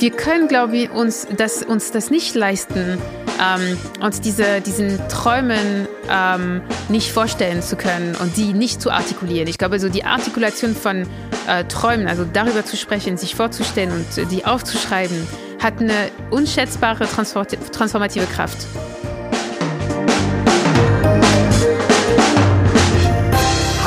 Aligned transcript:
wir 0.00 0.10
können, 0.10 0.48
glaube 0.48 0.76
ich, 0.76 0.90
uns 0.90 1.26
das, 1.36 1.62
uns 1.62 1.92
das 1.92 2.10
nicht 2.10 2.34
leisten, 2.34 2.98
ähm, 3.38 3.76
uns 4.00 4.20
diese, 4.20 4.62
diesen 4.62 4.98
Träumen 5.08 5.86
ähm, 6.10 6.62
nicht 6.88 7.12
vorstellen 7.12 7.62
zu 7.62 7.76
können 7.76 8.16
und 8.16 8.36
die 8.36 8.54
nicht 8.54 8.80
zu 8.80 8.90
artikulieren. 8.90 9.46
Ich 9.46 9.58
glaube, 9.58 9.78
so 9.78 9.90
die 9.90 10.04
Artikulation 10.04 10.74
von 10.74 11.06
äh, 11.46 11.64
Träumen, 11.64 12.08
also 12.08 12.24
darüber 12.24 12.64
zu 12.64 12.78
sprechen, 12.78 13.18
sich 13.18 13.34
vorzustellen 13.34 13.92
und 13.92 14.30
die 14.30 14.44
aufzuschreiben, 14.46 15.26
hat 15.62 15.80
eine 15.80 16.10
unschätzbare 16.30 17.06
transformative 17.06 18.24
Kraft. 18.26 18.66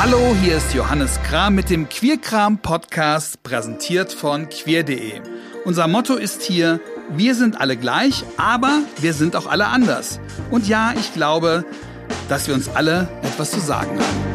Hallo, 0.00 0.36
hier 0.42 0.58
ist 0.58 0.74
Johannes 0.74 1.18
Kram 1.24 1.56
mit 1.56 1.70
dem 1.70 1.88
Queerkram 1.88 2.58
Podcast, 2.58 3.42
präsentiert 3.42 4.12
von 4.12 4.48
queer.de. 4.48 5.33
Unser 5.64 5.88
Motto 5.88 6.16
ist 6.16 6.42
hier, 6.42 6.78
wir 7.16 7.34
sind 7.34 7.58
alle 7.58 7.78
gleich, 7.78 8.22
aber 8.36 8.82
wir 9.00 9.14
sind 9.14 9.34
auch 9.34 9.46
alle 9.46 9.68
anders. 9.68 10.20
Und 10.50 10.68
ja, 10.68 10.92
ich 10.92 11.14
glaube, 11.14 11.64
dass 12.28 12.46
wir 12.46 12.54
uns 12.54 12.68
alle 12.68 13.08
etwas 13.22 13.50
zu 13.50 13.60
sagen 13.60 13.98
haben. 13.98 14.34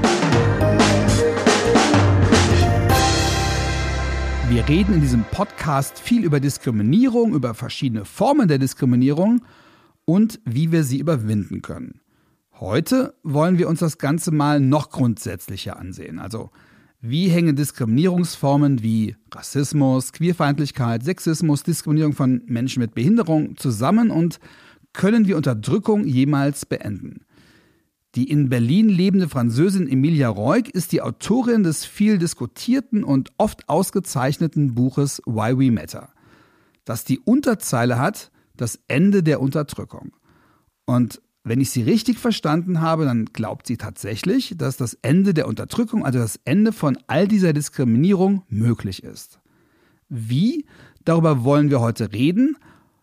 Wir 4.49 4.67
reden 4.67 4.95
in 4.95 5.01
diesem 5.01 5.23
Podcast 5.23 5.99
viel 5.99 6.23
über 6.23 6.39
Diskriminierung, 6.39 7.35
über 7.35 7.53
verschiedene 7.53 8.05
Formen 8.05 8.47
der 8.47 8.57
Diskriminierung 8.57 9.43
und 10.05 10.39
wie 10.45 10.71
wir 10.71 10.83
sie 10.83 10.97
überwinden 10.97 11.61
können. 11.61 12.01
Heute 12.59 13.13
wollen 13.21 13.59
wir 13.59 13.69
uns 13.69 13.81
das 13.81 13.99
Ganze 13.99 14.31
mal 14.31 14.59
noch 14.59 14.89
grundsätzlicher 14.89 15.77
ansehen. 15.77 16.17
Also 16.17 16.49
wie 17.01 17.29
hängen 17.29 17.55
Diskriminierungsformen 17.55 18.83
wie 18.83 19.15
Rassismus, 19.33 20.11
Queerfeindlichkeit, 20.11 21.03
Sexismus, 21.03 21.63
Diskriminierung 21.63 22.13
von 22.13 22.41
Menschen 22.45 22.81
mit 22.81 22.93
Behinderung 22.93 23.55
zusammen 23.57 24.11
und 24.11 24.39
können 24.91 25.27
wir 25.27 25.37
Unterdrückung 25.37 26.05
jemals 26.05 26.65
beenden? 26.65 27.25
Die 28.15 28.29
in 28.29 28.49
Berlin 28.49 28.89
lebende 28.89 29.29
Französin 29.29 29.87
Emilia 29.87 30.29
Reuk 30.29 30.67
ist 30.67 30.91
die 30.91 31.01
Autorin 31.01 31.63
des 31.63 31.85
viel 31.85 32.17
diskutierten 32.17 33.03
und 33.03 33.29
oft 33.37 33.69
ausgezeichneten 33.69 34.73
Buches 34.73 35.21
Why 35.25 35.57
We 35.57 35.71
Matter, 35.71 36.09
das 36.85 37.05
die 37.05 37.19
Unterzeile 37.19 37.99
hat, 37.99 38.31
das 38.57 38.79
Ende 38.87 39.21
der 39.23 39.39
Unterdrückung. 39.41 40.11
Und 40.85 41.21
wenn 41.43 41.61
ich 41.61 41.69
sie 41.69 41.81
richtig 41.83 42.19
verstanden 42.19 42.81
habe, 42.81 43.05
dann 43.05 43.25
glaubt 43.25 43.67
sie 43.67 43.77
tatsächlich, 43.77 44.55
dass 44.57 44.77
das 44.77 44.95
Ende 45.01 45.33
der 45.33 45.47
Unterdrückung, 45.47 46.05
also 46.05 46.19
das 46.19 46.39
Ende 46.45 46.71
von 46.73 46.97
all 47.07 47.27
dieser 47.27 47.53
Diskriminierung 47.53 48.43
möglich 48.49 49.03
ist. 49.03 49.39
Wie? 50.09 50.65
Darüber 51.05 51.43
wollen 51.43 51.69
wir 51.69 51.79
heute 51.79 52.11
reden, 52.11 52.57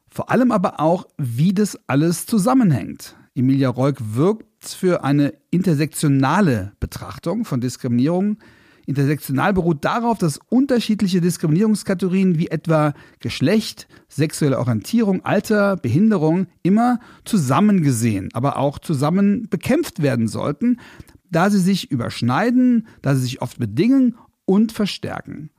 vor 0.08 0.30
allem 0.30 0.52
aber 0.52 0.80
auch, 0.80 1.06
wie 1.18 1.52
das 1.52 1.78
alles 1.86 2.26
zusammenhängt. 2.26 3.16
Emilia 3.34 3.68
Reuk 3.68 3.96
wirkt 4.14 4.64
für 4.64 5.04
eine 5.04 5.34
intersektionale 5.50 6.72
Betrachtung 6.80 7.44
von 7.44 7.60
Diskriminierung, 7.60 8.38
Intersektional 8.86 9.52
beruht 9.52 9.84
darauf, 9.84 10.18
dass 10.18 10.38
unterschiedliche 10.48 11.20
Diskriminierungskategorien 11.20 12.38
wie 12.38 12.48
etwa 12.48 12.94
Geschlecht, 13.18 13.88
sexuelle 14.08 14.58
Orientierung, 14.58 15.24
Alter, 15.24 15.76
Behinderung 15.76 16.46
immer 16.62 17.00
zusammen 17.24 17.82
gesehen, 17.82 18.30
aber 18.32 18.56
auch 18.56 18.78
zusammen 18.78 19.48
bekämpft 19.50 20.02
werden 20.02 20.28
sollten, 20.28 20.78
da 21.30 21.50
sie 21.50 21.58
sich 21.58 21.90
überschneiden, 21.90 22.86
da 23.02 23.14
sie 23.14 23.22
sich 23.22 23.42
oft 23.42 23.58
bedingen 23.58 24.16
und 24.44 24.72
verstärken. 24.72 25.50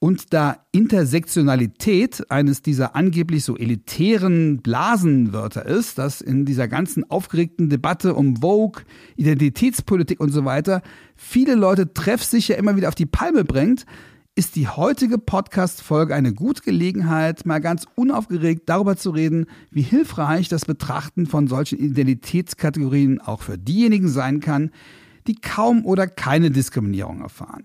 Und 0.00 0.32
da 0.32 0.64
Intersektionalität 0.70 2.30
eines 2.30 2.62
dieser 2.62 2.94
angeblich 2.94 3.42
so 3.42 3.56
elitären 3.56 4.58
Blasenwörter 4.62 5.66
ist, 5.66 5.98
das 5.98 6.20
in 6.20 6.44
dieser 6.44 6.68
ganzen 6.68 7.10
aufgeregten 7.10 7.68
Debatte 7.68 8.14
um 8.14 8.36
Vogue, 8.36 8.84
Identitätspolitik 9.16 10.20
und 10.20 10.30
so 10.30 10.44
weiter 10.44 10.82
viele 11.16 11.56
Leute 11.56 11.92
treffsicher 11.92 12.56
immer 12.56 12.76
wieder 12.76 12.88
auf 12.88 12.94
die 12.94 13.06
Palme 13.06 13.44
bringt, 13.44 13.86
ist 14.36 14.54
die 14.54 14.68
heutige 14.68 15.18
Podcast-Folge 15.18 16.14
eine 16.14 16.32
gute 16.32 16.62
Gelegenheit, 16.62 17.44
mal 17.44 17.58
ganz 17.58 17.86
unaufgeregt 17.96 18.68
darüber 18.68 18.96
zu 18.96 19.10
reden, 19.10 19.46
wie 19.72 19.82
hilfreich 19.82 20.48
das 20.48 20.64
Betrachten 20.64 21.26
von 21.26 21.48
solchen 21.48 21.80
Identitätskategorien 21.80 23.20
auch 23.20 23.42
für 23.42 23.58
diejenigen 23.58 24.06
sein 24.06 24.38
kann, 24.38 24.70
die 25.26 25.34
kaum 25.34 25.84
oder 25.84 26.06
keine 26.06 26.52
Diskriminierung 26.52 27.20
erfahren. 27.20 27.64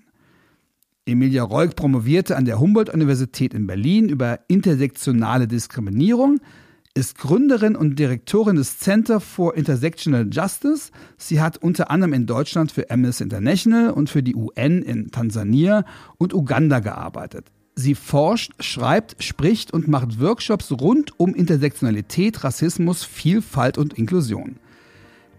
Emilia 1.06 1.44
Reuk 1.44 1.76
promovierte 1.76 2.38
an 2.38 2.46
der 2.46 2.62
Humboldt-Universität 2.62 3.54
in 3.54 3.68
Berlin 3.68 4.08
über 4.08 4.40
intersektionale 4.48 5.50
Diskriminierung, 5.50 6.40
ist 6.94 7.18
Gründerin 7.18 7.76
und 7.76 8.00
Direktorin 8.00 8.56
des 8.56 8.80
Center 8.80 9.20
for 9.20 9.58
Intersectional 9.58 10.30
Justice. 10.32 10.92
Sie 11.18 11.42
hat 11.42 11.58
unter 11.58 11.92
anderem 11.92 12.14
in 12.14 12.26
Deutschland 12.26 12.72
für 12.72 12.90
Amnesty 12.90 13.24
International 13.24 13.90
und 13.90 14.10
für 14.10 14.24
die 14.24 14.36
UN 14.36 14.82
in 14.82 15.12
Tansania 15.12 15.84
und 16.18 16.34
Uganda 16.34 16.80
gearbeitet. 16.80 17.52
Sie 17.76 17.96
forscht, 17.96 18.54
schreibt, 18.64 19.22
spricht 19.22 19.74
und 19.74 19.90
macht 19.90 20.22
Workshops 20.22 20.72
rund 20.72 21.20
um 21.20 21.34
Intersektionalität, 21.36 22.46
Rassismus, 22.46 23.04
Vielfalt 23.04 23.78
und 23.78 23.94
Inklusion. 23.96 24.58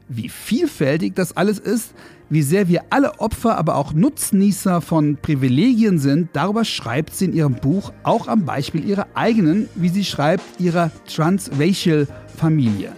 Wie 0.09 0.29
vielfältig 0.29 1.15
das 1.15 1.37
alles 1.37 1.59
ist, 1.59 1.95
wie 2.31 2.43
sehr 2.43 2.69
wir 2.69 2.85
alle 2.91 3.21
Opfer, 3.21 3.57
aber 3.57 3.77
auch 3.77 3.93
Nutznießer 3.93 4.81
von 4.81 5.17
Privilegien 5.17 5.99
sind, 5.99 6.31
darüber 6.33 6.65
schreibt 6.65 7.15
sie 7.15 7.27
in 7.27 7.33
ihrem 7.33 7.55
Buch 7.55 7.93
auch 8.03 8.29
am 8.29 8.45
Beispiel 8.45 8.85
ihrer 8.85 9.07
eigenen, 9.15 9.69
wie 9.75 9.89
sie 9.89 10.05
schreibt, 10.05 10.45
ihrer 10.59 10.91
transracial 11.07 12.07
Familie. 12.37 12.93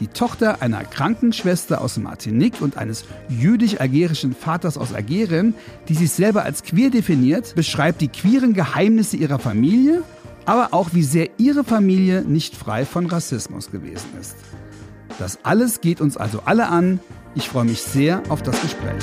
Die 0.00 0.06
Tochter 0.06 0.62
einer 0.62 0.84
Krankenschwester 0.84 1.80
aus 1.80 1.98
Martinique 1.98 2.60
und 2.60 2.76
eines 2.76 3.04
jüdisch-algerischen 3.28 4.32
Vaters 4.32 4.78
aus 4.78 4.94
Algerien, 4.94 5.54
die 5.88 5.94
sich 5.94 6.12
selber 6.12 6.44
als 6.44 6.62
queer 6.62 6.90
definiert, 6.90 7.54
beschreibt 7.56 8.00
die 8.00 8.08
queeren 8.08 8.54
Geheimnisse 8.54 9.16
ihrer 9.16 9.40
Familie, 9.40 10.02
aber 10.46 10.68
auch 10.72 10.90
wie 10.92 11.02
sehr 11.02 11.30
ihre 11.38 11.64
Familie 11.64 12.22
nicht 12.22 12.54
frei 12.54 12.84
von 12.84 13.06
Rassismus 13.06 13.70
gewesen 13.72 14.08
ist. 14.20 14.36
Das 15.18 15.44
alles 15.44 15.80
geht 15.80 16.00
uns 16.00 16.16
also 16.16 16.42
alle 16.44 16.68
an. 16.68 17.00
Ich 17.34 17.48
freue 17.48 17.64
mich 17.64 17.82
sehr 17.82 18.22
auf 18.28 18.40
das 18.40 18.60
Gespräch. 18.62 19.02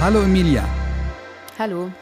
Hallo 0.00 0.22
Emilia. 0.22 0.68
Hallo. 1.56 1.92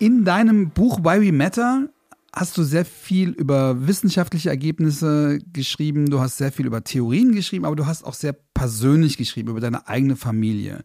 In 0.00 0.24
deinem 0.24 0.70
Buch 0.70 0.98
Why 1.04 1.24
We 1.24 1.32
Matter 1.32 1.88
hast 2.32 2.58
du 2.58 2.64
sehr 2.64 2.84
viel 2.84 3.30
über 3.30 3.86
wissenschaftliche 3.86 4.48
Ergebnisse 4.48 5.38
geschrieben, 5.52 6.10
du 6.10 6.18
hast 6.18 6.38
sehr 6.38 6.50
viel 6.50 6.66
über 6.66 6.82
Theorien 6.82 7.30
geschrieben, 7.30 7.66
aber 7.66 7.76
du 7.76 7.86
hast 7.86 8.04
auch 8.04 8.14
sehr 8.14 8.32
persönlich 8.32 9.16
geschrieben 9.16 9.50
über 9.50 9.60
deine 9.60 9.86
eigene 9.86 10.16
Familie 10.16 10.82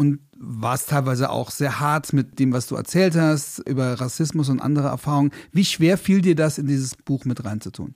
und 0.00 0.18
warst 0.38 0.88
teilweise 0.88 1.28
auch 1.28 1.50
sehr 1.50 1.78
hart 1.78 2.14
mit 2.14 2.38
dem, 2.38 2.54
was 2.54 2.66
du 2.66 2.74
erzählt 2.74 3.16
hast, 3.16 3.58
über 3.68 4.00
Rassismus 4.00 4.48
und 4.48 4.58
andere 4.58 4.88
Erfahrungen. 4.88 5.30
Wie 5.52 5.66
schwer 5.66 5.98
fiel 5.98 6.22
dir 6.22 6.34
das, 6.34 6.56
in 6.56 6.66
dieses 6.66 6.96
Buch 6.96 7.26
mit 7.26 7.44
reinzutun? 7.44 7.94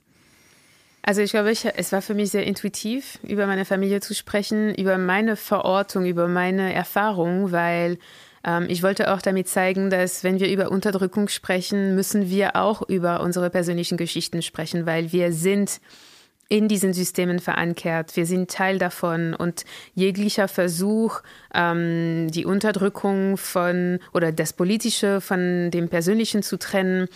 Also 1.01 1.21
ich 1.21 1.31
glaube, 1.31 1.49
ich, 1.49 1.65
es 1.65 1.91
war 1.91 2.03
für 2.03 2.13
mich 2.13 2.29
sehr 2.29 2.45
intuitiv, 2.45 3.17
über 3.23 3.47
meine 3.47 3.65
Familie 3.65 4.01
zu 4.01 4.13
sprechen, 4.13 4.75
über 4.75 4.99
meine 4.99 5.35
Verortung, 5.35 6.05
über 6.05 6.27
meine 6.27 6.71
Erfahrung, 6.75 7.51
weil 7.51 7.97
ähm, 8.43 8.67
ich 8.69 8.83
wollte 8.83 9.11
auch 9.11 9.23
damit 9.23 9.47
zeigen, 9.47 9.89
dass 9.89 10.23
wenn 10.23 10.39
wir 10.39 10.51
über 10.51 10.69
Unterdrückung 10.69 11.27
sprechen, 11.27 11.95
müssen 11.95 12.29
wir 12.29 12.55
auch 12.55 12.87
über 12.87 13.21
unsere 13.21 13.49
persönlichen 13.49 13.97
Geschichten 13.97 14.43
sprechen, 14.43 14.85
weil 14.85 15.11
wir 15.11 15.33
sind 15.33 15.81
in 16.47 16.67
diesen 16.67 16.93
Systemen 16.93 17.39
verankert. 17.39 18.15
Wir 18.15 18.25
sind 18.25 18.51
Teil 18.51 18.77
davon 18.77 19.33
und 19.33 19.65
jeglicher 19.93 20.47
Versuch, 20.47 21.21
ähm, 21.53 22.29
die 22.29 22.45
Unterdrückung 22.45 23.37
von 23.37 23.99
oder 24.13 24.31
das 24.31 24.53
Politische 24.53 25.21
von 25.21 25.71
dem 25.71 25.89
Persönlichen 25.89 26.43
zu 26.43 26.57
trennen, 26.57 27.07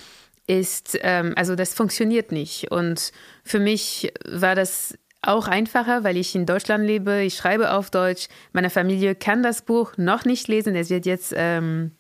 ist, 0.48 0.98
ähm, 1.04 1.34
also 1.36 1.56
das 1.56 1.76
funktioniert 1.76 2.32
nicht. 2.32 2.72
Und 2.72 3.12
für 3.44 3.60
mich 3.60 4.12
war 4.28 4.56
das 4.56 4.98
auch 5.22 5.48
einfacher, 5.48 6.04
weil 6.04 6.18
ich 6.18 6.34
in 6.34 6.46
Deutschland 6.46 6.86
lebe. 6.86 7.22
Ich 7.22 7.36
schreibe 7.36 7.74
auf 7.74 7.92
Deutsch. 7.92 8.28
Meine 8.52 8.70
Familie 8.70 9.14
kann 9.14 9.44
das 9.44 9.62
Buch 9.62 9.94
noch 9.98 10.26
nicht 10.26 10.48
lesen. 10.48 10.76
Es 10.76 10.90
wird 10.90 11.06
jetzt 11.06 11.34
ähm, 11.36 11.92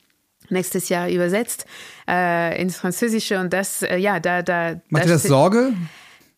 nächstes 0.49 0.89
Jahr 0.89 1.09
übersetzt 1.09 1.65
äh, 2.07 2.59
ins 2.59 2.77
Französische 2.77 3.39
und 3.39 3.53
das, 3.53 3.83
äh, 3.83 3.97
ja, 3.97 4.19
da, 4.19 4.41
da. 4.41 4.81
Macht 4.89 5.05
dir 5.05 5.09
das 5.09 5.23
Sorge? 5.23 5.73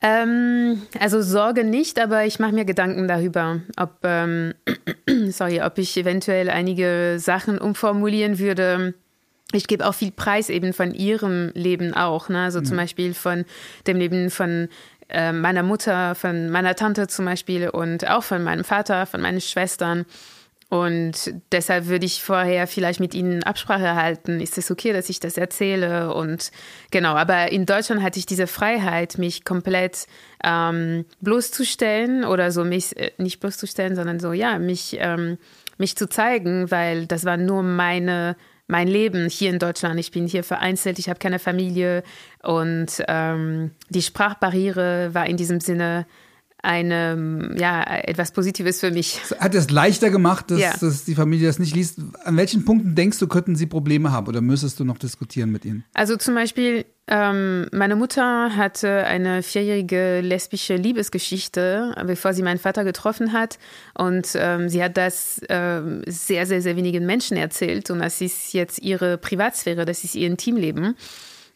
Ähm, 0.02 0.82
also 1.00 1.22
Sorge 1.22 1.64
nicht, 1.64 2.00
aber 2.00 2.26
ich 2.26 2.40
mache 2.40 2.54
mir 2.54 2.66
Gedanken 2.66 3.08
darüber, 3.08 3.62
ob, 3.78 4.00
ähm, 4.04 4.56
sorry, 5.30 5.62
ob 5.62 5.78
ich 5.78 5.96
eventuell 5.96 6.50
einige 6.50 7.18
Sachen 7.20 7.60
umformulieren 7.60 8.40
würde. 8.40 8.96
Ich 9.54 9.68
gebe 9.68 9.86
auch 9.86 9.94
viel 9.94 10.12
Preis 10.12 10.50
eben 10.50 10.74
von 10.74 10.94
ihrem 10.94 11.52
Leben 11.54 11.94
auch, 11.94 12.30
ne? 12.30 12.44
Also 12.44 12.62
mhm. 12.62 12.66
zum 12.66 12.78
Beispiel 12.78 13.14
von 13.14 13.46
dem 13.86 13.98
Leben 13.98 14.32
von 14.32 14.70
äh, 15.10 15.34
meiner 15.34 15.62
Mutter, 15.62 16.16
von 16.16 16.50
meiner 16.50 16.76
Tante 16.76 17.08
zum 17.08 17.26
Beispiel 17.26 17.70
und 17.70 18.10
auch 18.10 18.24
von 18.24 18.44
meinem 18.44 18.64
Vater, 18.64 19.06
von 19.06 19.22
meinen 19.22 19.42
Schwestern. 19.42 20.06
Und 20.72 21.34
deshalb 21.52 21.88
würde 21.88 22.06
ich 22.06 22.24
vorher 22.24 22.66
vielleicht 22.66 23.02
mit 23.02 23.14
ihnen 23.14 23.44
Absprache 23.44 23.94
halten. 23.96 24.40
Ist 24.40 24.58
es 24.58 24.72
okay, 24.72 24.94
dass 24.94 25.10
ich 25.10 25.20
das 25.20 25.36
erzähle? 25.36 26.14
Und 26.14 26.50
genau, 26.92 27.16
aber 27.16 27.52
in 27.52 27.66
Deutschland 27.66 28.02
hatte 28.02 28.20
ich 28.20 28.26
diese 28.26 28.48
Freiheit, 28.48 29.18
mich 29.18 29.44
komplett 29.44 30.08
ähm, 30.46 31.04
bloßzustellen 31.20 32.24
oder 32.24 32.54
so 32.54 32.64
mich 32.64 32.96
äh, 32.96 33.12
nicht 33.18 33.42
bloßzustellen, 33.42 33.98
sondern 33.98 34.22
so, 34.22 34.32
ja, 34.32 34.60
mich, 34.60 34.96
ähm, 34.98 35.38
mich 35.78 35.98
zu 35.98 36.08
zeigen, 36.08 36.72
weil 36.72 37.06
das 37.06 37.26
war 37.26 37.36
nur 37.36 37.64
meine 37.64 38.38
mein 38.68 38.88
Leben 38.88 39.28
hier 39.28 39.50
in 39.50 39.60
Deutschland. 39.60 40.00
Ich 40.00 40.12
bin 40.12 40.28
hier 40.28 40.46
vereinzelt, 40.46 40.98
ich 41.00 41.10
habe 41.10 41.20
keine 41.20 41.40
Familie 41.40 42.04
und 42.42 43.04
ähm, 43.10 43.72
die 43.90 44.02
Sprachbarriere 44.02 45.14
war 45.14 45.26
in 45.26 45.36
diesem 45.36 45.60
Sinne 45.60 46.06
eine, 46.64 47.56
ja, 47.58 47.84
etwas 47.84 48.32
Positives 48.32 48.80
für 48.80 48.92
mich. 48.92 49.20
Hat 49.40 49.56
es 49.56 49.70
leichter 49.70 50.10
gemacht, 50.10 50.52
dass, 50.52 50.60
ja. 50.60 50.74
dass, 50.80 51.06
die 51.06 51.16
Familie 51.16 51.48
das 51.48 51.60
nicht 51.60 51.76
liest? 51.76 52.00
An 52.24 52.38
welchen 52.38 52.66
Punkten 52.66 52.96
denkst 52.96 53.20
du, 53.20 53.28
könnten 53.28 53.56
sie 53.56 53.66
Probleme 53.66 54.12
haben 54.12 54.28
oder 54.28 54.42
müsstest 54.42 54.80
du 54.80 54.86
noch 54.86 54.98
diskutieren 54.98 55.52
mit 55.52 55.66
ihnen? 55.66 55.84
Also 55.94 56.18
zum 56.18 56.36
Beispiel, 56.36 56.86
ähm, 57.08 57.68
meine 57.72 57.96
Mutter 57.96 58.56
hatte 58.56 59.06
eine 59.06 59.42
vierjährige 59.42 60.22
lesbische 60.22 60.76
Liebesgeschichte, 60.76 61.96
bevor 62.06 62.34
sie 62.34 62.44
meinen 62.44 62.60
Vater 62.60 62.84
getroffen 62.84 63.34
hat. 63.34 63.58
Und 63.96 64.30
ähm, 64.36 64.70
sie 64.70 64.84
hat 64.84 64.98
das 64.98 65.42
ähm, 65.50 66.04
sehr, 66.06 66.46
sehr, 66.46 66.62
sehr 66.62 66.76
wenigen 66.76 67.06
Menschen 67.06 67.38
erzählt. 67.38 67.90
Und 67.90 68.00
das 68.00 68.22
ist 68.22 68.54
jetzt 68.54 68.80
ihre 68.80 69.18
Privatsphäre, 69.18 69.86
das 69.86 70.04
ist 70.04 70.16
ihr 70.16 70.28
Intimleben. 70.28 70.96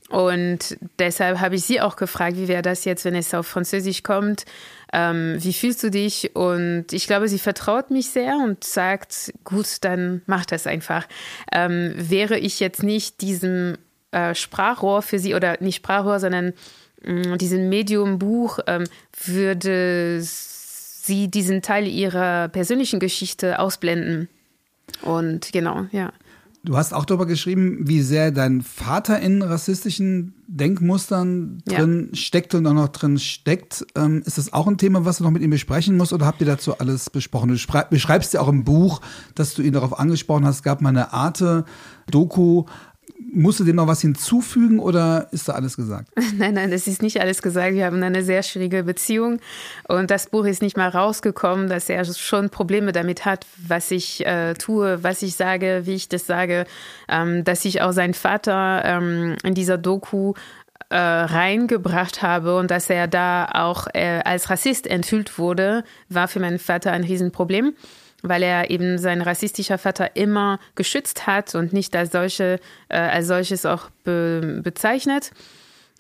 Und 0.10 0.78
deshalb 1.00 1.40
habe 1.40 1.56
ich 1.56 1.63
sie 1.63 1.81
auch 1.81 1.96
gefragt, 1.96 2.38
wie 2.38 2.48
wäre 2.48 2.62
das 2.62 2.86
jetzt, 2.86 3.06
wenn 3.06 3.16
es 3.16 3.34
auf 3.34 3.48
Französisch 3.48 4.04
kommt? 4.04 4.46
Ähm, 4.94 5.38
wie 5.40 5.54
fühlst 5.54 5.81
du 5.84 5.90
dich? 5.90 6.36
Und 6.36 6.94
ich 6.94 7.07
glaube, 7.07 7.28
sie 7.28 7.40
vertraut 7.40 7.90
mich 7.90 8.12
sehr 8.12 8.36
und 8.38 8.63
sagt, 8.63 9.34
gut, 9.44 9.66
dann 9.81 10.22
mach 10.28 10.46
das 10.46 10.68
einfach. 10.68 11.07
Ähm, 11.52 11.94
wäre 11.98 12.38
ich 12.38 12.60
jetzt 12.60 12.84
nicht 12.84 13.22
diesem 13.22 13.78
äh, 14.12 14.36
Sprachrohr 14.36 15.02
für 15.02 15.18
sie 15.18 15.34
oder 15.34 15.57
nicht 15.60 15.78
Sprachrohr, 15.78 16.19
sondern 16.19 16.54
äh, 17.04 17.38
diesen 17.38 17.69
Medium-Buch, 17.69 18.60
ähm, 18.68 18.84
würde 19.25 20.19
sie 20.22 21.30
diesen 21.30 21.63
Teil 21.63 21.88
ihrer 21.88 22.48
persönlichen 22.50 23.00
Geschichte 23.00 23.60
ausblenden. 23.60 24.30
Und 25.01 25.51
genau, 25.51 25.88
ja. 25.92 26.13
Du 26.65 26.75
hast 26.77 26.94
auch 26.94 27.06
darüber 27.06 27.27
geschrieben, 27.27 27.88
wie 27.88 28.01
sehr 28.01 28.31
dein 28.31 28.62
Vater 28.62 29.19
in 29.19 29.44
rassistischen 29.44 30.33
Denkmustern 30.47 31.62
drin 31.65 32.09
ja. 32.09 32.15
steckt 32.15 32.56
und 32.56 32.65
auch 32.65 32.73
noch 32.73 32.88
drin 32.88 33.19
steckt. 33.19 33.85
Ähm, 33.95 34.23
ist 34.25 34.39
das 34.39 34.51
auch 34.51 34.67
ein 34.67 34.79
Thema, 34.79 35.06
was 35.06 35.19
du 35.19 35.23
noch 35.23 35.31
mit 35.31 35.44
ihm 35.44 35.51
besprechen 35.51 35.95
musst 35.95 36.12
oder 36.12 36.25
habt 36.25 36.41
ihr 36.41 36.47
dazu 36.47 36.77
alles 36.79 37.09
besprochen? 37.12 37.50
Du 37.50 37.83
beschreibst 37.89 38.33
ja 38.33 38.41
auch 38.41 38.47
im 38.47 38.63
Buch, 38.63 39.01
dass 39.35 39.53
du 39.53 39.62
ihn 39.62 39.73
darauf 39.73 40.00
angesprochen 40.00 40.45
hast. 40.45 40.57
Es 40.57 40.63
gab 40.63 40.81
mal 40.81 40.89
eine 40.89 41.13
Arte-Doku 41.13 42.65
Musst 43.31 43.59
du 43.59 43.63
dem 43.63 43.77
noch 43.77 43.88
was 43.88 44.01
hinzufügen 44.01 44.79
oder 44.79 45.27
ist 45.31 45.47
da 45.47 45.53
alles 45.53 45.77
gesagt? 45.77 46.09
Nein, 46.38 46.53
nein, 46.53 46.71
es 46.71 46.88
ist 46.88 47.01
nicht 47.01 47.21
alles 47.21 47.41
gesagt. 47.41 47.73
Wir 47.73 47.85
haben 47.85 48.01
eine 48.03 48.23
sehr 48.23 48.44
schwierige 48.44 48.83
Beziehung 48.83 49.39
und 49.88 50.12
das 50.12 50.27
Buch 50.27 50.45
ist 50.45 50.62
nicht 50.62 50.75
mal 50.75 50.89
rausgekommen, 50.89 51.69
dass 51.69 51.89
er 51.89 52.03
schon 52.06 52.50
Probleme 52.50 52.91
damit 52.91 53.25
hat, 53.25 53.45
was 53.67 53.91
ich 53.91 54.25
äh, 54.25 54.53
tue, 54.56 55.01
was 55.03 55.21
ich 55.21 55.35
sage, 55.35 55.83
wie 55.85 55.95
ich 55.95 56.09
das 56.09 56.27
sage, 56.27 56.65
ähm, 57.07 57.44
dass 57.44 57.63
ich 57.63 57.81
auch 57.81 57.94
seinen 57.94 58.13
Vater 58.13 58.83
ähm, 58.83 59.35
in 59.44 59.53
dieser 59.53 59.77
Doku 59.77 60.33
äh, 60.89 60.97
reingebracht 60.97 62.21
habe 62.21 62.57
und 62.57 62.69
dass 62.69 62.89
er 62.89 63.07
da 63.07 63.47
auch 63.53 63.88
äh, 63.94 64.21
als 64.23 64.50
Rassist 64.50 64.88
enthüllt 64.88 65.38
wurde, 65.38 65.83
war 66.09 66.27
für 66.27 66.39
meinen 66.39 66.59
Vater 66.59 66.91
ein 66.91 67.03
Riesenproblem 67.03 67.73
weil 68.27 68.44
er 68.44 68.69
eben 68.69 68.98
sein 68.98 69.22
rassistischer 69.22 69.77
Vater 69.77 70.16
immer 70.16 70.60
geschützt 70.75 71.27
hat 71.27 71.56
und 71.56 71.74
nicht 71.74 71.95
als, 71.95 72.12
solche, 72.12 72.60
äh, 72.89 72.98
als 72.98 73.27
solches 73.27 73.66
auch 73.66 73.89
be 74.04 74.62
bezeichnet. 74.63 75.31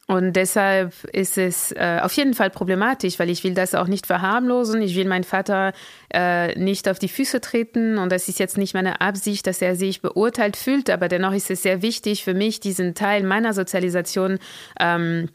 Und 0.07 0.33
deshalb 0.33 0.93
ist 1.05 1.37
es 1.37 1.71
äh, 1.71 1.99
auf 2.01 2.13
jeden 2.13 2.35
Fall 2.35 2.51
problematisch, 2.51 3.17
weil 3.17 3.31
ich 3.31 3.43
will 3.43 3.55
das 3.55 3.73
auch 3.73 3.87
nicht 3.87 4.05
verharmlosen. 4.05 4.81
Ich 4.83 4.95
will 4.95 5.07
meinen 5.07 5.23
Vater 5.23 5.73
äh, 6.13 6.57
nicht 6.59 6.87
auf 6.87 6.99
die 6.99 7.07
Füße 7.07 7.41
treten. 7.41 7.97
Und 7.97 8.11
das 8.11 8.27
ist 8.27 8.37
jetzt 8.37 8.57
nicht 8.57 8.75
meine 8.75 9.01
Absicht, 9.01 9.47
dass 9.47 9.63
er 9.63 9.75
sich 9.75 10.01
beurteilt 10.01 10.57
fühlt. 10.57 10.91
Aber 10.91 11.07
dennoch 11.07 11.33
ist 11.33 11.49
es 11.49 11.63
sehr 11.63 11.81
wichtig 11.81 12.23
für 12.23 12.35
mich, 12.35 12.59
diesen 12.59 12.93
Teil 12.93 13.23
meiner 13.23 13.53
Sozialisation 13.53 14.37
ähm, 14.79 15.29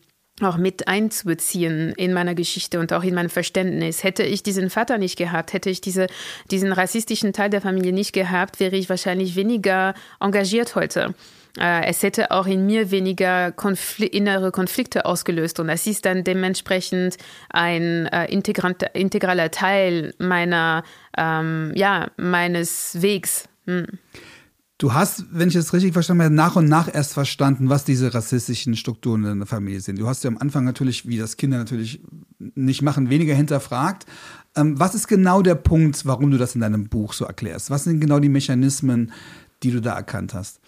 auch 0.44 0.56
mit 0.56 0.88
einzubeziehen 0.88 1.92
in 1.96 2.12
meiner 2.12 2.34
Geschichte 2.34 2.80
und 2.80 2.92
auch 2.92 3.02
in 3.02 3.14
mein 3.14 3.28
Verständnis. 3.28 4.04
Hätte 4.04 4.22
ich 4.22 4.42
diesen 4.42 4.70
Vater 4.70 4.98
nicht 4.98 5.16
gehabt, 5.16 5.52
hätte 5.52 5.70
ich 5.70 5.80
diese, 5.80 6.06
diesen 6.50 6.72
rassistischen 6.72 7.32
Teil 7.32 7.50
der 7.50 7.60
Familie 7.60 7.92
nicht 7.92 8.12
gehabt, 8.12 8.60
wäre 8.60 8.76
ich 8.76 8.88
wahrscheinlich 8.88 9.36
weniger 9.36 9.94
engagiert 10.20 10.74
heute. 10.74 11.14
Äh, 11.58 11.86
es 11.86 12.02
hätte 12.02 12.30
auch 12.30 12.46
in 12.46 12.66
mir 12.66 12.90
weniger 12.90 13.52
Konfl 13.52 14.04
innere 14.04 14.52
Konflikte 14.52 15.04
ausgelöst 15.04 15.58
und 15.60 15.68
es 15.68 15.86
ist 15.86 16.04
dann 16.04 16.22
dementsprechend 16.22 17.16
ein 17.48 18.06
äh, 18.06 18.26
integraler 18.30 19.50
Teil 19.50 20.14
meiner, 20.18 20.84
ähm, 21.16 21.72
ja, 21.74 22.08
meines 22.16 23.02
Wegs. 23.02 23.48
Hm. 23.66 23.86
Du 24.80 24.94
hast, 24.94 25.26
wenn 25.30 25.50
ich 25.50 25.56
es 25.56 25.74
richtig 25.74 25.92
verstanden 25.92 26.24
habe, 26.24 26.34
nach 26.34 26.56
und 26.56 26.66
nach 26.66 26.88
erst 26.92 27.12
verstanden, 27.12 27.68
was 27.68 27.84
diese 27.84 28.14
rassistischen 28.14 28.76
Strukturen 28.76 29.22
in 29.26 29.38
der 29.40 29.46
Familie 29.46 29.82
sind. 29.82 29.98
Du 29.98 30.08
hast 30.08 30.24
ja 30.24 30.30
am 30.30 30.38
Anfang 30.38 30.64
natürlich, 30.64 31.06
wie 31.06 31.18
das 31.18 31.36
Kinder 31.36 31.58
natürlich 31.58 32.00
nicht 32.38 32.80
machen, 32.80 33.10
weniger 33.10 33.34
hinterfragt. 33.34 34.06
Ähm, 34.56 34.80
was 34.80 34.94
ist 34.94 35.06
genau 35.06 35.42
der 35.42 35.54
Punkt, 35.54 36.06
warum 36.06 36.30
du 36.30 36.38
das 36.38 36.54
in 36.54 36.62
deinem 36.62 36.88
Buch 36.88 37.12
so 37.12 37.26
erklärst? 37.26 37.68
Was 37.68 37.84
sind 37.84 38.00
genau 38.00 38.20
die 38.20 38.30
Mechanismen, 38.30 39.12
die 39.62 39.70
du 39.70 39.82
da 39.82 39.94
erkannt 39.94 40.32
hast? 40.32 40.60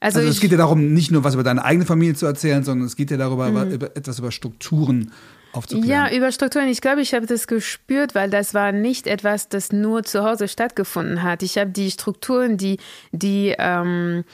Also, 0.00 0.20
also 0.20 0.30
es 0.30 0.40
geht 0.40 0.52
ja 0.52 0.56
darum, 0.56 0.94
nicht 0.94 1.10
nur 1.10 1.22
was 1.22 1.34
über 1.34 1.42
deine 1.42 1.62
eigene 1.62 1.84
Familie 1.84 2.14
zu 2.14 2.24
erzählen, 2.24 2.64
sondern 2.64 2.86
es 2.86 2.96
geht 2.96 3.10
ja 3.10 3.18
darüber, 3.18 3.50
mhm. 3.50 3.70
über, 3.70 3.94
etwas 3.98 4.18
über 4.18 4.32
Strukturen 4.32 5.12
aufzuklären. 5.52 5.88
Ja, 5.88 6.16
über 6.16 6.32
Strukturen. 6.32 6.68
Ich 6.68 6.80
glaube, 6.80 7.00
ich 7.00 7.14
habe 7.14 7.26
das 7.26 7.46
gespürt, 7.46 8.14
weil 8.14 8.30
das 8.30 8.54
war 8.54 8.72
nicht 8.72 9.06
etwas, 9.06 9.48
das 9.48 9.72
nur 9.72 10.02
zu 10.02 10.24
Hause 10.24 10.48
stattgefunden 10.48 11.22
hat. 11.22 11.42
Ich 11.42 11.58
habe 11.58 11.70
die 11.70 11.90
Strukturen, 11.90 12.56
die, 12.56 12.78
die, 13.12 13.54
ähm, 13.58 14.24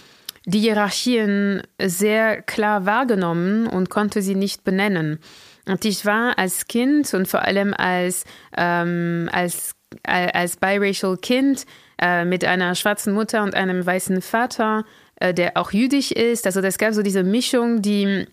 die 0.46 0.60
Hierarchien 0.60 1.62
sehr 1.80 2.42
klar 2.42 2.86
wahrgenommen 2.86 3.66
und 3.66 3.90
konnte 3.90 4.22
sie 4.22 4.34
nicht 4.34 4.64
benennen. 4.64 5.18
Und 5.66 5.84
ich 5.84 6.06
war 6.06 6.38
als 6.38 6.66
Kind 6.66 7.12
und 7.12 7.28
vor 7.28 7.42
allem 7.42 7.74
als, 7.74 8.24
ähm, 8.56 9.28
als, 9.32 9.72
als 10.04 10.56
biracial 10.56 11.16
Kind 11.18 11.66
äh, 12.00 12.24
mit 12.24 12.44
einer 12.44 12.75
schwarzen 12.75 13.12
Mutter 13.12 13.42
und 13.42 13.54
einem 13.54 13.84
weißen 13.84 14.22
Vater, 14.22 14.84
äh, 15.16 15.34
der 15.34 15.56
auch 15.56 15.72
jüdisch 15.72 16.10
ist. 16.10 16.46
Also 16.46 16.60
das 16.60 16.78
gab 16.78 16.94
so 16.94 17.02
diese 17.02 17.22
Mischung, 17.22 17.82
die 17.82 18.26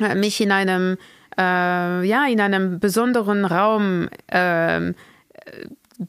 äh, 0.00 0.14
mich 0.14 0.40
in 0.40 0.52
einem 0.52 0.96
äh, 1.38 2.04
ja, 2.06 2.26
in 2.26 2.40
einem 2.40 2.80
besonderen 2.80 3.44
Raum 3.44 4.08
äh, 4.28 4.92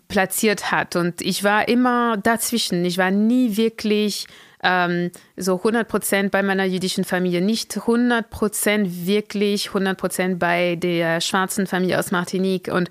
platziert 0.08 0.72
hat. 0.72 0.96
Und 0.96 1.22
ich 1.22 1.44
war 1.44 1.68
immer 1.68 2.18
dazwischen. 2.18 2.84
Ich 2.86 2.98
war 2.98 3.12
nie 3.12 3.58
wirklich 3.58 4.28
ähm, 4.64 5.12
so 5.36 5.58
100 5.58 5.88
Prozent 5.88 6.32
bei 6.32 6.44
meiner 6.44 6.66
jüdischen 6.66 7.04
Familie, 7.04 7.42
nicht 7.42 7.76
100 7.78 8.30
Prozent 8.30 9.08
wirklich 9.08 9.68
100 9.68 9.98
Prozent 9.98 10.40
bei 10.40 10.76
der 10.76 11.22
schwarzen 11.22 11.68
Familie 11.68 12.00
aus 12.00 12.12
Martinique 12.12 12.70
und 12.70 12.90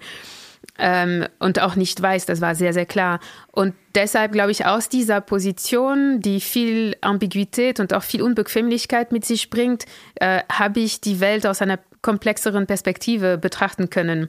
ähm, 0.79 1.25
und 1.39 1.61
auch 1.61 1.75
nicht 1.75 2.03
weiß, 2.03 2.27
das 2.27 2.41
war 2.43 2.55
sehr, 2.55 2.75
sehr 2.75 2.85
klar. 2.85 3.21
Und 3.51 3.75
deshalb 3.95 4.33
glaube 4.33 4.51
ich, 4.51 4.67
aus 4.67 4.89
dieser 4.91 5.23
Position, 5.23 6.21
die 6.21 6.41
viel 6.41 6.97
Ambiguität 7.01 7.81
und 7.81 7.95
auch 7.95 8.03
viel 8.03 8.21
Unbequemlichkeit 8.21 9.11
mit 9.11 9.25
sich 9.25 9.49
bringt, 9.49 9.85
äh, 10.17 10.43
habe 10.53 10.81
ich 10.81 11.01
die 11.01 11.21
Welt 11.21 11.47
aus 11.47 11.63
einer 11.63 11.79
komplexeren 12.07 12.67
Perspektive 12.67 13.37
betrachten 13.37 13.91
können. 13.91 14.29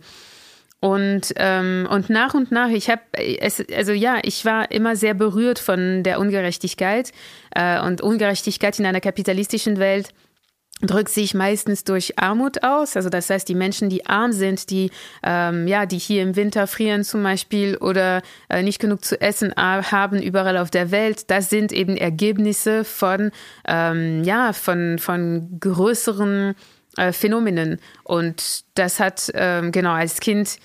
Und, 0.79 1.33
ähm, 1.37 1.87
und 1.89 2.09
nach 2.09 2.33
und 2.33 2.51
nach, 2.51 2.69
ich 2.69 2.89
habe, 2.89 3.01
also 3.75 3.93
ja, 3.93 4.19
ich 4.23 4.45
war 4.45 4.71
immer 4.71 4.95
sehr 4.95 5.13
berührt 5.13 5.59
von 5.59 6.03
der 6.03 6.19
Ungerechtigkeit 6.19 7.11
äh, 7.55 7.79
und 7.81 8.01
Ungerechtigkeit 8.01 8.79
in 8.79 8.85
einer 8.85 9.01
kapitalistischen 9.01 9.77
Welt 9.77 10.09
drückt 10.81 11.09
sich 11.09 11.33
meistens 11.33 11.83
durch 11.83 12.19
Armut 12.19 12.63
aus. 12.63 12.95
Also 12.95 13.09
das 13.09 13.29
heißt, 13.29 13.49
die 13.49 13.55
Menschen, 13.55 13.89
die 13.89 14.05
arm 14.05 14.31
sind, 14.31 14.69
die 14.69 14.91
ähm, 15.23 15.67
ja, 15.67 15.87
die 15.87 15.97
hier 15.97 16.21
im 16.21 16.35
Winter 16.35 16.67
frieren 16.67 17.03
zum 17.03 17.23
Beispiel 17.23 17.77
oder 17.77 18.21
äh, 18.49 18.61
nicht 18.61 18.79
genug 18.79 19.03
zu 19.03 19.19
essen 19.19 19.53
haben 19.57 20.21
überall 20.21 20.57
auf 20.57 20.69
der 20.69 20.91
Welt, 20.91 21.31
das 21.31 21.49
sind 21.49 21.71
eben 21.71 21.97
Ergebnisse 21.97 22.83
von 22.83 23.31
ähm, 23.67 24.23
ja 24.23 24.53
von 24.53 24.99
von 24.99 25.57
größeren 25.59 26.53
äh, 26.97 27.11
Phänomenen. 27.13 27.79
Und 28.03 28.65
das 28.75 28.99
hat 28.99 29.31
ähm, 29.33 29.71
genau 29.71 29.93
als 29.93 30.19
Kind 30.19 30.57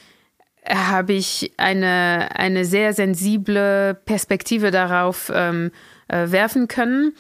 habe 0.68 1.12
ich 1.12 1.52
eine 1.56 2.28
eine 2.34 2.64
sehr 2.64 2.92
sensible 2.92 3.94
Perspektive 4.04 4.70
darauf 4.70 5.30
ähm, 5.34 5.72
äh, 6.08 6.30
werfen 6.30 6.68
können 6.68 7.14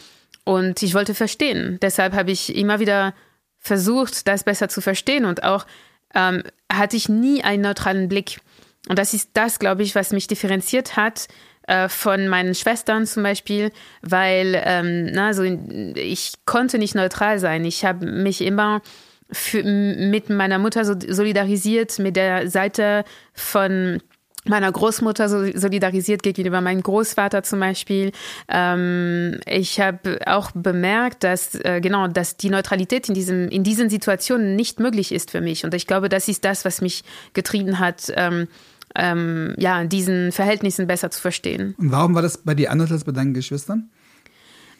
und 0.44 0.82
ich 0.82 0.94
wollte 0.94 1.14
verstehen. 1.14 1.78
Deshalb 1.82 2.14
habe 2.14 2.30
ich 2.30 2.54
immer 2.56 2.80
wieder 2.80 3.14
versucht, 3.58 4.26
das 4.26 4.44
besser 4.44 4.68
zu 4.68 4.80
verstehen. 4.80 5.24
Und 5.24 5.44
auch 5.44 5.66
ähm, 6.14 6.42
hatte 6.70 6.96
ich 6.96 7.08
nie 7.08 7.42
einen 7.42 7.62
neutralen 7.62 8.08
Blick. 8.08 8.40
und 8.88 8.98
das 8.98 9.14
ist 9.14 9.30
das, 9.34 9.58
glaube 9.58 9.82
ich, 9.82 9.94
was 9.94 10.12
mich 10.12 10.26
differenziert 10.26 10.96
hat 10.96 11.28
äh, 11.66 11.88
von 11.88 12.28
meinen 12.28 12.54
Schwestern 12.54 13.06
zum 13.06 13.22
Beispiel, 13.22 13.70
weil 14.02 14.60
ähm, 14.64 15.06
na, 15.12 15.28
also 15.28 15.42
ich 15.42 16.32
konnte 16.44 16.78
nicht 16.78 16.94
neutral 16.94 17.38
sein. 17.38 17.64
Ich 17.64 17.84
habe 17.84 18.06
mich 18.06 18.40
immer 18.40 18.82
für, 19.30 19.62
mit 19.62 20.28
meiner 20.30 20.58
Mutter 20.58 20.84
solidarisiert, 20.84 21.98
mit 21.98 22.16
der 22.16 22.48
Seite 22.48 23.04
von 23.32 24.00
meiner 24.44 24.72
Großmutter 24.72 25.28
solidarisiert 25.28 26.22
gegenüber 26.22 26.60
meinem 26.60 26.82
Großvater 26.82 27.42
zum 27.44 27.60
Beispiel. 27.60 28.10
Ähm, 28.48 29.40
ich 29.46 29.80
habe 29.80 30.18
auch 30.26 30.50
bemerkt, 30.52 31.22
dass 31.22 31.54
äh, 31.54 31.80
genau, 31.80 32.08
dass 32.08 32.36
die 32.36 32.50
Neutralität 32.50 33.08
in 33.08 33.14
diesem 33.14 33.48
in 33.48 33.62
diesen 33.62 33.88
Situationen 33.88 34.56
nicht 34.56 34.80
möglich 34.80 35.12
ist 35.12 35.30
für 35.30 35.40
mich. 35.40 35.64
Und 35.64 35.74
ich 35.74 35.86
glaube, 35.86 36.08
das 36.08 36.26
ist 36.26 36.44
das, 36.44 36.64
was 36.64 36.80
mich 36.80 37.04
getrieben 37.34 37.78
hat. 37.78 38.12
Ähm, 38.16 38.48
ähm, 38.96 39.54
ja, 39.58 39.84
diesen 39.84 40.32
Verhältnissen 40.32 40.86
besser 40.86 41.10
zu 41.10 41.20
verstehen. 41.20 41.74
Und 41.78 41.92
warum 41.92 42.14
war 42.14 42.22
das 42.22 42.38
bei 42.38 42.54
dir 42.54 42.70
anders 42.70 42.92
als 42.92 43.04
bei 43.04 43.12
deinen 43.12 43.34
Geschwistern? 43.34 43.90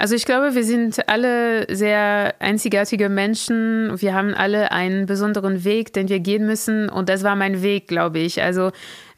Also 0.03 0.17
ich 0.17 0.25
glaube, 0.25 0.57
wir 0.57 0.65
sind 0.65 1.09
alle 1.09 1.73
sehr 1.73 2.35
einzigartige 2.41 3.09
Menschen. 3.09 4.01
Wir 4.01 4.15
haben 4.15 4.35
alle 4.35 4.73
einen 4.73 5.07
besonderen 5.07 5.63
Weg, 5.63 5.93
den 5.93 6.09
wir 6.09 6.19
gehen 6.19 6.45
müssen. 6.45 6.89
Und 6.89 7.09
das 7.09 7.23
war 7.23 7.37
mein 7.37 7.63
Weg, 7.63 7.87
glaube 7.87 8.19
ich. 8.19 8.43
Also 8.43 8.73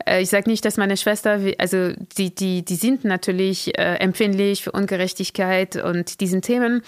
äh, 0.05 0.21
ich 0.21 0.29
sage 0.29 0.51
nicht, 0.51 0.63
dass 0.65 0.77
meine 0.77 0.99
Schwester, 0.99 1.41
also 1.57 1.93
die, 2.19 2.35
die, 2.35 2.67
die 2.67 2.75
sind 2.75 3.05
natürlich 3.05 3.79
äh, 3.79 3.95
empfindlich 3.95 4.63
für 4.63 4.73
Ungerechtigkeit 4.73 5.77
und 5.77 6.21
diesen 6.21 6.43
Themen. 6.43 6.83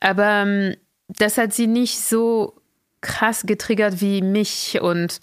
Aber 0.00 0.44
ähm, 0.46 0.76
das 1.08 1.36
hat 1.36 1.52
sie 1.52 1.66
nicht 1.66 2.00
so 2.00 2.54
krass 3.02 3.42
getriggert 3.44 4.00
wie 4.00 4.22
mich. 4.22 4.78
Und 4.80 5.20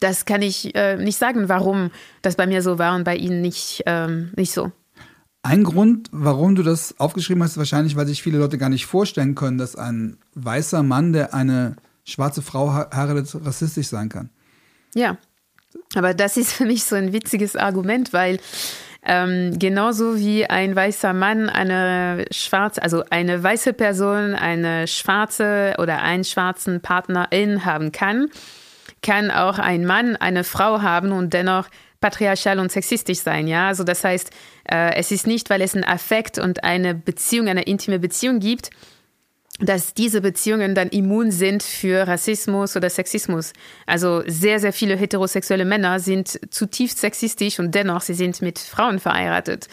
das 0.00 0.24
kann 0.24 0.42
ich 0.42 0.74
äh, 0.74 0.96
nicht 0.96 1.18
sagen, 1.18 1.48
warum 1.48 1.90
das 2.22 2.36
bei 2.36 2.46
mir 2.46 2.62
so 2.62 2.78
war 2.78 2.94
und 2.94 3.04
bei 3.04 3.16
ihnen 3.16 3.40
nicht, 3.40 3.82
ähm, 3.86 4.32
nicht 4.36 4.52
so. 4.52 4.72
Ein 5.42 5.64
Grund, 5.64 6.08
warum 6.12 6.54
du 6.54 6.62
das 6.62 6.98
aufgeschrieben 7.00 7.42
hast, 7.42 7.52
ist 7.52 7.58
wahrscheinlich, 7.58 7.96
weil 7.96 8.06
sich 8.06 8.22
viele 8.22 8.38
Leute 8.38 8.58
gar 8.58 8.68
nicht 8.68 8.86
vorstellen 8.86 9.34
können, 9.34 9.58
dass 9.58 9.74
ein 9.74 10.18
weißer 10.34 10.82
Mann, 10.84 11.12
der 11.12 11.34
eine 11.34 11.76
schwarze 12.04 12.42
Frau 12.42 12.72
heiratet, 12.72 13.34
rassistisch 13.44 13.88
sein 13.88 14.08
kann. 14.08 14.30
Ja, 14.94 15.18
aber 15.94 16.14
das 16.14 16.36
ist 16.36 16.52
für 16.52 16.64
mich 16.64 16.84
so 16.84 16.94
ein 16.94 17.12
witziges 17.12 17.56
Argument, 17.56 18.12
weil 18.12 18.38
ähm, 19.04 19.58
genauso 19.58 20.16
wie 20.16 20.46
ein 20.46 20.76
weißer 20.76 21.12
Mann 21.12 21.48
eine 21.48 22.24
schwarze, 22.30 22.82
also 22.82 23.02
eine 23.10 23.42
weiße 23.42 23.72
Person 23.72 24.34
eine 24.34 24.86
schwarze 24.86 25.74
oder 25.78 26.02
einen 26.02 26.22
schwarzen 26.22 26.80
Partnerin 26.80 27.64
haben 27.64 27.90
kann, 27.90 28.28
kann 29.02 29.30
auch 29.30 29.58
ein 29.58 29.84
Mann 29.84 30.16
eine 30.16 30.44
Frau 30.44 30.80
haben 30.82 31.12
und 31.12 31.34
dennoch 31.34 31.68
patriarchal 32.00 32.58
und 32.58 32.70
sexistisch 32.70 33.20
sein, 33.20 33.46
ja. 33.48 33.68
Also 33.68 33.84
das 33.84 34.04
heißt, 34.04 34.30
äh, 34.70 34.94
es 34.96 35.10
ist 35.10 35.26
nicht, 35.26 35.50
weil 35.50 35.62
es 35.62 35.74
einen 35.74 35.84
Affekt 35.84 36.38
und 36.38 36.64
eine 36.64 36.94
Beziehung, 36.94 37.48
eine 37.48 37.62
intime 37.62 37.98
Beziehung 37.98 38.40
gibt, 38.40 38.70
dass 39.58 39.94
diese 39.94 40.20
Beziehungen 40.20 40.74
dann 40.74 40.88
immun 40.88 41.30
sind 41.30 41.62
für 41.62 42.06
Rassismus 42.06 42.76
oder 42.76 42.90
Sexismus. 42.90 43.52
Also 43.86 44.22
sehr, 44.26 44.58
sehr 44.58 44.72
viele 44.72 44.96
heterosexuelle 44.96 45.64
Männer 45.64 46.00
sind 46.00 46.40
zutiefst 46.52 46.98
sexistisch 46.98 47.58
und 47.60 47.74
dennoch 47.74 48.00
sie 48.00 48.14
sind 48.14 48.42
mit 48.42 48.58
Frauen 48.58 48.98
verheiratet. 48.98 49.68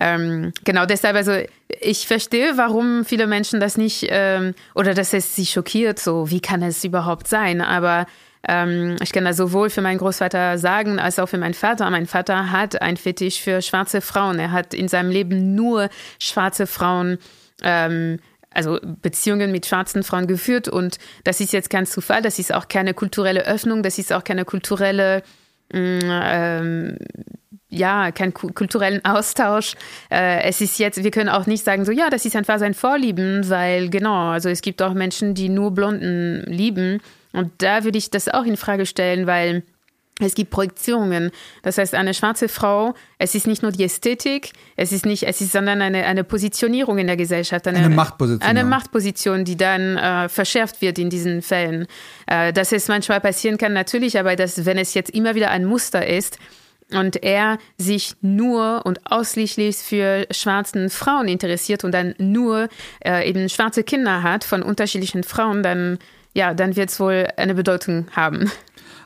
Ähm, 0.00 0.52
genau 0.64 0.86
deshalb, 0.86 1.16
also 1.16 1.32
ich 1.80 2.06
verstehe, 2.06 2.56
warum 2.56 3.04
viele 3.04 3.26
Menschen 3.26 3.58
das 3.58 3.76
nicht 3.76 4.06
ähm, 4.08 4.54
oder 4.74 4.94
dass 4.94 5.12
es 5.12 5.34
sie 5.34 5.46
schockiert, 5.46 5.98
so 5.98 6.30
wie 6.30 6.40
kann 6.40 6.62
es 6.62 6.84
überhaupt 6.84 7.26
sein, 7.26 7.60
aber 7.60 8.06
ähm, 8.48 8.96
ich 9.02 9.12
kann 9.12 9.24
das 9.24 9.36
sowohl 9.36 9.70
für 9.70 9.82
meinen 9.82 9.98
Großvater 9.98 10.58
sagen, 10.58 10.98
als 10.98 11.18
auch 11.18 11.28
für 11.28 11.38
meinen 11.38 11.54
Vater. 11.54 11.88
Mein 11.90 12.06
Vater 12.06 12.50
hat 12.50 12.82
ein 12.82 12.96
Fetisch 12.96 13.40
für 13.40 13.62
schwarze 13.62 14.00
Frauen. 14.00 14.38
Er 14.38 14.52
hat 14.52 14.74
in 14.74 14.88
seinem 14.88 15.10
Leben 15.10 15.54
nur 15.54 15.88
schwarze 16.18 16.66
Frauen 16.66 17.18
ähm, 17.62 18.18
also 18.54 18.78
Beziehungen 18.82 19.50
mit 19.52 19.66
schwarzen 19.66 20.02
Frauen 20.02 20.26
geführt 20.26 20.68
und 20.68 20.98
das 21.24 21.40
ist 21.40 21.52
jetzt 21.52 21.70
kein 21.70 21.86
Zufall, 21.86 22.20
das 22.20 22.38
ist 22.38 22.52
auch 22.52 22.68
keine 22.68 22.92
kulturelle 22.92 23.46
Öffnung, 23.46 23.82
das 23.82 23.98
ist 23.98 24.12
auch 24.12 24.24
keine 24.24 24.44
kulturelle 24.44 25.22
mm, 25.72 25.98
ähm, 26.02 26.96
ja, 27.68 28.10
keinen 28.12 28.34
kulturellen 28.34 29.02
Austausch. 29.02 29.76
Äh, 30.10 30.42
es 30.42 30.60
ist 30.60 30.78
jetzt, 30.78 31.02
wir 31.02 31.10
können 31.10 31.30
auch 31.30 31.46
nicht 31.46 31.64
sagen, 31.64 31.86
so 31.86 31.92
ja, 31.92 32.10
das 32.10 32.26
ist 32.26 32.36
einfach 32.36 32.58
sein 32.58 32.74
Vorlieben, 32.74 33.48
weil 33.48 33.88
genau, 33.88 34.28
also 34.28 34.50
es 34.50 34.60
gibt 34.60 34.82
auch 34.82 34.92
Menschen, 34.92 35.32
die 35.34 35.48
nur 35.48 35.70
Blonden 35.70 36.42
lieben 36.46 37.00
und 37.32 37.50
da 37.58 37.84
würde 37.84 37.98
ich 37.98 38.10
das 38.10 38.28
auch 38.28 38.44
in 38.44 38.56
Frage 38.56 38.86
stellen, 38.86 39.26
weil 39.26 39.62
es 40.20 40.34
gibt 40.34 40.50
Projektionen. 40.50 41.30
Das 41.62 41.78
heißt, 41.78 41.94
eine 41.94 42.14
schwarze 42.14 42.48
Frau, 42.48 42.94
es 43.18 43.34
ist 43.34 43.46
nicht 43.46 43.62
nur 43.62 43.72
die 43.72 43.84
Ästhetik, 43.84 44.52
es 44.76 44.92
ist 44.92 45.06
nicht, 45.06 45.24
es 45.24 45.40
ist, 45.40 45.52
sondern 45.52 45.82
eine, 45.82 46.04
eine 46.04 46.22
Positionierung 46.22 46.98
in 46.98 47.06
der 47.06 47.16
Gesellschaft. 47.16 47.66
Eine, 47.66 47.78
eine 47.78 47.88
Machtposition. 47.88 48.48
Eine 48.48 48.64
Machtposition, 48.64 49.44
die 49.44 49.56
dann 49.56 49.96
äh, 49.96 50.28
verschärft 50.28 50.80
wird 50.80 50.98
in 50.98 51.10
diesen 51.10 51.42
Fällen. 51.42 51.86
Äh, 52.26 52.52
dass 52.52 52.72
es 52.72 52.88
manchmal 52.88 53.20
passieren 53.20 53.58
kann, 53.58 53.72
natürlich, 53.72 54.18
aber 54.18 54.36
dass, 54.36 54.64
wenn 54.64 54.78
es 54.78 54.94
jetzt 54.94 55.10
immer 55.10 55.34
wieder 55.34 55.50
ein 55.50 55.64
Muster 55.64 56.06
ist, 56.06 56.38
und 56.90 57.22
er 57.22 57.56
sich 57.78 58.14
nur 58.20 58.82
und 58.84 59.10
ausschließlich 59.10 59.76
für 59.76 60.26
schwarzen 60.30 60.90
Frauen 60.90 61.26
interessiert 61.26 61.84
und 61.84 61.92
dann 61.92 62.14
nur 62.18 62.68
äh, 63.02 63.26
eben 63.26 63.48
schwarze 63.48 63.82
Kinder 63.82 64.22
hat 64.22 64.44
von 64.44 64.62
unterschiedlichen 64.62 65.22
Frauen, 65.24 65.62
dann 65.62 65.98
ja, 66.34 66.54
dann 66.54 66.76
wird 66.76 66.90
es 66.90 67.00
wohl 67.00 67.28
eine 67.36 67.54
Bedeutung 67.54 68.06
haben. 68.12 68.50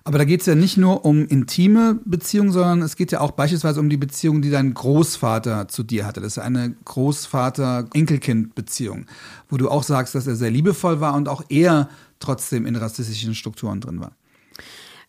Aber 0.05 0.19
da 0.19 0.25
geht 0.25 0.41
es 0.41 0.47
ja 0.47 0.55
nicht 0.55 0.77
nur 0.77 1.05
um 1.05 1.27
intime 1.27 1.99
Beziehungen, 2.05 2.53
sondern 2.53 2.81
es 2.83 2.95
geht 2.95 3.11
ja 3.11 3.21
auch 3.21 3.33
beispielsweise 3.33 3.81
um 3.81 3.91
die 3.91 3.97
Beziehung, 3.97 4.41
die 4.41 4.51
dein 4.51 4.73
Großvater 4.73 5.67
zu 5.67 5.83
dir 5.83 6.07
hatte. 6.07 6.21
Das 6.21 6.37
ist 6.37 6.43
eine 6.43 6.77
Großvater-Enkelkind-Beziehung, 6.85 9.07
wo 9.49 9.57
du 9.57 9.69
auch 9.69 9.83
sagst, 9.83 10.15
dass 10.15 10.29
er 10.29 10.37
sehr 10.37 10.53
liebevoll 10.53 11.01
war 11.01 11.15
und 11.15 11.29
auch 11.29 11.43
er 11.49 11.89
trotzdem 12.21 12.67
in 12.67 12.77
rassistischen 12.77 13.35
Strukturen 13.35 13.81
drin 13.81 14.01
war. 14.01 14.13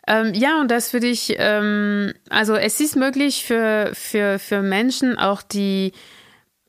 Ähm, 0.08 0.34
ja, 0.34 0.60
und 0.62 0.72
das 0.72 0.94
würde 0.94 1.06
ich, 1.06 1.36
ähm, 1.38 2.14
also 2.30 2.56
es 2.56 2.80
ist 2.80 2.96
möglich 2.96 3.46
für, 3.46 3.92
für, 3.94 4.40
für 4.40 4.64
Menschen 4.64 5.20
auch 5.20 5.44
die, 5.44 5.92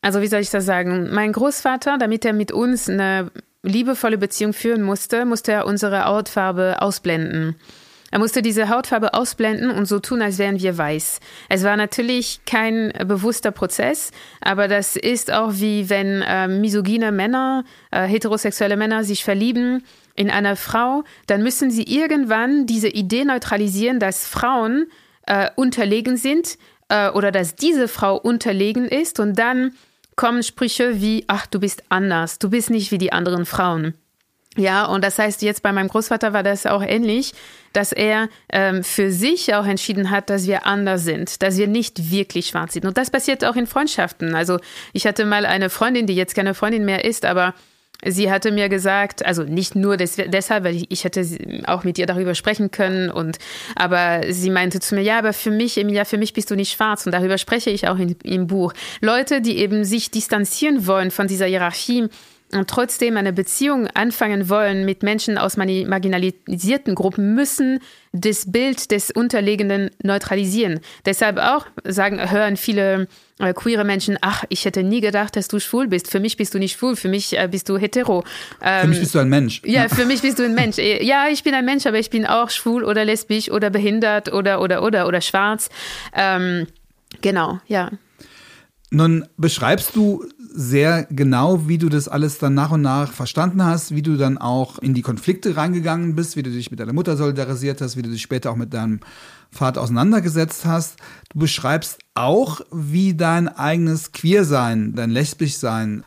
also 0.03 0.21
wie 0.21 0.27
soll 0.27 0.41
ich 0.41 0.51
das 0.51 0.67
sagen, 0.67 1.09
mein 1.13 1.33
Großvater, 1.33 1.97
damit 1.97 2.27
er 2.27 2.35
mit 2.35 2.53
uns 2.53 2.91
eine 2.91 3.31
liebevolle 3.69 4.19
Beziehung 4.19 4.53
führen 4.53 4.83
musste, 4.83 5.25
musste 5.25 5.53
er 5.53 5.67
unsere 5.67 6.05
Hautfarbe 6.05 6.81
ausblenden. 6.81 7.57
Er 8.11 8.19
musste 8.19 8.41
diese 8.41 8.71
Hautfarbe 8.71 9.13
ausblenden 9.13 9.71
und 9.71 9.87
so 9.87 9.99
tun, 9.99 10.23
als 10.23 10.39
wären 10.39 10.61
wir 10.61 10.79
weiß. 10.79 11.21
Es 11.51 11.63
war 11.63 11.77
natürlich 11.77 12.41
kein 12.47 12.93
bewusster 13.07 13.51
Prozess, 13.51 14.13
aber 14.41 14.67
das 14.67 14.97
ist 14.97 15.31
auch 15.31 15.53
wie 15.55 15.91
wenn 15.91 16.23
äh, 16.23 16.49
misogyne 16.49 17.13
Männer, 17.13 17.65
äh, 17.91 18.05
heterosexuelle 18.05 18.79
Männer 18.79 19.05
sich 19.05 19.25
verlieben 19.25 19.85
in 20.15 20.31
einer 20.31 20.57
Frau, 20.57 21.05
dann 21.27 21.43
müssen 21.43 21.71
sie 21.71 21.85
irgendwann 21.85 22.67
diese 22.67 22.89
Idee 22.89 23.25
neutralisieren, 23.25 24.01
dass 24.01 24.27
Frauen 24.27 24.87
äh, 25.27 25.51
unterlegen 25.55 26.17
sind 26.17 26.57
äh, 26.89 27.11
oder 27.11 27.31
dass 27.31 27.57
diese 27.57 27.89
Frau 27.89 28.17
unterlegen 28.17 28.89
ist 28.89 29.21
und 29.21 29.39
dann 29.39 29.73
kommen 30.19 30.43
Sprüche 30.43 31.01
wie, 31.01 31.25
ach, 31.29 31.47
du 31.47 31.61
bist 31.61 31.85
anders, 31.89 32.39
du 32.41 32.51
bist 32.51 32.69
nicht 32.71 32.91
wie 32.91 32.99
die 32.99 33.13
anderen 33.13 33.47
Frauen. 33.47 33.95
Ja, 34.57 34.85
und 34.87 35.05
das 35.05 35.17
heißt, 35.17 35.43
jetzt 35.43 35.63
bei 35.63 35.73
meinem 35.73 35.87
Großvater 35.87 36.33
war 36.33 36.43
das 36.43 36.67
auch 36.67 36.83
ähnlich, 36.83 37.33
dass 37.73 37.93
er 37.93 38.29
ähm, 38.53 38.83
für 38.83 39.13
sich 39.13 39.55
auch 39.55 39.65
entschieden 39.65 40.11
hat, 40.11 40.29
dass 40.29 40.49
wir 40.49 40.67
anders 40.67 41.05
sind, 41.05 41.41
dass 41.43 41.57
wir 41.57 41.69
nicht 41.69 42.11
wirklich 42.11 42.49
schwarz 42.49 42.73
sind. 42.73 42.85
Und 42.85 42.99
das 42.99 43.11
passiert 43.11 43.45
auch 43.45 43.55
in 43.55 43.69
Freundschaften. 43.69 44.35
Also 44.35 44.59
ich 44.93 45.07
hatte 45.07 45.25
mal 45.25 45.47
eine 45.47 45.71
Freundin, 45.71 46.09
die 46.09 46.17
jetzt 46.17 46.35
keine 46.35 46.55
Freundin 46.55 46.85
mehr 46.85 47.05
ist, 47.05 47.25
aber 47.25 47.55
Sie 48.05 48.31
hatte 48.31 48.53
mir 48.53 48.69
gesagt, 48.69 49.27
also 49.27 49.43
nicht 49.43 49.75
nur 49.75 49.97
des, 49.97 50.17
deshalb, 50.17 50.63
weil 50.63 50.77
ich, 50.77 50.91
ich 50.91 51.03
hätte 51.03 51.27
auch 51.67 51.83
mit 51.83 51.99
ihr 51.99 52.07
darüber 52.07 52.37
sprechen 52.37 52.71
können 52.71 53.11
und 53.11 53.39
aber 53.75 54.21
sie 54.31 54.51
meinte 54.51 54.79
zu 54.79 54.95
mir, 54.95 55.03
ja, 55.03 55.19
aber 55.19 55.33
für 55.33 55.51
mich, 55.51 55.77
Emilia, 55.79 56.05
für 56.05 56.17
mich 56.17 56.33
bist 56.33 56.49
du 56.51 56.55
nicht 56.55 56.73
schwarz 56.73 57.07
und 57.07 57.13
darüber 57.13 57.39
spreche 57.39 57.71
ich 57.71 57.89
auch 57.89 57.99
in, 57.99 58.15
im 58.23 58.47
Buch. 58.47 58.73
Leute, 59.01 59.41
die 59.41 59.59
eben 59.59 59.85
sich 59.85 60.13
distanzieren 60.13 60.87
wollen 60.87 61.11
von 61.11 61.27
dieser 61.27 61.47
Hierarchie, 61.47 62.09
und 62.53 62.69
trotzdem 62.69 63.17
eine 63.17 63.33
Beziehung 63.33 63.89
anfangen 63.89 64.49
wollen 64.49 64.85
mit 64.85 65.03
Menschen 65.03 65.37
aus 65.37 65.57
marginalisierten 65.57 66.95
Gruppen, 66.95 67.35
müssen 67.35 67.81
das 68.13 68.51
Bild 68.51 68.91
des 68.91 69.11
Unterlegenden 69.11 69.91
neutralisieren. 70.03 70.81
Deshalb 71.05 71.39
auch 71.39 71.67
sagen, 71.85 72.31
hören 72.31 72.57
viele 72.57 73.07
äh, 73.39 73.53
queere 73.53 73.85
Menschen, 73.85 74.17
ach, 74.21 74.45
ich 74.49 74.65
hätte 74.65 74.83
nie 74.83 75.01
gedacht, 75.01 75.37
dass 75.37 75.49
du 75.49 75.61
schwul 75.61 75.89
bist. 75.89 76.11
Für 76.11 76.21
mich 76.21 76.37
bist 76.37 76.55
du 76.55 76.59
nicht 76.59 76.79
schwul, 76.79 76.97
für 76.97 77.09
mich 77.09 77.39
äh, 77.39 77.49
bist 77.51 77.69
du 77.69 77.77
hetero. 77.77 78.25
Ähm, 78.63 78.81
für 78.81 78.89
mich 78.89 79.01
bist 79.01 79.15
du 79.15 79.19
ein 79.19 79.29
Mensch. 79.29 79.63
Ja, 79.65 79.89
für 79.89 80.07
mich 80.07 80.23
bist 80.23 80.39
du 80.39 80.45
ein 80.45 80.55
Mensch. 80.55 80.79
Äh, 80.79 81.05
ja, 81.05 81.27
ich 81.31 81.45
bin 81.45 81.55
ein 81.55 81.65
Mensch, 81.65 81.87
aber 81.87 81.99
ich 81.99 82.11
bin 82.11 82.27
auch 82.27 82.51
schwul 82.51 82.83
oder 82.83 83.05
lesbisch 83.05 83.51
oder 83.51 83.69
behindert 83.71 84.33
oder 84.33 84.61
oder 84.61 84.83
oder 84.83 85.07
oder 85.07 85.21
schwarz. 85.21 85.69
Ähm, 86.15 86.67
genau, 87.21 87.61
ja. 87.67 87.91
Nun 88.91 89.27
beschreibst 89.37 89.95
du 89.97 90.25
sehr 90.51 91.07
genau, 91.11 91.69
wie 91.69 91.77
du 91.77 91.91
das 91.91 92.09
alles 92.09 92.39
dann 92.39 92.55
nach 92.55 92.71
und 92.71 92.81
nach 92.81 93.13
verstanden 93.13 93.63
hast, 93.63 93.95
wie 93.95 94.03
du 94.03 94.17
dann 94.17 94.39
auch 94.39 94.79
in 94.79 94.95
die 94.95 95.03
Konflikte 95.03 95.57
reingegangen 95.57 96.15
bist, 96.15 96.37
wie 96.37 96.43
du 96.43 96.51
dich 96.51 96.71
mit 96.71 96.81
deiner 96.81 96.95
Mutter 96.95 97.17
solidarisiert 97.17 97.83
hast, 97.83 97.97
wie 97.97 98.03
du 98.03 98.09
dich 98.09 98.23
später 98.23 98.51
auch 98.51 98.57
mit 98.57 98.73
deinem 98.73 99.01
Vater 99.51 99.83
auseinandergesetzt 99.83 100.65
hast. 100.65 100.97
Du 101.31 101.39
beschreibst 101.39 101.99
auch, 102.15 102.63
wie 102.73 103.15
dein 103.15 103.49
eigenes 103.49 104.13
Queersein, 104.13 104.95
dein 104.95 105.11
Lesbischsein 105.11 106.05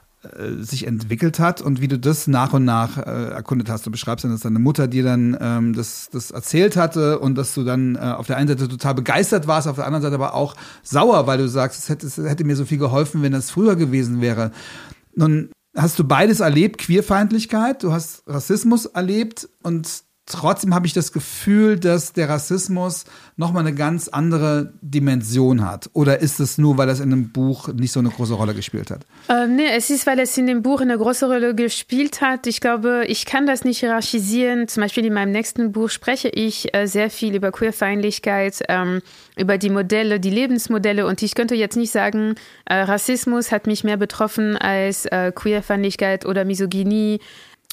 sich 0.60 0.86
entwickelt 0.86 1.40
hat 1.40 1.62
und 1.62 1.82
wie 1.82 1.88
du 1.88 1.98
das 1.98 2.28
nach 2.28 2.54
und 2.54 2.64
nach 2.64 2.98
äh, 2.98 3.30
erkundet 3.30 3.70
hast. 3.70 3.88
Du 3.88 3.92
beschreibst 3.92 4.24
dann, 4.24 4.32
dass 4.32 4.42
deine 4.42 4.60
Mutter 4.60 4.88
dir 4.88 5.04
dann 5.04 5.36
ähm, 5.42 5.74
das, 5.74 6.10
das 6.12 6.30
erzählt 6.30 6.76
hatte 6.76 7.20
und 7.20 7.36
dass 7.36 7.56
du 7.56 7.64
dann 7.64 7.96
äh, 7.96 8.00
auf 8.00 8.28
der 8.28 8.38
einen 8.38 8.48
Seite 8.48 8.68
total 8.68 8.94
begeistert 8.94 9.48
warst, 9.48 9.68
auf 9.68 9.78
der 9.78 9.86
anderen 9.86 10.04
Seite 10.04 10.16
aber 10.16 10.36
auch 10.36 10.56
sauer, 10.84 11.26
weil 11.26 11.40
du 11.40 11.48
sagst, 11.48 11.80
es 11.80 11.90
hätte, 11.90 12.06
es 12.06 12.18
hätte 12.18 12.44
mir 12.44 12.56
so 12.56 12.66
viel 12.66 12.78
geholfen, 12.78 13.24
wenn 13.24 13.32
das 13.32 13.50
früher 13.50 13.76
gewesen 13.76 14.22
wäre. 14.22 14.52
Nun 15.16 15.50
hast 15.76 15.98
du 15.98 16.04
beides 16.04 16.40
erlebt, 16.40 16.78
Queerfeindlichkeit, 16.78 17.82
du 17.82 17.92
hast 17.92 18.24
Rassismus 18.28 18.86
erlebt 18.86 19.50
und 19.64 20.04
Trotzdem 20.28 20.74
habe 20.74 20.86
ich 20.86 20.94
das 20.94 21.12
Gefühl, 21.12 21.80
dass 21.80 22.14
der 22.14 22.30
Rassismus 22.30 23.06
nochmal 23.38 23.66
eine 23.66 23.76
ganz 23.76 24.08
andere 24.08 24.72
Dimension 24.82 25.68
hat. 25.68 25.90
Oder 25.94 26.20
ist 26.20 26.40
es 26.40 26.58
nur, 26.58 26.78
weil 26.78 26.88
das 26.88 27.00
in 27.00 27.10
dem 27.10 27.32
Buch 27.32 27.70
nicht 27.70 27.92
so 27.92 28.00
eine 28.00 28.10
große 28.10 28.36
Rolle 28.36 28.54
gespielt 28.54 28.92
hat? 28.92 29.06
Äh, 29.28 29.48
nee, 29.48 29.68
es 29.76 29.90
ist, 29.90 30.06
weil 30.06 30.20
es 30.20 30.38
in 30.38 30.46
dem 30.46 30.62
Buch 30.62 30.80
eine 30.80 30.98
große 30.98 31.26
Rolle 31.26 31.56
gespielt 31.56 32.22
hat. 32.22 32.46
Ich 32.46 32.62
glaube, 32.62 33.04
ich 33.08 33.26
kann 33.26 33.48
das 33.48 33.66
nicht 33.66 33.80
hierarchisieren. 33.80 34.68
Zum 34.68 34.82
Beispiel 34.82 35.06
in 35.06 35.14
meinem 35.14 35.32
nächsten 35.32 35.72
Buch 35.72 35.90
spreche 35.90 36.30
ich 36.30 36.74
äh, 36.74 36.86
sehr 36.86 37.10
viel 37.10 37.36
über 37.36 37.52
Queerfeindlichkeit, 37.52 38.60
ähm, 38.70 39.02
über 39.38 39.58
die 39.58 39.72
Modelle, 39.72 40.20
die 40.20 40.30
Lebensmodelle. 40.30 41.08
Und 41.08 41.24
ich 41.24 41.36
könnte 41.36 41.56
jetzt 41.56 41.76
nicht 41.76 41.92
sagen, 41.92 42.36
äh, 42.66 42.76
Rassismus 42.76 43.52
hat 43.52 43.66
mich 43.66 43.84
mehr 43.84 43.98
betroffen 43.98 44.56
als 44.56 45.08
äh, 45.08 45.32
Queerfeindlichkeit 45.34 46.26
oder 46.26 46.46
Misogynie. 46.46 47.20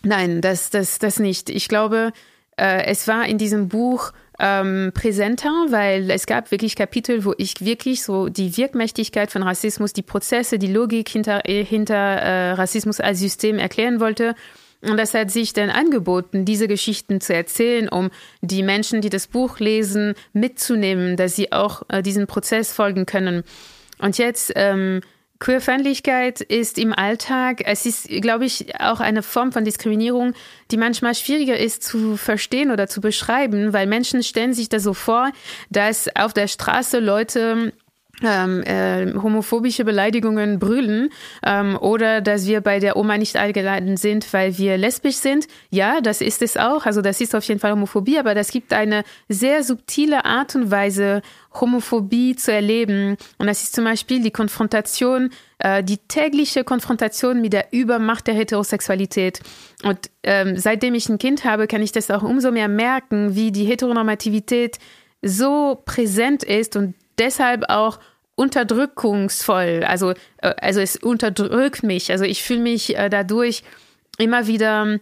Nein, 0.03 0.41
das, 0.41 0.71
das, 0.71 0.99
das 0.99 1.19
nicht. 1.19 1.51
Ich 1.51 1.69
glaube, 1.69 2.13
äh, 2.59 2.85
es 2.87 3.09
war 3.09 3.27
in 3.27 3.39
diesem 3.39 3.69
Buch 3.69 4.13
ähm, 4.39 4.93
präsenter, 4.95 5.51
weil 5.71 6.11
es 6.11 6.27
gab 6.27 6.51
wirklich 6.51 6.77
Kapitel, 6.77 7.25
wo 7.25 7.35
ich 7.39 7.61
wirklich 7.61 8.03
so 8.03 8.29
die 8.29 8.57
Wirkmächtigkeit 8.57 9.31
von 9.31 9.43
Rassismus, 9.43 9.93
die 9.93 10.03
Prozesse, 10.03 10.59
die 10.59 10.73
Logik 10.73 11.09
hinter, 11.09 11.49
äh, 11.49 11.65
hinter 11.65 11.95
äh, 11.95 12.53
Rassismus 12.53 13.01
als 13.01 13.19
System 13.19 13.59
erklären 13.59 14.01
wollte. 14.01 14.35
Und 14.81 14.97
das 14.97 15.13
hat 15.13 15.33
sich 15.33 15.53
dann 15.53 15.71
angeboten, 15.71 16.45
diese 16.45 16.69
Geschichten 16.69 17.21
zu 17.21 17.35
erzählen, 17.35 17.89
um 17.89 18.11
die 18.43 18.63
Menschen, 18.63 19.01
die 19.01 19.11
das 19.11 19.27
Buch 19.27 19.59
lesen, 19.59 20.15
mitzunehmen, 20.33 21.17
dass 21.17 21.35
sie 21.35 21.51
auch 21.51 21.83
äh, 21.89 22.01
diesem 22.01 22.29
Prozess 22.29 22.73
folgen 22.73 23.05
können. 23.05 23.43
Und 23.99 24.19
jetzt 24.19 24.53
ähm, 24.55 25.01
Queerfeindlichkeit 25.41 26.41
ist 26.41 26.79
im 26.79 26.93
Alltag, 26.93 27.63
es 27.65 27.87
ist, 27.87 28.09
glaube 28.09 28.45
ich, 28.45 28.81
auch 28.81 28.99
eine 28.99 29.23
Form 29.23 29.53
von 29.53 29.65
Diskriminierung, 29.65 30.35
die 30.71 30.77
manchmal 30.77 31.15
schwieriger 31.15 31.57
ist 31.57 31.85
zu 31.85 32.17
verstehen 32.17 32.73
oder 32.73 32.89
zu 32.89 33.01
beschreiben, 33.01 33.73
weil 33.73 33.87
Menschen 33.87 34.23
stellen 34.25 34.53
sich 34.53 34.69
da 34.69 34.81
so 34.81 34.95
vor, 34.95 35.31
dass 35.71 36.09
auf 36.17 36.33
der 36.33 36.49
Straße 36.49 36.99
Leute 36.99 37.73
ähm, 38.23 38.63
äh, 38.65 39.15
homophobische 39.15 39.85
Beleidigungen 39.85 40.59
brüllen 40.59 41.11
ähm, 41.45 41.77
oder 41.77 42.21
dass 42.21 42.47
wir 42.47 42.61
bei 42.61 42.81
der 42.81 42.97
Oma 42.97 43.19
nicht 43.19 43.37
eingeladen 43.37 43.97
sind, 43.97 44.33
weil 44.33 44.59
wir 44.59 44.77
lesbisch 44.77 45.17
sind. 45.17 45.47
Ja, 45.71 46.01
das 46.01 46.21
ist 46.21 46.43
es 46.43 46.57
auch. 46.57 46.87
Also 46.87 47.03
das 47.03 47.21
ist 47.21 47.35
auf 47.35 47.45
jeden 47.45 47.61
Fall 47.61 47.73
Homophobie, 47.73 48.19
aber 48.19 48.35
das 48.35 48.51
gibt 48.51 48.73
eine 48.73 49.05
sehr 49.29 49.63
subtile 49.63 50.25
Art 50.25 50.55
und 50.55 50.71
Weise, 50.71 51.23
Homophobie 51.61 52.37
zu 52.37 52.53
erleben. 52.53 53.17
Und 53.39 53.47
das 53.47 53.63
ist 53.63 53.75
zum 53.75 53.85
Beispiel 53.85 54.23
die 54.23 54.31
Konfrontation, 54.31 55.31
äh, 55.59 55.83
die 55.83 55.99
tägliche 55.99 56.65
Konfrontation 56.65 57.41
mit 57.41 57.53
der 57.53 57.73
Übermacht 57.73 58.27
der 58.27 58.35
Heterosexualität. 58.35 59.41
Und 59.85 60.11
ähm, 60.23 60.57
seitdem 60.57 60.95
ich 60.95 61.09
ein 61.09 61.19
Kind 61.19 61.45
habe, 61.45 61.67
kann 61.67 61.83
ich 61.83 61.93
das 61.93 62.11
auch 62.11 62.23
umso 62.23 62.51
mehr 62.51 62.69
merken, 62.69 63.35
wie 63.35 63.53
die 63.53 63.65
Heteronormativität 63.65 64.79
so 65.23 65.83
präsent 65.85 66.45
ist 66.45 66.77
und 66.77 66.95
deshalb 67.19 67.69
auch 67.69 67.99
unterdrückungsvoll. 68.37 69.85
Also, 69.87 70.11
äh, 70.39 70.55
also 70.61 70.81
es 70.81 70.97
unterdrückt 70.97 71.83
mich. 71.83 72.11
Also 72.11 72.25
ich 72.25 72.43
fühle 72.43 72.61
mich 72.61 72.97
äh, 72.97 73.09
dadurch 73.09 73.65
immer 74.17 74.47
wieder 74.47 74.99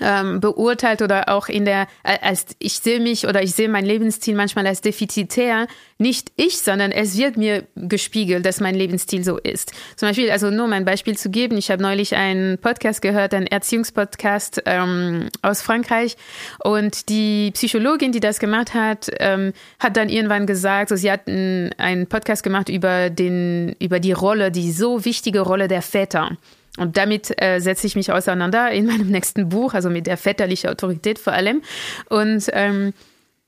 ähm, 0.00 0.40
beurteilt 0.40 1.02
oder 1.02 1.28
auch 1.28 1.48
in 1.48 1.64
der, 1.64 1.86
als 2.02 2.46
ich 2.58 2.74
sehe 2.74 3.00
mich 3.00 3.26
oder 3.26 3.42
ich 3.42 3.54
sehe 3.54 3.68
mein 3.68 3.84
Lebensstil 3.84 4.34
manchmal 4.34 4.66
als 4.66 4.80
defizitär. 4.80 5.66
Nicht 5.98 6.32
ich, 6.36 6.58
sondern 6.58 6.92
es 6.92 7.16
wird 7.16 7.36
mir 7.38 7.64
gespiegelt, 7.74 8.44
dass 8.44 8.60
mein 8.60 8.74
Lebensstil 8.74 9.24
so 9.24 9.38
ist. 9.38 9.72
Zum 9.96 10.08
Beispiel, 10.08 10.30
also 10.30 10.50
nur 10.50 10.66
um 10.66 10.72
ein 10.72 10.84
Beispiel 10.84 11.16
zu 11.16 11.30
geben, 11.30 11.56
ich 11.56 11.70
habe 11.70 11.82
neulich 11.82 12.14
einen 12.14 12.58
Podcast 12.58 13.00
gehört, 13.00 13.32
einen 13.32 13.46
Erziehungspodcast 13.46 14.62
ähm, 14.66 15.30
aus 15.40 15.62
Frankreich 15.62 16.16
und 16.62 17.08
die 17.08 17.50
Psychologin, 17.52 18.12
die 18.12 18.20
das 18.20 18.38
gemacht 18.38 18.74
hat, 18.74 19.10
ähm, 19.20 19.52
hat 19.78 19.96
dann 19.96 20.10
irgendwann 20.10 20.46
gesagt, 20.46 20.90
so, 20.90 20.96
sie 20.96 21.10
hat 21.10 21.26
einen 21.26 22.06
Podcast 22.08 22.42
gemacht 22.42 22.68
über 22.68 23.08
den, 23.08 23.74
über 23.78 24.00
die 24.00 24.12
Rolle, 24.12 24.50
die 24.50 24.72
so 24.72 25.04
wichtige 25.04 25.40
Rolle 25.40 25.68
der 25.68 25.82
Väter. 25.82 26.36
Und 26.76 26.96
damit 26.96 27.32
äh, 27.40 27.60
setze 27.60 27.86
ich 27.86 27.96
mich 27.96 28.12
auseinander 28.12 28.70
in 28.70 28.86
meinem 28.86 29.06
nächsten 29.10 29.48
Buch, 29.48 29.74
also 29.74 29.90
mit 29.90 30.06
der 30.06 30.16
väterlichen 30.16 30.70
Autorität 30.70 31.18
vor 31.18 31.32
allem. 31.32 31.62
Und 32.08 32.48
ähm, 32.52 32.92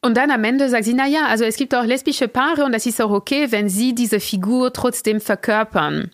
und 0.00 0.16
dann 0.16 0.30
am 0.30 0.44
Ende 0.44 0.68
sagt 0.68 0.84
sie, 0.84 0.94
na 0.94 1.08
ja, 1.08 1.26
also 1.26 1.44
es 1.44 1.56
gibt 1.56 1.74
auch 1.74 1.82
lesbische 1.82 2.28
Paare 2.28 2.64
und 2.64 2.72
das 2.72 2.86
ist 2.86 3.02
auch 3.02 3.10
okay, 3.10 3.50
wenn 3.50 3.68
sie 3.68 3.94
diese 3.96 4.20
Figur 4.20 4.72
trotzdem 4.72 5.20
verkörpern. 5.20 6.12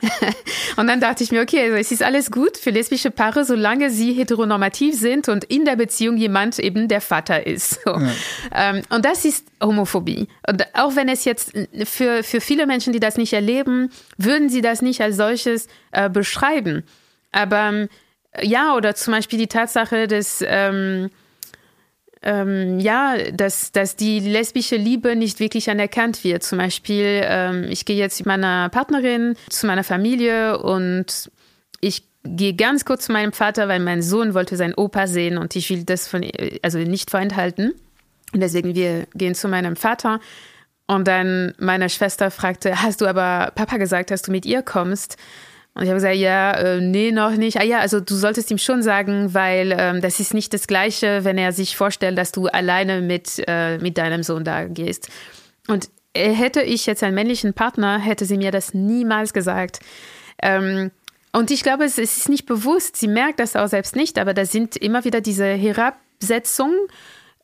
und 0.76 0.86
dann 0.86 1.00
dachte 1.00 1.24
ich 1.24 1.30
mir, 1.30 1.42
okay, 1.42 1.62
also 1.62 1.76
es 1.76 1.92
ist 1.92 2.02
alles 2.02 2.30
gut 2.30 2.56
für 2.56 2.70
lesbische 2.70 3.10
Paare, 3.10 3.44
solange 3.44 3.90
sie 3.90 4.12
heteronormativ 4.12 4.94
sind 4.94 5.28
und 5.28 5.44
in 5.44 5.64
der 5.64 5.76
Beziehung 5.76 6.16
jemand 6.16 6.58
eben 6.58 6.88
der 6.88 7.00
Vater 7.00 7.46
ist. 7.46 7.82
So. 7.84 7.90
Ja. 7.90 8.12
Ähm, 8.54 8.82
und 8.90 9.04
das 9.04 9.24
ist 9.24 9.46
Homophobie. 9.62 10.28
Und 10.46 10.64
auch 10.74 10.96
wenn 10.96 11.08
es 11.08 11.24
jetzt 11.24 11.52
für, 11.84 12.22
für 12.22 12.40
viele 12.40 12.66
Menschen, 12.66 12.92
die 12.92 13.00
das 13.00 13.16
nicht 13.16 13.32
erleben, 13.32 13.90
würden 14.16 14.48
sie 14.48 14.60
das 14.60 14.82
nicht 14.82 15.00
als 15.00 15.16
solches 15.16 15.68
äh, 15.92 16.10
beschreiben. 16.10 16.84
Aber 17.32 17.68
ähm, 17.68 17.88
ja, 18.42 18.74
oder 18.74 18.94
zum 18.94 19.12
Beispiel 19.12 19.38
die 19.38 19.48
Tatsache, 19.48 20.06
dass 20.06 20.44
ähm, 20.46 21.10
ähm, 22.22 22.80
ja, 22.80 23.16
dass, 23.32 23.72
dass 23.72 23.96
die 23.96 24.20
lesbische 24.20 24.76
Liebe 24.76 25.16
nicht 25.16 25.40
wirklich 25.40 25.70
anerkannt 25.70 26.24
wird. 26.24 26.42
Zum 26.42 26.58
Beispiel, 26.58 27.22
ähm, 27.24 27.66
ich 27.68 27.84
gehe 27.84 27.96
jetzt 27.96 28.20
mit 28.20 28.26
meiner 28.26 28.68
Partnerin 28.70 29.34
zu 29.48 29.66
meiner 29.66 29.84
Familie 29.84 30.58
und 30.58 31.30
ich 31.80 32.04
gehe 32.24 32.54
ganz 32.54 32.84
kurz 32.84 33.06
zu 33.06 33.12
meinem 33.12 33.32
Vater, 33.32 33.68
weil 33.68 33.80
mein 33.80 34.02
Sohn 34.02 34.34
wollte 34.34 34.56
seinen 34.56 34.74
Opa 34.74 35.06
sehen 35.06 35.38
und 35.38 35.54
ich 35.56 35.70
will 35.70 35.84
das 35.84 36.08
von, 36.08 36.26
also 36.62 36.78
nicht 36.78 37.10
vorenthalten. 37.10 37.74
Und 38.32 38.40
deswegen 38.40 38.74
wir 38.74 39.06
gehen 39.14 39.34
zu 39.34 39.48
meinem 39.48 39.76
Vater. 39.76 40.20
Und 40.86 41.06
dann 41.06 41.54
meine 41.58 41.88
Schwester 41.88 42.30
fragte, 42.30 42.82
hast 42.82 43.00
du 43.00 43.06
aber 43.06 43.52
Papa 43.54 43.76
gesagt, 43.76 44.10
dass 44.10 44.22
du 44.22 44.32
mit 44.32 44.44
ihr 44.44 44.62
kommst? 44.62 45.16
Und 45.78 45.84
ich 45.84 45.90
habe 45.90 45.98
gesagt, 45.98 46.16
ja, 46.16 46.50
äh, 46.54 46.80
nee, 46.80 47.12
noch 47.12 47.30
nicht. 47.36 47.60
Ah 47.60 47.62
ja, 47.62 47.78
also 47.78 48.00
du 48.00 48.16
solltest 48.16 48.50
ihm 48.50 48.58
schon 48.58 48.82
sagen, 48.82 49.32
weil 49.32 49.72
ähm, 49.78 50.00
das 50.00 50.18
ist 50.18 50.34
nicht 50.34 50.52
das 50.52 50.66
Gleiche, 50.66 51.24
wenn 51.24 51.38
er 51.38 51.52
sich 51.52 51.76
vorstellt, 51.76 52.18
dass 52.18 52.32
du 52.32 52.48
alleine 52.48 53.00
mit, 53.00 53.40
äh, 53.46 53.78
mit 53.78 53.96
deinem 53.96 54.24
Sohn 54.24 54.42
da 54.42 54.64
gehst. 54.64 55.08
Und 55.68 55.88
hätte 56.16 56.62
ich 56.62 56.86
jetzt 56.86 57.04
einen 57.04 57.14
männlichen 57.14 57.54
Partner, 57.54 58.00
hätte 58.00 58.24
sie 58.24 58.38
mir 58.38 58.50
das 58.50 58.74
niemals 58.74 59.32
gesagt. 59.32 59.78
Ähm, 60.42 60.90
und 61.32 61.52
ich 61.52 61.62
glaube, 61.62 61.84
es, 61.84 61.96
es 61.96 62.16
ist 62.16 62.28
nicht 62.28 62.46
bewusst. 62.46 62.96
Sie 62.96 63.06
merkt 63.06 63.38
das 63.38 63.54
auch 63.54 63.68
selbst 63.68 63.94
nicht, 63.94 64.18
aber 64.18 64.34
da 64.34 64.44
sind 64.46 64.76
immer 64.76 65.04
wieder 65.04 65.20
diese 65.20 65.46
Herabsetzungen 65.46 66.76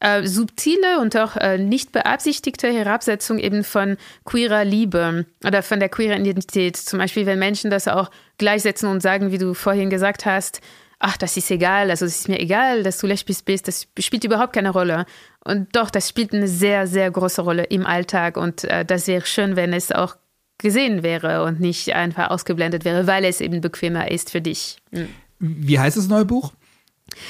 äh, 0.05 0.27
subtile 0.27 1.01
und 1.01 1.17
auch 1.17 1.37
äh, 1.37 1.57
nicht 1.57 1.93
beabsichtigte 1.93 2.71
Herabsetzung 2.71 3.39
eben 3.39 3.65
von 3.65 3.97
queerer 4.25 4.65
Liebe 4.65 5.25
oder 5.47 5.63
von 5.63 5.81
der 5.81 5.89
queeren 5.89 6.27
Identität. 6.27 6.77
Zum 6.77 6.99
Beispiel, 6.99 7.25
wenn 7.25 7.39
Menschen 7.39 7.71
das 7.71 7.89
auch 7.89 8.11
gleichsetzen 8.37 8.89
und 8.89 9.01
sagen, 9.01 9.33
wie 9.33 9.39
du 9.39 9.55
vorhin 9.55 9.89
gesagt 9.89 10.27
hast, 10.27 10.61
ach, 10.99 11.17
das 11.17 11.39
ist 11.39 11.51
egal, 11.51 11.91
also 11.91 12.05
es 12.05 12.21
ist 12.21 12.29
mir 12.29 12.39
egal, 12.39 12.83
dass 12.83 12.99
du 12.99 13.07
lesbisch 13.07 13.45
bist, 13.45 13.67
das 13.67 13.87
spielt 13.99 14.25
überhaupt 14.25 14.53
keine 14.53 14.71
Rolle. 14.71 15.07
Und 15.43 15.75
doch, 15.75 15.89
das 15.89 16.09
spielt 16.09 16.35
eine 16.35 16.49
sehr, 16.49 16.87
sehr 16.87 17.11
große 17.11 17.41
Rolle 17.41 17.65
im 17.65 17.87
Alltag 17.87 18.37
und 18.37 18.65
äh, 18.65 18.85
das 18.85 19.07
wäre 19.07 19.25
schön, 19.25 19.57
wenn 19.57 19.73
es 19.73 19.91
auch 19.91 20.17
gesehen 20.59 21.03
wäre 21.03 21.45
und 21.45 21.61
nicht 21.61 21.95
einfach 21.95 22.31
ausgeblendet 22.31 22.85
wäre, 22.85 23.07
weil 23.07 23.25
es 23.25 23.41
eben 23.41 23.63
bequemer 23.63 24.11
ist 24.11 24.31
für 24.31 24.43
dich. 24.43 24.77
Mhm. 24.91 25.09
Wie 25.39 25.79
heißt 25.79 25.97
das 25.97 26.09
neue 26.09 26.25
Buch? 26.25 26.53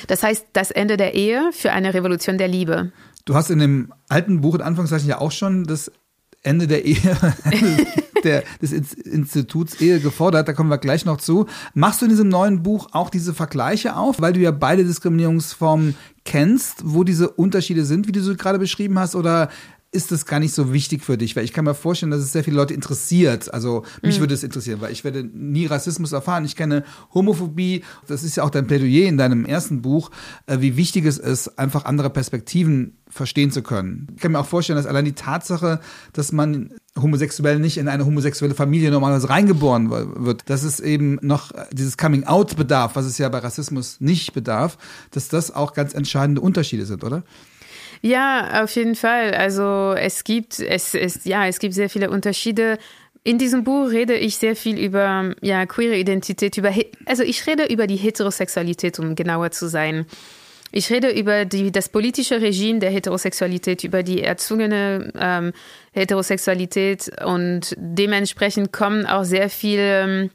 Das 0.07 0.23
heißt, 0.23 0.47
das 0.53 0.71
Ende 0.71 0.97
der 0.97 1.15
Ehe 1.15 1.51
für 1.53 1.73
eine 1.73 1.95
Revolution 1.95 2.39
der 2.39 2.49
Liebe. 2.49 2.93
Du 3.25 3.35
hast 3.35 3.51
in 3.51 3.59
dem 3.59 3.93
alten 4.09 4.41
Buch 4.41 4.55
in 4.55 4.61
Anführungszeichen 4.61 5.09
ja 5.09 5.19
auch 5.19 5.33
schon 5.33 5.65
das 5.65 5.91
Ende 6.43 6.67
der 6.67 6.85
Ehe 6.85 6.99
der, 8.25 8.43
des 8.61 8.73
Instituts 8.73 9.81
Ehe 9.81 10.01
gefordert, 10.01 10.49
da 10.49 10.53
kommen 10.53 10.71
wir 10.71 10.79
gleich 10.79 11.05
noch 11.05 11.19
zu. 11.19 11.47
Machst 11.75 12.01
du 12.01 12.07
in 12.07 12.11
diesem 12.11 12.29
neuen 12.29 12.63
Buch 12.63 12.89
auch 12.93 13.11
diese 13.11 13.35
Vergleiche 13.35 13.97
auf, 13.97 14.21
weil 14.21 14.33
du 14.33 14.41
ja 14.41 14.51
beide 14.51 14.85
Diskriminierungsformen 14.85 15.95
kennst, 16.25 16.83
wo 16.85 17.05
diese 17.05 17.31
Unterschiede 17.31 17.85
sind, 17.85 18.09
wie 18.09 18.13
du 18.13 18.23
sie 18.23 18.37
gerade 18.37 18.59
beschrieben 18.59 18.99
hast, 18.99 19.15
oder 19.15 19.51
ist 19.95 20.11
das 20.11 20.27
gar 20.27 20.41
nicht 20.41 20.53
so 20.53 20.73
wichtig 20.73 21.05
für 21.05 21.17
dich? 21.17 21.37
Weil 21.37 21.45
ich 21.45 21.53
kann 21.53 21.65
mir 21.65 21.75
vorstellen, 21.75 22.11
dass 22.11 22.21
es 22.21 22.33
sehr 22.33 22.43
viele 22.43 22.57
Leute 22.57 22.75
interessiert. 22.75 23.53
Also 23.55 23.85
mich 24.03 24.17
mhm. 24.17 24.21
würde 24.23 24.35
es 24.35 24.43
interessieren, 24.43 24.81
weil 24.81 24.93
ich 24.93 25.05
werde 25.05 25.23
nie 25.23 25.67
Rassismus 25.67 26.13
erfahren. 26.13 26.45
Ich 26.45 26.57
kenne 26.57 26.85
Homophobie. 27.15 27.85
Das 28.07 28.25
ist 28.25 28.37
ja 28.37 28.43
auch 28.43 28.51
dein 28.51 28.67
Plädoyer 28.67 29.09
in 29.09 29.17
deinem 29.17 29.45
ersten 29.45 29.83
Buch, 29.83 30.11
äh, 30.47 30.61
wie 30.61 30.77
wichtig 30.77 31.05
es 31.05 31.19
ist, 31.19 31.59
einfach 31.59 31.85
andere 31.85 32.11
Perspektiven 32.11 32.97
verstehen 33.09 33.53
zu 33.53 33.63
können. 33.63 34.09
Ich 34.17 34.23
kann 34.23 34.33
mir 34.33 34.41
auch 34.41 34.47
vorstellen, 34.47 34.77
dass 34.77 34.87
allein 34.87 35.05
die 35.05 35.13
Tatsache, 35.13 35.79
dass 36.13 36.33
man 36.33 36.71
homosexuell 37.01 37.61
nicht 37.61 37.77
in 37.77 37.87
eine 37.87 38.05
homosexuelle 38.05 38.55
Familie 38.55 38.91
normalerweise 38.91 39.29
reingeboren 39.29 39.91
wird, 39.91 40.51
dass 40.51 40.65
es 40.65 40.81
eben 40.81 41.19
noch 41.23 41.53
dieses 41.71 41.97
Coming-out 41.97 42.57
bedarf, 42.57 42.97
was 42.97 43.05
es 43.07 43.19
ja 43.19 43.29
bei 43.29 43.39
Rassismus 43.39 44.01
nicht 44.01 44.33
bedarf, 44.33 44.79
dass 45.13 45.29
das 45.29 45.53
auch 45.53 45.75
ganz 45.75 45.95
entscheidende 45.95 46.41
Unterschiede 46.41 46.87
sind, 46.87 47.05
oder? 47.05 47.23
Ja, 48.05 48.63
auf 48.63 48.77
jeden 48.77 48.97
Fall. 48.97 49.33
Also 49.33 49.95
es 49.97 50.25
gibt, 50.25 50.61
es 50.61 50.93
ist, 50.93 51.25
ja, 51.25 51.47
es 51.47 51.59
gibt 51.59 51.73
sehr 51.73 51.89
viele 51.89 52.11
Unterschiede. 52.11 52.77
In 53.23 53.39
diesem 53.39 53.65
Buch 53.65 53.89
rede 53.89 54.15
ich 54.15 54.37
sehr 54.37 54.57
viel 54.57 54.79
über 54.79 55.35
ja, 55.41 55.65
queere 55.65 55.97
Identität, 55.97 56.59
über, 56.59 56.71
also 57.07 57.23
ich 57.23 57.47
rede 57.47 57.65
über 57.65 57.87
die 57.87 57.97
Heterosexualität, 57.97 58.99
um 58.99 59.15
genauer 59.15 59.53
zu 59.53 59.71
sein. 59.71 60.05
Ich 60.71 60.91
rede 60.91 61.09
über 61.09 61.47
die, 61.47 61.73
das 61.73 61.89
politische 61.89 62.43
Regime 62.43 62.79
der 62.79 62.91
Heterosexualität, 62.91 63.85
über 63.85 64.03
die 64.03 64.23
erzwungene 64.23 65.11
ähm, 65.19 65.53
Heterosexualität 65.93 67.11
und 67.25 67.75
dementsprechend 67.79 68.71
kommen 68.71 69.07
auch 69.07 69.25
sehr 69.25 69.49
viele 69.49 70.03
ähm, 70.03 70.31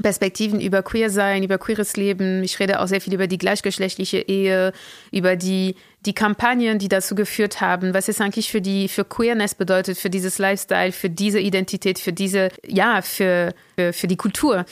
Perspektiven 0.00 0.60
über 0.60 0.82
Queer 0.82 1.10
sein, 1.10 1.42
über 1.42 1.58
queeres 1.58 1.96
Leben. 1.96 2.42
Ich 2.42 2.58
rede 2.58 2.80
auch 2.80 2.86
sehr 2.86 3.02
viel 3.02 3.12
über 3.12 3.26
die 3.26 3.36
gleichgeschlechtliche 3.36 4.18
Ehe, 4.20 4.72
über 5.10 5.36
die, 5.36 5.74
die 6.06 6.14
Kampagnen, 6.14 6.78
die 6.78 6.88
dazu 6.88 7.14
geführt 7.14 7.60
haben, 7.60 7.92
was 7.92 8.08
es 8.08 8.20
eigentlich 8.20 8.50
für 8.50 8.62
die, 8.62 8.88
für 8.88 9.04
Queerness 9.04 9.54
bedeutet, 9.54 9.98
für 9.98 10.08
dieses 10.08 10.38
Lifestyle, 10.38 10.92
für 10.92 11.10
diese 11.10 11.40
Identität, 11.40 11.98
für 11.98 12.14
diese, 12.14 12.48
ja, 12.66 13.02
für, 13.02 13.52
für, 13.76 13.92
für 13.92 14.06
die 14.06 14.16
Kultur. 14.16 14.64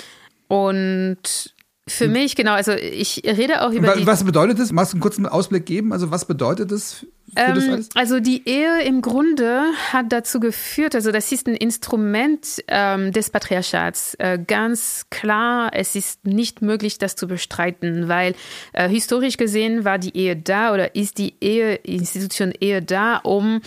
Und 0.49 1.55
für 1.89 2.05
hm. 2.05 2.13
mich, 2.13 2.37
genau, 2.37 2.53
also 2.53 2.73
ich 2.73 3.23
rede 3.25 3.63
auch 3.63 3.73
über 3.73 3.95
was, 4.07 4.25
bedeutet 4.25 4.59
das? 4.59 4.71
Magst 4.71 4.93
du 4.93 4.97
einen 4.97 5.03
kurzen 5.03 5.27
Ausblick 5.27 5.67
geben? 5.67 5.93
Also, 5.93 6.11
was 6.11 6.25
bedeutet 6.25 6.71
das 6.71 7.07
ähm, 7.37 7.87
also 7.95 8.19
die 8.19 8.49
Ehe 8.49 8.83
im 8.83 9.03
Grunde 9.03 9.63
hat 9.93 10.07
dazu 10.11 10.41
geführt, 10.41 10.95
also 10.95 11.13
das 11.13 11.31
ist 11.31 11.47
ein 11.47 11.55
Instrument 11.55 12.63
ähm, 12.67 13.13
des 13.13 13.31
Patriarchats. 13.31 14.15
Äh, 14.15 14.39
ganz 14.45 15.07
klar, 15.11 15.71
es 15.73 15.95
ist 15.95 16.27
nicht 16.27 16.63
möglich, 16.63 16.99
das 16.99 17.17
zu 17.17 17.29
bestreiten, 17.29 18.09
weil 18.09 18.35
äh, 18.73 18.89
historisch 18.89 19.37
gesehen 19.37 19.85
war 19.85 19.99
die 19.99 20.17
Ehe 20.17 20.37
da 20.37 20.75
oder 20.75 20.97
ist 20.97 21.19
die 21.19 21.35
Ehe, 21.41 21.77
Institution 21.77 22.53
Ehe 22.59 22.83
da, 22.83 23.19
um 23.19 23.61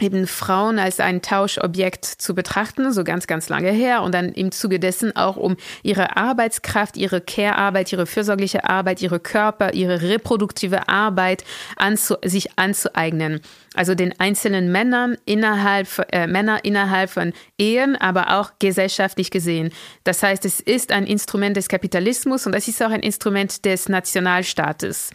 eben 0.00 0.26
Frauen 0.26 0.78
als 0.78 1.00
ein 1.00 1.22
Tauschobjekt 1.22 2.04
zu 2.04 2.34
betrachten, 2.34 2.92
so 2.92 3.04
ganz, 3.04 3.26
ganz 3.26 3.48
lange 3.48 3.70
her. 3.70 4.02
Und 4.02 4.14
dann 4.14 4.30
im 4.30 4.52
Zuge 4.52 4.78
dessen 4.78 5.16
auch 5.16 5.36
um 5.36 5.56
ihre 5.82 6.16
Arbeitskraft, 6.16 6.96
ihre 6.96 7.20
Care-Arbeit, 7.20 7.92
ihre 7.92 8.06
fürsorgliche 8.06 8.64
Arbeit, 8.64 9.00
ihre 9.00 9.20
Körper, 9.20 9.74
ihre 9.74 10.02
reproduktive 10.02 10.88
Arbeit 10.88 11.44
anzu 11.76 12.16
sich 12.24 12.58
anzueignen. 12.58 13.40
Also 13.74 13.94
den 13.94 14.18
einzelnen 14.20 14.70
Männern 14.70 15.16
innerhalb, 15.24 15.88
äh, 16.12 16.26
Männer 16.26 16.64
innerhalb 16.64 17.10
von 17.10 17.32
Ehen, 17.58 17.96
aber 17.96 18.38
auch 18.38 18.52
gesellschaftlich 18.58 19.30
gesehen. 19.30 19.72
Das 20.04 20.22
heißt, 20.22 20.44
es 20.44 20.60
ist 20.60 20.92
ein 20.92 21.06
Instrument 21.06 21.56
des 21.56 21.68
Kapitalismus 21.68 22.46
und 22.46 22.54
es 22.54 22.68
ist 22.68 22.82
auch 22.82 22.90
ein 22.90 23.00
Instrument 23.00 23.64
des 23.64 23.88
Nationalstaates. 23.88 25.10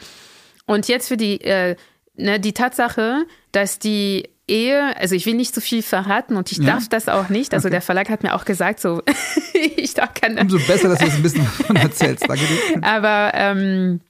Und 0.65 0.87
jetzt 0.87 1.07
für 1.07 1.17
die, 1.17 1.41
äh, 1.41 1.75
ne, 2.15 2.39
die 2.39 2.53
Tatsache, 2.53 3.25
dass 3.51 3.79
die 3.79 4.29
Ehe, 4.47 4.95
also 4.97 5.15
ich 5.15 5.25
will 5.25 5.35
nicht 5.35 5.53
zu 5.53 5.61
so 5.61 5.65
viel 5.65 5.81
verraten 5.81 6.35
und 6.35 6.51
ich 6.51 6.57
ja? 6.57 6.65
darf 6.65 6.89
das 6.89 7.07
auch 7.07 7.29
nicht. 7.29 7.53
Also 7.53 7.67
okay. 7.67 7.73
der 7.73 7.81
Verlag 7.81 8.09
hat 8.09 8.23
mir 8.23 8.35
auch 8.35 8.45
gesagt, 8.45 8.79
so 8.79 9.01
ich 9.53 9.93
darf 9.93 10.13
keine. 10.13 10.41
Umso 10.41 10.57
besser, 10.59 10.89
dass 10.89 10.99
du 10.99 11.05
es 11.05 11.15
ein 11.15 11.23
bisschen 11.23 11.43
davon 11.43 11.75
erzählst. 11.75 12.27
Danke 12.27 12.43
dir. 12.45 12.83
Aber, 12.83 13.31
ähm, 13.33 14.01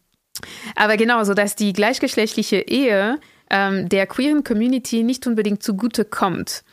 aber 0.75 0.97
genau, 0.97 1.23
so 1.23 1.33
dass 1.33 1.55
die 1.55 1.73
gleichgeschlechtliche 1.73 2.57
Ehe 2.57 3.19
ähm, 3.49 3.89
der 3.89 4.07
queeren 4.07 4.43
Community 4.43 5.03
nicht 5.03 5.27
unbedingt 5.27 5.61
zugute 5.61 6.05
kommt. 6.05 6.63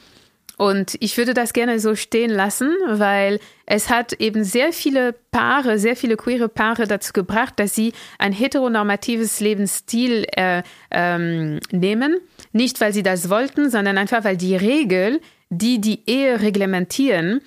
Und 0.59 0.97
ich 0.99 1.16
würde 1.16 1.35
das 1.35 1.53
gerne 1.53 1.79
so 1.79 1.94
stehen 1.94 2.31
lassen, 2.31 2.75
weil 2.88 3.38
es 3.64 3.90
hat 3.90 4.14
eben 4.14 4.42
sehr 4.42 4.73
viele 4.73 5.14
Paare, 5.31 5.79
sehr 5.79 5.94
viele 5.94 6.16
queere 6.16 6.49
Paare 6.49 6.88
dazu 6.88 7.12
gebracht, 7.12 7.55
dass 7.57 7.77
sie 7.77 7.92
ein 8.18 8.33
heteronormatives 8.33 9.38
Lebensstil 9.38 10.27
äh, 10.33 10.64
ähm, 10.90 11.61
nehmen. 11.71 12.16
Nicht, 12.53 12.81
weil 12.81 12.93
sie 12.93 13.03
das 13.03 13.31
wollten, 13.31 13.71
sondern 13.71 13.99
einfach, 13.99 14.25
weil 14.25 14.37
die 14.37 14.57
Regel, 14.57 15.21
die 15.51 15.81
die 15.81 16.09
Ehe 16.09 16.41
reglementieren, 16.41 17.41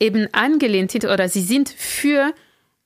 eben 0.00 0.28
angelehnt 0.32 0.90
sind 0.90 1.04
oder 1.04 1.28
sie 1.28 1.42
sind 1.42 1.68
für 1.68 2.32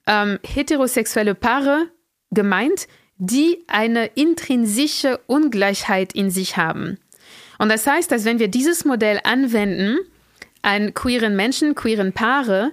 ähm, 0.06 0.38
heterosexuelle 0.44 1.34
Paare 1.34 1.88
gemeint, 2.30 2.86
die 3.16 3.64
eine 3.66 4.06
intrinsische 4.06 5.18
Ungleichheit 5.26 6.12
in 6.12 6.30
sich 6.30 6.56
haben. 6.56 6.98
Und 7.58 7.70
das 7.70 7.86
heißt, 7.86 8.10
dass 8.10 8.24
wenn 8.24 8.38
wir 8.38 8.48
dieses 8.48 8.84
Modell 8.84 9.20
anwenden 9.24 9.98
an 10.62 10.94
queeren 10.94 11.34
Menschen, 11.34 11.74
queeren 11.74 12.12
Paare, 12.12 12.72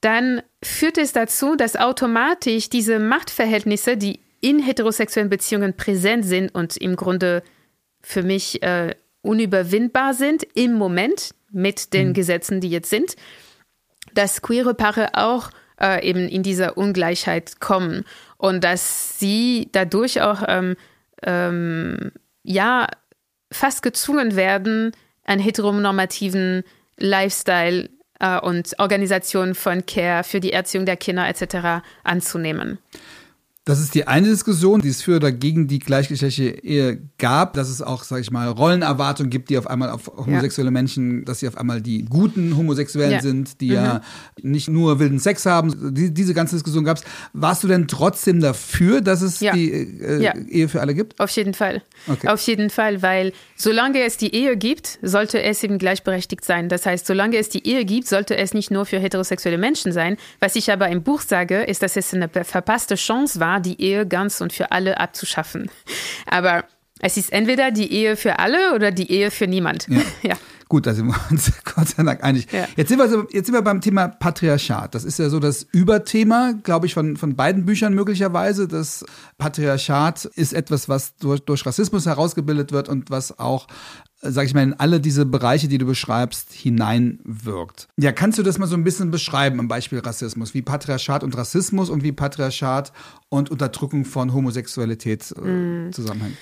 dann 0.00 0.42
führt 0.62 0.98
es 0.98 1.12
dazu, 1.12 1.56
dass 1.56 1.76
automatisch 1.76 2.68
diese 2.68 2.98
Machtverhältnisse, 2.98 3.96
die 3.96 4.20
in 4.40 4.58
heterosexuellen 4.58 5.30
Beziehungen 5.30 5.74
präsent 5.74 6.24
sind 6.24 6.54
und 6.54 6.76
im 6.76 6.96
Grunde 6.96 7.42
für 8.06 8.22
mich 8.22 8.62
äh, 8.62 8.94
unüberwindbar 9.20 10.14
sind 10.14 10.46
im 10.54 10.74
Moment 10.74 11.34
mit 11.50 11.92
den 11.92 12.10
mhm. 12.10 12.12
Gesetzen, 12.14 12.60
die 12.60 12.70
jetzt 12.70 12.88
sind, 12.88 13.16
dass 14.14 14.42
queere 14.42 14.74
Paare 14.74 15.08
auch 15.14 15.50
äh, 15.80 16.08
eben 16.08 16.28
in 16.28 16.44
dieser 16.44 16.78
Ungleichheit 16.78 17.58
kommen 17.58 18.04
und 18.36 18.62
dass 18.62 19.18
sie 19.18 19.68
dadurch 19.72 20.20
auch 20.20 20.44
ähm, 20.46 20.76
ähm, 21.24 22.12
ja 22.44 22.86
fast 23.50 23.82
gezwungen 23.82 24.36
werden, 24.36 24.92
einen 25.24 25.42
heteronormativen 25.42 26.62
Lifestyle 26.96 27.90
äh, 28.20 28.38
und 28.38 28.78
Organisation 28.78 29.56
von 29.56 29.84
Care 29.84 30.22
für 30.22 30.38
die 30.38 30.52
Erziehung 30.52 30.86
der 30.86 30.96
Kinder 30.96 31.28
etc. 31.28 31.84
anzunehmen. 32.04 32.78
Das 33.66 33.80
ist 33.80 33.96
die 33.96 34.06
eine 34.06 34.28
Diskussion, 34.28 34.80
die 34.80 34.90
es 34.90 35.02
für 35.02 35.16
oder 35.16 35.32
gegen 35.32 35.66
die 35.66 35.80
gleichgeschlechtliche 35.80 36.62
Ehe 36.62 37.00
gab, 37.18 37.54
dass 37.54 37.68
es 37.68 37.82
auch, 37.82 38.04
sage 38.04 38.22
ich 38.22 38.30
mal, 38.30 38.46
Rollenerwartungen 38.46 39.28
gibt, 39.28 39.50
die 39.50 39.58
auf 39.58 39.66
einmal 39.66 39.90
auf 39.90 40.06
homosexuelle 40.06 40.68
ja. 40.68 40.72
Menschen, 40.72 41.24
dass 41.24 41.40
sie 41.40 41.48
auf 41.48 41.56
einmal 41.56 41.82
die 41.82 42.04
guten 42.04 42.56
Homosexuellen 42.56 43.10
ja. 43.10 43.20
sind, 43.20 43.60
die 43.60 43.70
mhm. 43.70 43.74
ja 43.74 44.00
nicht 44.40 44.68
nur 44.68 45.00
wilden 45.00 45.18
Sex 45.18 45.46
haben. 45.46 45.94
Die, 45.96 46.14
diese 46.14 46.32
ganze 46.32 46.54
Diskussion 46.54 46.84
gab 46.84 46.98
es. 46.98 47.04
Warst 47.32 47.64
du 47.64 47.66
denn 47.66 47.88
trotzdem 47.88 48.40
dafür, 48.40 49.00
dass 49.00 49.20
es 49.20 49.40
ja. 49.40 49.52
die 49.52 49.72
äh, 49.72 50.32
Ehe 50.48 50.68
für 50.68 50.80
alle 50.80 50.94
gibt? 50.94 51.18
Auf 51.18 51.30
jeden 51.30 51.52
Fall. 51.52 51.82
Okay. 52.06 52.28
Auf 52.28 52.40
jeden 52.42 52.70
Fall, 52.70 53.02
weil 53.02 53.32
solange 53.56 54.04
es 54.04 54.16
die 54.16 54.32
Ehe 54.32 54.56
gibt, 54.56 55.00
sollte 55.02 55.42
es 55.42 55.60
eben 55.64 55.78
gleichberechtigt 55.78 56.44
sein. 56.44 56.68
Das 56.68 56.86
heißt, 56.86 57.04
solange 57.04 57.36
es 57.36 57.48
die 57.48 57.66
Ehe 57.66 57.84
gibt, 57.84 58.06
sollte 58.06 58.36
es 58.36 58.54
nicht 58.54 58.70
nur 58.70 58.86
für 58.86 59.00
heterosexuelle 59.00 59.58
Menschen 59.58 59.90
sein. 59.90 60.18
Was 60.38 60.54
ich 60.54 60.70
aber 60.70 60.88
im 60.88 61.02
Buch 61.02 61.20
sage, 61.20 61.64
ist, 61.64 61.82
dass 61.82 61.96
es 61.96 62.14
eine 62.14 62.28
verpasste 62.28 62.94
Chance 62.94 63.40
war, 63.40 63.55
die 63.60 63.80
Ehe 63.80 64.06
ganz 64.06 64.40
und 64.40 64.52
für 64.52 64.72
alle 64.72 64.98
abzuschaffen. 64.98 65.70
Aber 66.26 66.64
es 67.00 67.16
ist 67.16 67.32
entweder 67.32 67.70
die 67.70 67.92
Ehe 67.92 68.16
für 68.16 68.38
alle 68.38 68.74
oder 68.74 68.90
die 68.90 69.10
Ehe 69.10 69.30
für 69.30 69.46
niemand. 69.46 69.86
Ja. 69.88 70.00
ja. 70.22 70.36
Gut, 70.68 70.86
da 70.86 70.94
sind 70.94 71.06
wir 71.06 71.14
uns 71.30 71.52
Gott 71.64 71.88
sei 71.88 72.02
Dank 72.02 72.24
einig. 72.24 72.48
Ja. 72.52 72.66
Jetzt, 72.76 72.88
sind 72.88 72.98
wir 72.98 73.08
so, 73.08 73.26
jetzt 73.30 73.46
sind 73.46 73.54
wir 73.54 73.62
beim 73.62 73.80
Thema 73.80 74.08
Patriarchat. 74.08 74.94
Das 74.94 75.04
ist 75.04 75.18
ja 75.18 75.28
so 75.28 75.38
das 75.38 75.62
Überthema, 75.70 76.54
glaube 76.62 76.86
ich, 76.86 76.94
von, 76.94 77.16
von 77.16 77.36
beiden 77.36 77.64
Büchern 77.66 77.94
möglicherweise. 77.94 78.66
Das 78.66 79.04
Patriarchat 79.38 80.24
ist 80.24 80.52
etwas, 80.52 80.88
was 80.88 81.16
durch, 81.16 81.40
durch 81.40 81.64
Rassismus 81.64 82.06
herausgebildet 82.06 82.72
wird 82.72 82.88
und 82.88 83.10
was 83.10 83.38
auch 83.38 83.68
sag 84.22 84.46
ich 84.46 84.54
mal, 84.54 84.62
in 84.62 84.74
alle 84.74 84.98
diese 84.98 85.26
Bereiche, 85.26 85.68
die 85.68 85.78
du 85.78 85.86
beschreibst, 85.86 86.52
hineinwirkt. 86.52 87.88
Ja, 87.96 88.12
kannst 88.12 88.38
du 88.38 88.42
das 88.42 88.58
mal 88.58 88.66
so 88.66 88.74
ein 88.74 88.82
bisschen 88.82 89.10
beschreiben 89.10 89.60
am 89.60 89.68
Beispiel 89.68 89.98
Rassismus, 89.98 90.54
wie 90.54 90.62
Patriarchat 90.62 91.22
und 91.22 91.36
Rassismus 91.36 91.90
und 91.90 92.02
wie 92.02 92.12
Patriarchat 92.12 92.92
und 93.28 93.50
Unterdrückung 93.50 94.04
von 94.04 94.32
Homosexualität 94.32 95.34
äh, 95.36 95.48
mm. 95.48 95.92
zusammenhängen? 95.92 96.36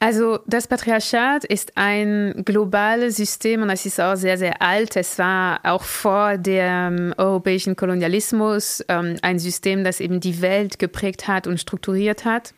Also 0.00 0.38
das 0.46 0.68
Patriarchat 0.68 1.44
ist 1.44 1.72
ein 1.76 2.42
globales 2.44 3.16
System 3.16 3.62
und 3.62 3.70
es 3.70 3.84
ist 3.84 4.00
auch 4.00 4.14
sehr, 4.14 4.38
sehr 4.38 4.62
alt. 4.62 4.94
Es 4.96 5.18
war 5.18 5.58
auch 5.64 5.82
vor 5.82 6.38
dem 6.38 7.12
europäischen 7.16 7.74
Kolonialismus 7.74 8.84
ähm, 8.88 9.16
ein 9.22 9.40
System, 9.40 9.82
das 9.82 9.98
eben 9.98 10.20
die 10.20 10.40
Welt 10.40 10.78
geprägt 10.78 11.26
hat 11.26 11.48
und 11.48 11.58
strukturiert 11.58 12.24
hat. 12.24 12.54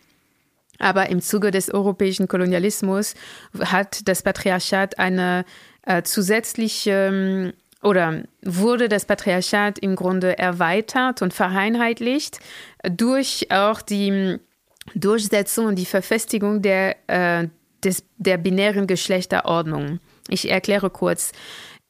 Aber 0.79 1.09
im 1.09 1.23
Zuge 1.23 1.51
des 1.51 1.73
europäischen 1.73 2.29
Kolonialismus 2.29 3.15
hat 3.59 4.07
das 4.07 4.23
Patriarchat 4.23 4.99
eine 4.99 5.47
äh, 5.87 6.03
zusätzliche 6.03 7.09
ähm, 7.11 7.53
oder 7.83 8.23
wurde 8.43 8.91
das 8.91 9.07
Patriarchat 9.07 9.79
im 9.79 9.97
Grunde 9.97 10.39
erweitert 10.39 11.23
und 11.23 11.33
vereinheitlicht 11.33 12.39
durch 12.83 13.47
auch 13.51 13.81
die 13.81 14.39
Durchsetzung 14.95 15.67
und 15.67 15.77
die 15.77 15.87
Verfestigung 15.87 16.63
der, 16.63 16.97
äh, 17.09 17.49
des, 17.85 18.05
der 18.17 18.39
binären 18.39 18.87
Geschlechterordnung. 18.87 20.01
Ich 20.29 20.51
erkläre 20.51 20.91
kurz. 20.91 21.33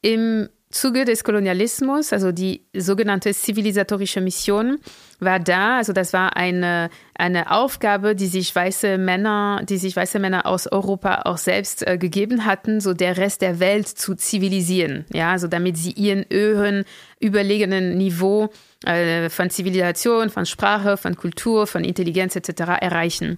Im 0.01 0.49
Zuge 0.71 1.05
des 1.05 1.23
Kolonialismus, 1.23 2.13
also 2.13 2.31
die 2.31 2.65
sogenannte 2.75 3.33
zivilisatorische 3.33 4.21
Mission, 4.21 4.79
war 5.19 5.39
da. 5.39 5.77
Also 5.77 5.93
das 5.93 6.13
war 6.13 6.35
eine, 6.35 6.89
eine 7.13 7.51
Aufgabe, 7.51 8.15
die 8.15 8.27
sich 8.27 8.55
weiße 8.55 8.97
Männer, 8.97 9.61
die 9.67 9.77
sich 9.77 9.95
weiße 9.95 10.19
Männer 10.19 10.45
aus 10.45 10.67
Europa 10.67 11.23
auch 11.25 11.37
selbst 11.37 11.85
äh, 11.87 11.97
gegeben 11.97 12.45
hatten, 12.45 12.81
so 12.81 12.93
der 12.93 13.17
Rest 13.17 13.41
der 13.41 13.59
Welt 13.59 13.87
zu 13.87 14.15
zivilisieren. 14.15 15.05
Ja, 15.13 15.31
also 15.31 15.47
damit 15.47 15.77
sie 15.77 15.91
ihren 15.91 16.25
höheren, 16.31 16.85
überlegenen 17.19 17.97
Niveau 17.97 18.49
äh, 18.85 19.29
von 19.29 19.49
Zivilisation, 19.49 20.29
von 20.29 20.45
Sprache, 20.45 20.97
von 20.97 21.15
Kultur, 21.15 21.67
von 21.67 21.83
Intelligenz 21.83 22.35
etc. 22.35 22.61
erreichen. 22.81 23.37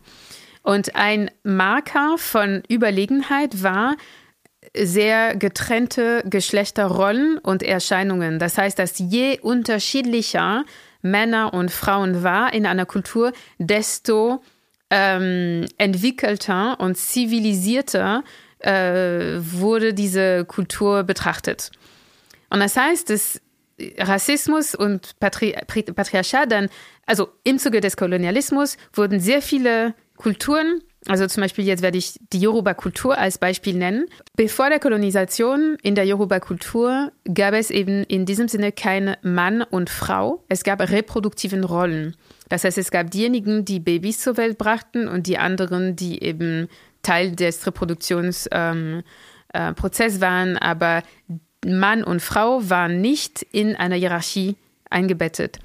Und 0.64 0.96
ein 0.96 1.30
Marker 1.44 2.16
von 2.18 2.64
Überlegenheit 2.70 3.64
war, 3.64 3.98
sehr 4.76 5.36
getrennte 5.36 6.24
Geschlechterrollen 6.26 7.38
und 7.38 7.64
Erscheinungen. 7.64 8.40
Das 8.40 8.58
heißt, 8.58 8.80
dass 8.80 8.98
je 8.98 9.40
unterschiedlicher 9.40 10.66
Männer 11.02 11.54
und 11.54 11.70
Frauen 11.70 12.24
war 12.24 12.54
in 12.54 12.66
einer 12.66 12.86
Kultur, 12.86 13.34
desto 13.60 14.42
ähm, 14.90 15.66
entwickelter 15.78 16.80
und 16.80 16.98
zivilisierter 16.98 18.24
äh, 18.60 19.38
wurde 19.40 19.94
diese 19.94 20.46
Kultur 20.46 21.04
betrachtet. 21.04 21.72
Und 22.50 22.60
das 22.60 22.78
heißt, 22.78 23.10
dass 23.10 23.42
Rassismus 23.98 24.76
und 24.76 25.20
Patri 25.20 25.56
Patriarchat 25.68 26.52
dann, 26.52 26.70
also 27.06 27.30
im 27.44 27.60
Zuge 27.60 27.82
des 27.82 27.98
Kolonialismus, 27.98 28.78
wurden 28.94 29.20
sehr 29.20 29.42
viele 29.42 29.96
Kulturen 30.16 30.82
also 31.08 31.28
zum 31.28 31.42
Beispiel 31.42 31.66
jetzt 31.66 31.82
werde 31.82 31.98
ich 31.98 32.20
die 32.32 32.40
Yoruba-Kultur 32.40 33.18
als 33.18 33.38
Beispiel 33.38 33.76
nennen. 33.76 34.06
Bevor 34.36 34.70
der 34.70 34.80
Kolonisation 34.80 35.78
in 35.82 35.96
der 35.96 36.06
Yoruba-Kultur 36.06 37.12
gab 37.34 37.54
es 37.54 37.72
eben 37.72 38.04
in 38.04 38.26
diesem 38.26 38.48
Sinne 38.48 38.72
kein 38.72 39.16
Mann 39.22 39.62
und 39.64 39.90
Frau. 39.90 40.44
Es 40.48 40.64
gab 40.64 40.80
reproduktiven 40.82 41.64
Rollen. 41.64 42.16
Das 42.50 42.64
heißt, 42.64 42.78
es 42.78 42.92
gab 42.92 43.12
diejenigen, 43.12 43.66
die 43.66 43.80
Babys 43.80 44.20
zur 44.20 44.38
Welt 44.38 44.58
brachten 44.58 45.08
und 45.08 45.28
die 45.28 45.38
anderen, 45.38 45.96
die 45.96 46.24
eben 46.24 46.70
Teil 47.02 47.36
des 47.36 47.66
Reproduktionsprozesses 47.68 48.48
ähm, 48.52 49.04
äh, 49.54 50.22
waren. 50.22 50.58
Aber 50.58 51.04
Mann 51.66 52.04
und 52.04 52.22
Frau 52.22 52.70
waren 52.70 53.02
nicht 53.02 53.42
in 53.52 53.76
einer 53.76 53.96
Hierarchie 53.96 54.56
eingebettet. 54.90 55.60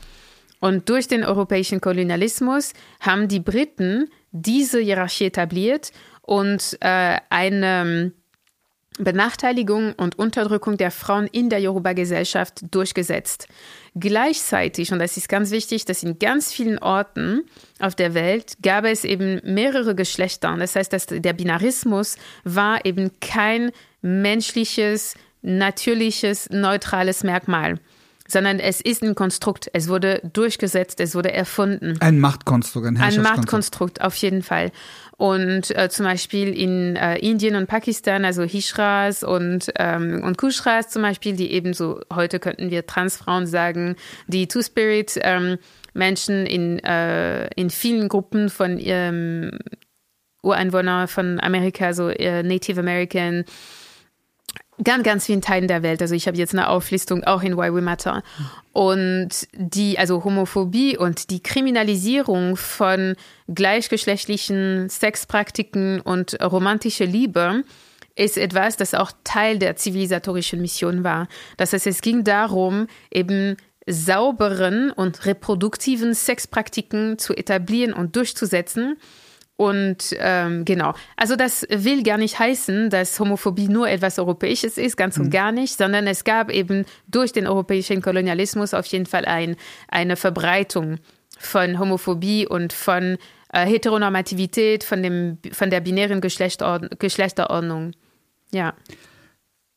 Und 0.61 0.89
durch 0.89 1.07
den 1.07 1.25
europäischen 1.25 1.81
Kolonialismus 1.81 2.73
haben 3.01 3.29
die 3.29 3.41
Briten 3.41 4.09
diese 4.33 4.81
Hierarchie 4.81 5.27
etabliert 5.27 5.93
und 6.23 6.77
äh, 6.81 7.19
eine 7.31 8.13
Benachteiligung 8.99 9.93
und 9.95 10.19
Unterdrückung 10.19 10.77
der 10.77 10.91
Frauen 10.91 11.27
in 11.29 11.51
der 11.51 11.61
Yoruba-Gesellschaft 11.61 12.63
durchgesetzt. 12.71 13.49
Gleichzeitig, 13.95 14.93
und 14.93 14.99
das 14.99 15.17
ist 15.17 15.29
ganz 15.29 15.51
wichtig, 15.51 15.85
dass 15.85 16.03
in 16.03 16.19
ganz 16.19 16.53
vielen 16.53 16.79
Orten 16.79 17.43
auf 17.79 17.95
der 17.95 18.15
Welt 18.15 18.55
gab 18.61 18.85
es 18.85 19.05
eben 19.05 19.41
mehrere 19.45 19.95
Geschlechter. 19.95 20.55
Das 20.59 20.75
heißt, 20.75 20.93
dass 20.93 21.07
der 21.07 21.33
Binarismus 21.33 22.17
war 22.45 22.85
eben 22.85 23.13
kein 23.21 23.71
menschliches, 24.03 25.15
natürliches, 25.43 26.51
neutrales 26.51 27.23
Merkmal 27.23 27.79
sondern 28.29 28.61
es 28.61 28.81
ist 28.81 29.03
ein 29.03 29.15
Konstrukt. 29.15 29.69
Es 29.73 29.89
wurde 29.89 30.21
durchgesetzt, 30.33 31.01
es 31.01 31.15
wurde 31.15 31.33
erfunden. 31.33 31.97
Ein 32.01 32.21
Machtkonstrukt, 32.21 32.87
ein 32.87 32.97
Ein 32.99 33.23
Machtkonstrukt, 33.23 34.03
auf 34.03 34.15
jeden 34.17 34.43
Fall. 34.43 34.71
Und 35.17 35.77
äh, 35.77 35.89
zum 35.89 36.05
Beispiel 36.07 36.57
in 36.57 36.95
äh, 36.95 37.19
Indien 37.19 37.57
und 37.57 37.67
Pakistan, 37.67 38.25
also 38.25 38.45
Hishras 38.45 39.25
und, 39.25 39.73
ähm, 39.77 40.23
und 40.23 40.39
Kushras 40.39 40.91
zum 40.91 41.03
Beispiel, 41.03 41.35
die 41.35 41.51
ebenso, 41.51 42.01
heute 42.15 42.39
könnten 42.39 42.71
wir 42.71 42.87
Transfrauen 42.87 43.47
sagen, 43.47 43.97
die 44.29 44.47
Two-Spirit 44.47 45.19
ähm, 45.23 45.59
Menschen 45.95 46.47
in, 46.47 46.79
äh, 46.81 47.49
in 47.57 47.71
vielen 47.71 48.09
Gruppen 48.09 48.49
von 48.51 48.79
ähm, 48.79 49.59
Ureinwohnern 50.43 51.09
von 51.09 51.41
Amerika, 51.41 51.93
so 51.95 52.09
äh, 52.11 52.43
Native 52.43 52.79
American, 52.79 53.45
ganz, 54.83 55.05
ganz 55.05 55.27
vielen 55.27 55.43
Teilen 55.43 55.69
der 55.69 55.83
Welt. 55.83 56.01
Also 56.03 56.15
ich 56.15 56.27
habe 56.27 56.37
jetzt 56.37 56.55
eine 56.55 56.69
Auflistung 56.69 57.25
auch 57.25 57.43
in 57.43 57.57
Why 57.57 57.75
We 57.75 57.83
Matter. 57.83 58.23
Und 58.73 59.49
die, 59.53 59.99
also 59.99 60.25
Homophobie 60.25 60.97
und 60.97 61.31
die 61.31 61.43
Kriminalisierung 61.43 62.57
von 62.57 63.17
gleichgeschlechtlichen 63.49 64.89
Sexpraktiken 64.89 66.01
und 66.01 66.39
romantische 66.43 67.05
Liebe 67.05 67.65
ist 68.15 68.37
etwas, 68.37 68.77
das 68.77 68.95
auch 68.95 69.13
Teil 69.25 69.59
der 69.59 69.77
zivilisatorischen 69.77 70.61
Mission 70.61 71.05
war. 71.05 71.29
Das 71.57 71.73
heißt, 71.73 71.87
es 71.87 72.01
ging 72.01 72.25
darum, 72.25 72.89
eben 73.11 73.57
sauberen 73.87 74.91
und 74.91 75.25
reproduktiven 75.25 76.15
Sexpraktiken 76.15 77.19
zu 77.19 77.35
etablieren 77.35 77.95
und 77.95 78.17
durchzusetzen 78.17 78.97
und 79.59 80.15
ähm, 80.21 80.65
genau, 80.65 80.95
also 81.17 81.35
das 81.35 81.67
will 81.69 82.05
gar 82.05 82.17
nicht 82.17 82.39
heißen, 82.39 82.91
dass 82.91 83.19
Homophobie 83.19 83.67
nur 83.67 83.89
etwas 83.89 84.21
Europäisches 84.21 84.79
ist, 84.79 84.97
ganz 84.97 85.19
und 85.19 85.27
mhm. 85.27 85.31
gar 85.31 85.51
nicht, 85.51 85.77
sondern 85.77 86.07
es 86.07 86.23
gab 86.23 86.53
eben 86.53 86.85
durch 87.09 87.33
den 87.33 87.49
europäischen 87.49 88.01
Kolonialismus 88.01 88.73
auf 88.73 88.87
jeden 88.87 89.07
Fall 89.07 89.25
ein, 89.25 89.57
eine 89.89 90.15
Verbreitung 90.15 90.99
von 91.41 91.81
Homophobie 91.81 92.47
und 92.47 92.73
von 92.73 93.19
äh, 93.53 93.67
Heteronormativität, 93.67 94.85
von, 94.85 95.03
dem, 95.03 95.39
von 95.51 95.71
der 95.71 95.81
binären 95.81 96.21
Geschlechterordnung. 96.21 97.95
Ja. 98.53 98.75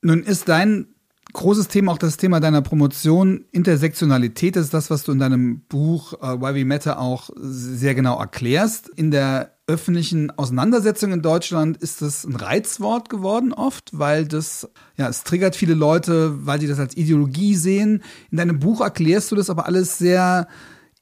Nun 0.04 0.22
ist 0.22 0.48
dein 0.48 0.90
großes 1.34 1.67
Thema 1.67 1.91
auch 1.91 1.98
das 1.98 2.17
Thema 2.17 2.39
deiner 2.39 2.62
Promotion 2.62 3.46
Intersektionalität. 3.52 4.56
Das 4.56 4.65
ist 4.65 4.74
das, 4.74 4.89
was 4.89 5.04
du 5.04 5.12
in 5.12 5.20
deinem 5.20 5.62
Buch 5.62 6.13
uh, 6.13 6.41
Why 6.41 6.56
We 6.56 6.65
Matter 6.65 7.00
auch 7.00 7.30
sehr 7.36 7.96
genau 7.96 8.20
erklärst. 8.20 8.89
In 8.89 9.12
der 9.12 9.56
öffentlichen 9.67 10.32
Auseinandersetzung 10.32 11.13
in 11.13 11.22
Deutschland 11.22 11.78
ist 11.78 12.02
das 12.02 12.26
ein 12.26 12.36
Reizwort 12.36 13.10
geworden 13.10 13.54
oft, 13.54 13.89
weil 13.94 14.26
das, 14.26 14.70
ja, 14.98 15.08
es 15.08 15.24
triggert 15.24 15.56
viele 15.56 15.74
Leute, 15.74 16.46
weil 16.46 16.60
sie 16.60 16.67
das 16.67 16.80
als 16.80 16.98
Ideologie 16.98 17.56
sehen. 17.56 18.04
In 18.32 18.38
deinem 18.38 18.60
Buch 18.60 18.82
erklärst 18.82 19.32
du 19.32 19.36
das 19.36 19.50
aber 19.50 19.65
alles 19.65 19.98
sehr 19.98 20.48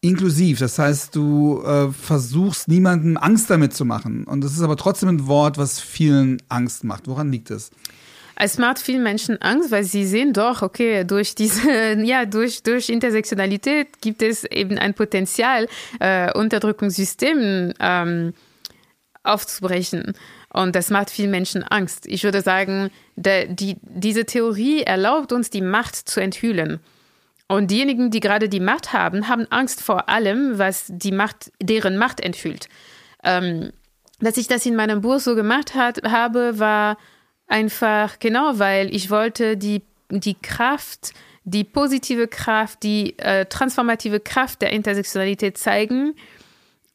inklusiv. 0.01 0.59
Das 0.59 0.79
heißt, 0.79 1.15
du 1.15 1.61
äh, 1.63 1.91
versuchst 1.91 2.67
niemandem 2.67 3.17
Angst 3.17 3.49
damit 3.49 3.73
zu 3.73 3.85
machen. 3.85 4.23
Und 4.25 4.43
das 4.43 4.53
ist 4.53 4.61
aber 4.61 4.77
trotzdem 4.77 5.09
ein 5.09 5.27
Wort, 5.27 5.57
was 5.57 5.79
vielen 5.79 6.41
Angst 6.47 6.83
macht. 6.83 7.07
Woran 7.07 7.31
liegt 7.31 7.51
es? 7.51 7.71
Es 8.41 8.57
macht 8.57 8.79
vielen 8.79 9.03
Menschen 9.03 9.41
Angst, 9.41 9.69
weil 9.69 9.83
sie 9.83 10.05
sehen 10.05 10.31
doch, 10.31 10.61
okay, 10.61 11.03
durch 11.03 11.35
diese, 11.35 11.93
ja, 12.03 12.25
durch, 12.25 12.63
durch 12.63 12.87
Intersektionalität 12.87 14.01
gibt 14.01 14.21
es 14.21 14.45
eben 14.45 14.77
ein 14.77 14.93
Potenzial, 14.93 15.67
äh, 15.99 16.31
Unterdrückungssystemen 16.31 17.73
ähm, 17.81 18.33
aufzubrechen. 19.23 20.13
Und 20.53 20.75
das 20.75 20.89
macht 20.89 21.09
vielen 21.09 21.31
Menschen 21.31 21.63
Angst. 21.63 22.05
Ich 22.07 22.23
würde 22.23 22.39
sagen, 22.39 22.91
der, 23.17 23.47
die, 23.47 23.75
diese 23.81 24.25
Theorie 24.25 24.83
erlaubt 24.83 25.33
uns, 25.33 25.49
die 25.49 25.61
Macht 25.61 25.95
zu 25.95 26.21
enthüllen. 26.21 26.79
Und 27.49 27.71
diejenigen, 27.71 28.09
die 28.09 28.21
gerade 28.21 28.47
die 28.47 28.61
Macht 28.61 28.93
haben, 28.93 29.27
haben 29.27 29.47
Angst 29.49 29.81
vor 29.81 30.07
allem, 30.07 30.57
was 30.57 30.85
die 30.87 31.11
Macht, 31.11 31.51
deren 31.61 31.97
Macht 31.97 32.21
enthüllt. 32.21 32.69
Ähm, 33.21 33.73
dass 34.21 34.37
ich 34.37 34.47
das 34.47 34.65
in 34.65 34.77
meinem 34.77 35.01
Buch 35.01 35.19
so 35.19 35.35
gemacht 35.35 35.75
hat, 35.75 36.03
habe, 36.03 36.57
war 36.57 36.97
einfach 37.49 38.19
genau, 38.19 38.59
weil 38.59 38.95
ich 38.95 39.09
wollte 39.09 39.57
die, 39.57 39.81
die 40.09 40.35
Kraft, 40.35 41.13
die 41.43 41.63
positive 41.63 42.27
Kraft, 42.27 42.83
die 42.83 43.17
äh, 43.19 43.45
transformative 43.45 44.19
Kraft 44.19 44.61
der 44.61 44.71
Intersektionalität 44.71 45.57
zeigen 45.57 46.15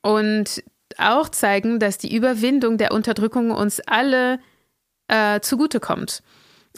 und 0.00 0.62
auch 0.96 1.28
zeigen, 1.28 1.80
dass 1.80 1.98
die 1.98 2.14
Überwindung 2.14 2.78
der 2.78 2.92
Unterdrückung 2.92 3.50
uns 3.50 3.80
alle 3.80 4.38
äh, 5.08 5.40
zugutekommt. 5.40 6.22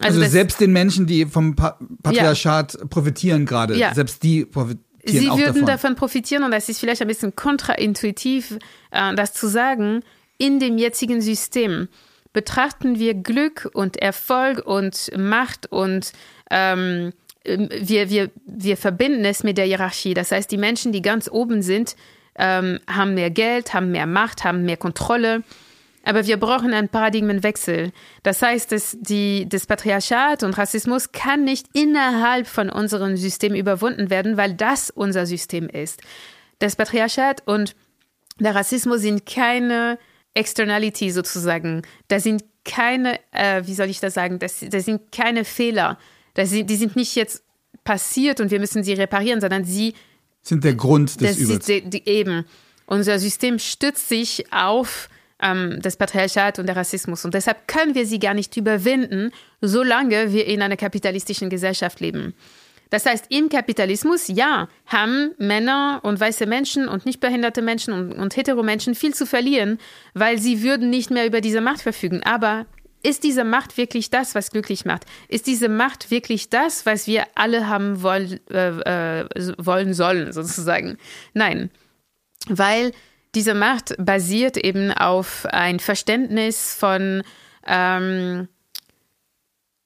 Also, 0.01 0.21
also 0.21 0.31
selbst 0.31 0.61
den 0.61 0.73
Menschen, 0.73 1.07
die 1.07 1.27
vom 1.27 1.55
pa 1.55 1.79
Patriarchat 2.03 2.75
ja. 2.75 2.85
profitieren 2.87 3.47
gerade, 3.47 3.77
ja. 3.77 3.95
selbst 3.95 4.23
die 4.23 4.45
profitieren 4.45 4.85
Sie 5.09 5.31
auch 5.31 5.39
würden 5.39 5.65
davon. 5.65 5.67
davon 5.67 5.95
profitieren 5.95 6.43
und 6.43 6.51
das 6.51 6.69
ist 6.69 6.81
vielleicht 6.81 7.01
ein 7.01 7.09
bisschen 7.09 7.37
kontraintuitiv, 7.37 8.59
äh, 8.91 9.15
das 9.15 9.33
zu 9.33 9.47
sagen, 9.47 10.03
in 10.39 10.59
dem 10.59 10.79
jetzigen 10.79 11.21
System 11.21 11.89
betrachten 12.37 12.99
wir 12.99 13.14
Glück 13.14 13.66
und 13.72 13.96
Erfolg 13.96 14.59
und 14.66 15.11
Macht 15.16 15.72
und 15.72 16.12
ähm, 16.51 17.14
wir, 17.44 18.11
wir, 18.11 18.31
wir 18.44 18.77
verbinden 18.77 19.25
es 19.25 19.42
mit 19.42 19.57
der 19.57 19.64
Hierarchie. 19.64 20.12
Das 20.12 20.33
heißt, 20.33 20.51
die 20.51 20.59
Menschen, 20.59 20.92
die 20.92 21.01
ganz 21.01 21.31
oben 21.31 21.62
sind, 21.62 21.96
ähm, 22.35 22.79
haben 22.87 23.14
mehr 23.14 23.31
Geld, 23.31 23.72
haben 23.72 23.90
mehr 23.90 24.05
Macht, 24.05 24.44
haben 24.44 24.66
mehr 24.66 24.77
Kontrolle. 24.77 25.44
Aber 26.05 26.27
wir 26.27 26.37
brauchen 26.37 26.75
einen 26.75 26.90
Paradigmenwechsel. 26.90 27.90
Das 28.22 28.42
heißt, 28.42 28.70
dass 28.70 28.99
die, 29.01 29.49
das 29.49 29.64
Patriarchat 29.64 30.42
und 30.42 30.59
Rassismus 30.59 31.12
kann 31.12 31.42
nicht 31.42 31.68
innerhalb 31.72 32.49
von 32.49 32.68
unserem 32.68 33.16
System 33.16 33.55
überwunden 33.55 34.11
werden, 34.11 34.37
weil 34.37 34.53
das 34.53 34.90
unser 34.90 35.25
System 35.25 35.70
ist. 35.70 36.03
Das 36.59 36.77
Patriarchat 36.77 37.44
und 37.46 37.75
der 38.38 38.55
Rassismus 38.55 39.01
sind 39.01 39.25
keine 39.25 39.96
Externality 40.37 41.11
sozusagen. 41.11 41.83
Das 42.09 42.22
sind 42.22 42.44
keine, 42.64 43.18
äh, 43.33 43.62
wie 43.64 43.75
soll 43.75 43.88
ich 43.88 44.01
das 44.01 44.14
sagen, 44.14 44.38
das, 44.38 44.64
das 44.68 44.85
sind 44.85 45.12
keine 45.12 45.44
Fehler. 45.44 45.99
Das 46.35 46.51
sind, 46.51 46.68
die 46.68 46.77
sind 46.77 46.96
nicht 46.96 47.14
jetzt 47.14 47.42
passiert 47.85 48.40
und 48.40 48.51
wir 48.51 48.61
müssen 48.61 48.83
sie 48.83 48.92
reparieren, 48.92 49.40
sondern 49.40 49.64
sie 49.64 49.94
sind 50.42 50.64
der 50.64 50.75
Grund 50.75 51.20
des 51.20 51.38
Übels. 51.38 51.68
eben. 51.68 52.44
Unser 52.87 53.18
System 53.18 53.59
stützt 53.59 54.09
sich 54.09 54.53
auf 54.53 55.09
ähm, 55.40 55.79
das 55.83 55.96
Patriarchat 55.96 56.59
und 56.59 56.66
der 56.66 56.77
Rassismus. 56.77 57.25
Und 57.25 57.35
deshalb 57.35 57.66
können 57.66 57.94
wir 57.94 58.07
sie 58.07 58.18
gar 58.18 58.35
nicht 58.35 58.57
überwinden, 58.57 59.33
solange 59.61 60.33
wir 60.33 60.46
in 60.46 60.62
einer 60.62 60.77
kapitalistischen 60.77 61.51
Gesellschaft 61.51 62.01
leben. 62.01 62.35
Das 62.90 63.07
heißt, 63.07 63.27
im 63.31 63.49
Kapitalismus, 63.49 64.29
ja, 64.29 64.68
haben 64.87 65.33
Männer 65.38 66.01
und 66.03 66.20
weiße 66.20 66.46
Menschen 66.46 66.88
und 66.88 67.05
nicht 67.05 67.20
behinderte 67.20 67.62
Menschen 67.62 67.92
und, 67.92 68.12
und 68.12 68.37
Heteromenschen 68.37 68.94
viel 68.94 69.14
zu 69.14 69.27
verlieren, 69.27 69.79
weil 70.14 70.38
sie 70.38 70.62
würden 70.62 70.90
nicht 70.90 71.11
mehr 71.11 71.27
über 71.27 71.40
diese 71.40 71.61
Macht 71.61 71.83
verfügen. 71.83 72.22
Aber 72.22 72.66
ist 73.03 73.25
diese 73.25 73.44
Macht 73.44 73.77
wirklich 73.77 74.11
das, 74.11 74.35
was 74.35 74.51
glücklich 74.51 74.85
macht? 74.85 75.05
Ist 75.29 75.46
diese 75.46 75.68
Macht 75.68 76.11
wirklich 76.11 76.51
das, 76.51 76.87
was 76.87 77.07
wir 77.07 77.25
alle 77.35 77.68
haben 77.68 78.03
wollen, 78.03 78.40
äh, 78.51 79.20
äh, 79.20 79.55
wollen 79.59 79.94
sollen, 79.94 80.33
sozusagen? 80.33 80.99
Nein, 81.33 81.70
weil 82.49 82.92
diese 83.35 83.55
Macht 83.55 83.94
basiert 83.99 84.57
eben 84.57 84.92
auf 84.92 85.46
ein 85.46 85.79
Verständnis 85.79 86.75
von 86.75 87.22
ähm, 87.66 88.49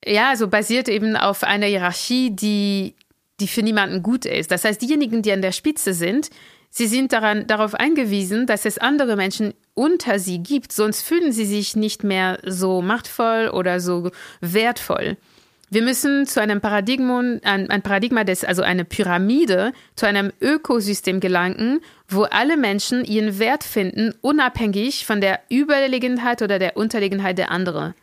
ja, 0.04 0.30
also 0.30 0.48
basiert 0.48 0.88
eben 0.88 1.16
auf 1.16 1.44
einer 1.44 1.66
Hierarchie, 1.66 2.30
die, 2.30 2.94
die 3.40 3.48
für 3.48 3.62
niemanden 3.62 4.02
gut 4.02 4.24
ist. 4.24 4.50
Das 4.50 4.64
heißt, 4.64 4.80
diejenigen, 4.80 5.22
die 5.22 5.32
an 5.32 5.42
der 5.42 5.52
Spitze 5.52 5.92
sind, 5.92 6.30
sie 6.70 6.86
sind 6.86 7.12
daran, 7.12 7.46
darauf 7.46 7.74
eingewiesen, 7.74 8.46
dass 8.46 8.64
es 8.64 8.78
andere 8.78 9.16
Menschen 9.16 9.54
unter 9.74 10.18
sie 10.18 10.38
gibt, 10.38 10.72
sonst 10.72 11.02
fühlen 11.02 11.32
sie 11.32 11.44
sich 11.44 11.76
nicht 11.76 12.04
mehr 12.04 12.38
so 12.44 12.82
machtvoll 12.82 13.48
oder 13.48 13.80
so 13.80 14.10
wertvoll. 14.40 15.16
Wir 15.72 15.82
müssen 15.82 16.26
zu 16.26 16.40
einem 16.40 16.60
Paradigma, 16.60 17.20
ein, 17.44 17.70
ein 17.70 17.82
Paradigma 17.82 18.24
des, 18.24 18.42
also 18.42 18.62
eine 18.62 18.84
Pyramide, 18.84 19.72
zu 19.94 20.04
einem 20.04 20.32
Ökosystem 20.40 21.20
gelangen, 21.20 21.80
wo 22.08 22.24
alle 22.24 22.56
Menschen 22.56 23.04
ihren 23.04 23.38
Wert 23.38 23.62
finden, 23.62 24.12
unabhängig 24.20 25.06
von 25.06 25.20
der 25.20 25.38
Überlegenheit 25.48 26.42
oder 26.42 26.58
der 26.58 26.76
Unterlegenheit 26.76 27.38
der 27.38 27.52
anderen. 27.52 27.94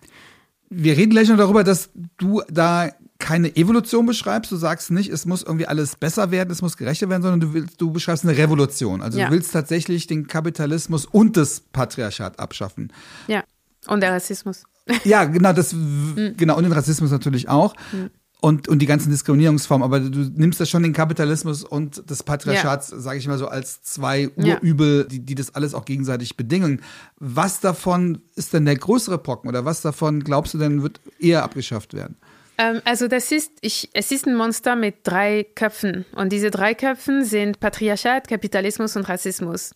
Wir 0.70 0.98
reden 0.98 1.12
gleich 1.12 1.30
noch 1.30 1.38
darüber, 1.38 1.64
dass 1.64 1.90
du 2.18 2.42
da 2.50 2.90
keine 3.20 3.56
Evolution 3.56 4.06
beschreibst. 4.06 4.52
Du 4.52 4.58
sagst 4.58 4.92
nicht, 4.92 5.10
es 5.10 5.26
muss 5.26 5.44
irgendwie 5.44 5.66
alles 5.66 5.96
besser 5.96 6.30
werden, 6.32 6.52
es 6.52 6.62
muss 6.62 6.78
gerechter 6.78 7.10
werden, 7.10 7.22
sondern 7.24 7.40
du 7.40 7.54
willst, 7.54 7.82
du 7.82 7.92
beschreibst 7.92 8.24
eine 8.26 8.38
Revolution. 8.38 9.02
Also 9.02 9.18
ja. 9.18 9.28
du 9.28 9.32
willst 9.34 9.54
tatsächlich 9.54 10.08
den 10.08 10.28
Kapitalismus 10.28 11.06
und 11.06 11.38
das 11.38 11.62
Patriarchat 11.62 12.40
abschaffen. 12.40 12.92
Ja. 13.28 13.44
Und 13.88 14.02
der 14.02 14.12
Rassismus. 14.12 14.64
Ja, 15.04 15.26
genau, 15.26 15.54
das, 15.54 15.74
mhm. 15.74 16.36
genau, 16.38 16.58
und 16.58 16.64
den 16.64 16.72
Rassismus 16.72 17.12
natürlich 17.12 17.50
auch. 17.50 17.76
Mhm 17.92 18.10
und, 18.40 18.68
und 18.68 18.80
die 18.80 18.86
ganzen 18.86 19.10
Diskriminierungsformen, 19.10 19.84
aber 19.84 20.00
du 20.00 20.20
nimmst 20.36 20.60
ja 20.60 20.66
schon 20.66 20.84
den 20.84 20.94
Kapitalismus 20.94 21.64
und 21.64 22.04
das 22.06 22.22
Patriarchat, 22.22 22.92
ja. 22.92 23.00
sage 23.00 23.18
ich 23.18 23.28
mal 23.28 23.38
so, 23.38 23.48
als 23.48 23.82
zwei 23.82 24.30
Urübel, 24.36 25.00
ja. 25.00 25.04
die, 25.06 25.20
die 25.20 25.36
das 25.36 25.56
alles 25.56 25.74
auch 25.74 25.86
gegenseitig 25.86 26.38
bedingen. 26.38 26.82
Was 27.18 27.60
davon 27.60 28.22
ist 28.36 28.54
denn 28.54 28.66
der 28.66 28.76
größere 28.76 29.18
Brocken 29.18 29.50
oder 29.50 29.66
was 29.66 29.82
davon 29.82 30.24
glaubst 30.24 30.54
du 30.54 30.60
denn 30.60 30.84
wird 30.84 31.00
eher 31.20 31.44
abgeschafft 31.44 31.96
werden? 31.96 32.16
Ähm, 32.60 32.82
also 32.86 33.08
das 33.08 33.32
ist, 33.32 33.52
ich, 33.62 33.90
es 33.94 34.12
ist 34.12 34.28
ein 34.28 34.36
Monster 34.36 34.76
mit 34.76 34.98
drei 35.04 35.46
Köpfen 35.56 36.06
und 36.16 36.32
diese 36.32 36.52
drei 36.52 36.76
Köpfen 36.76 37.26
sind 37.26 37.60
Patriarchat, 37.60 38.28
Kapitalismus 38.28 38.96
und 38.96 39.10
Rassismus. 39.10 39.72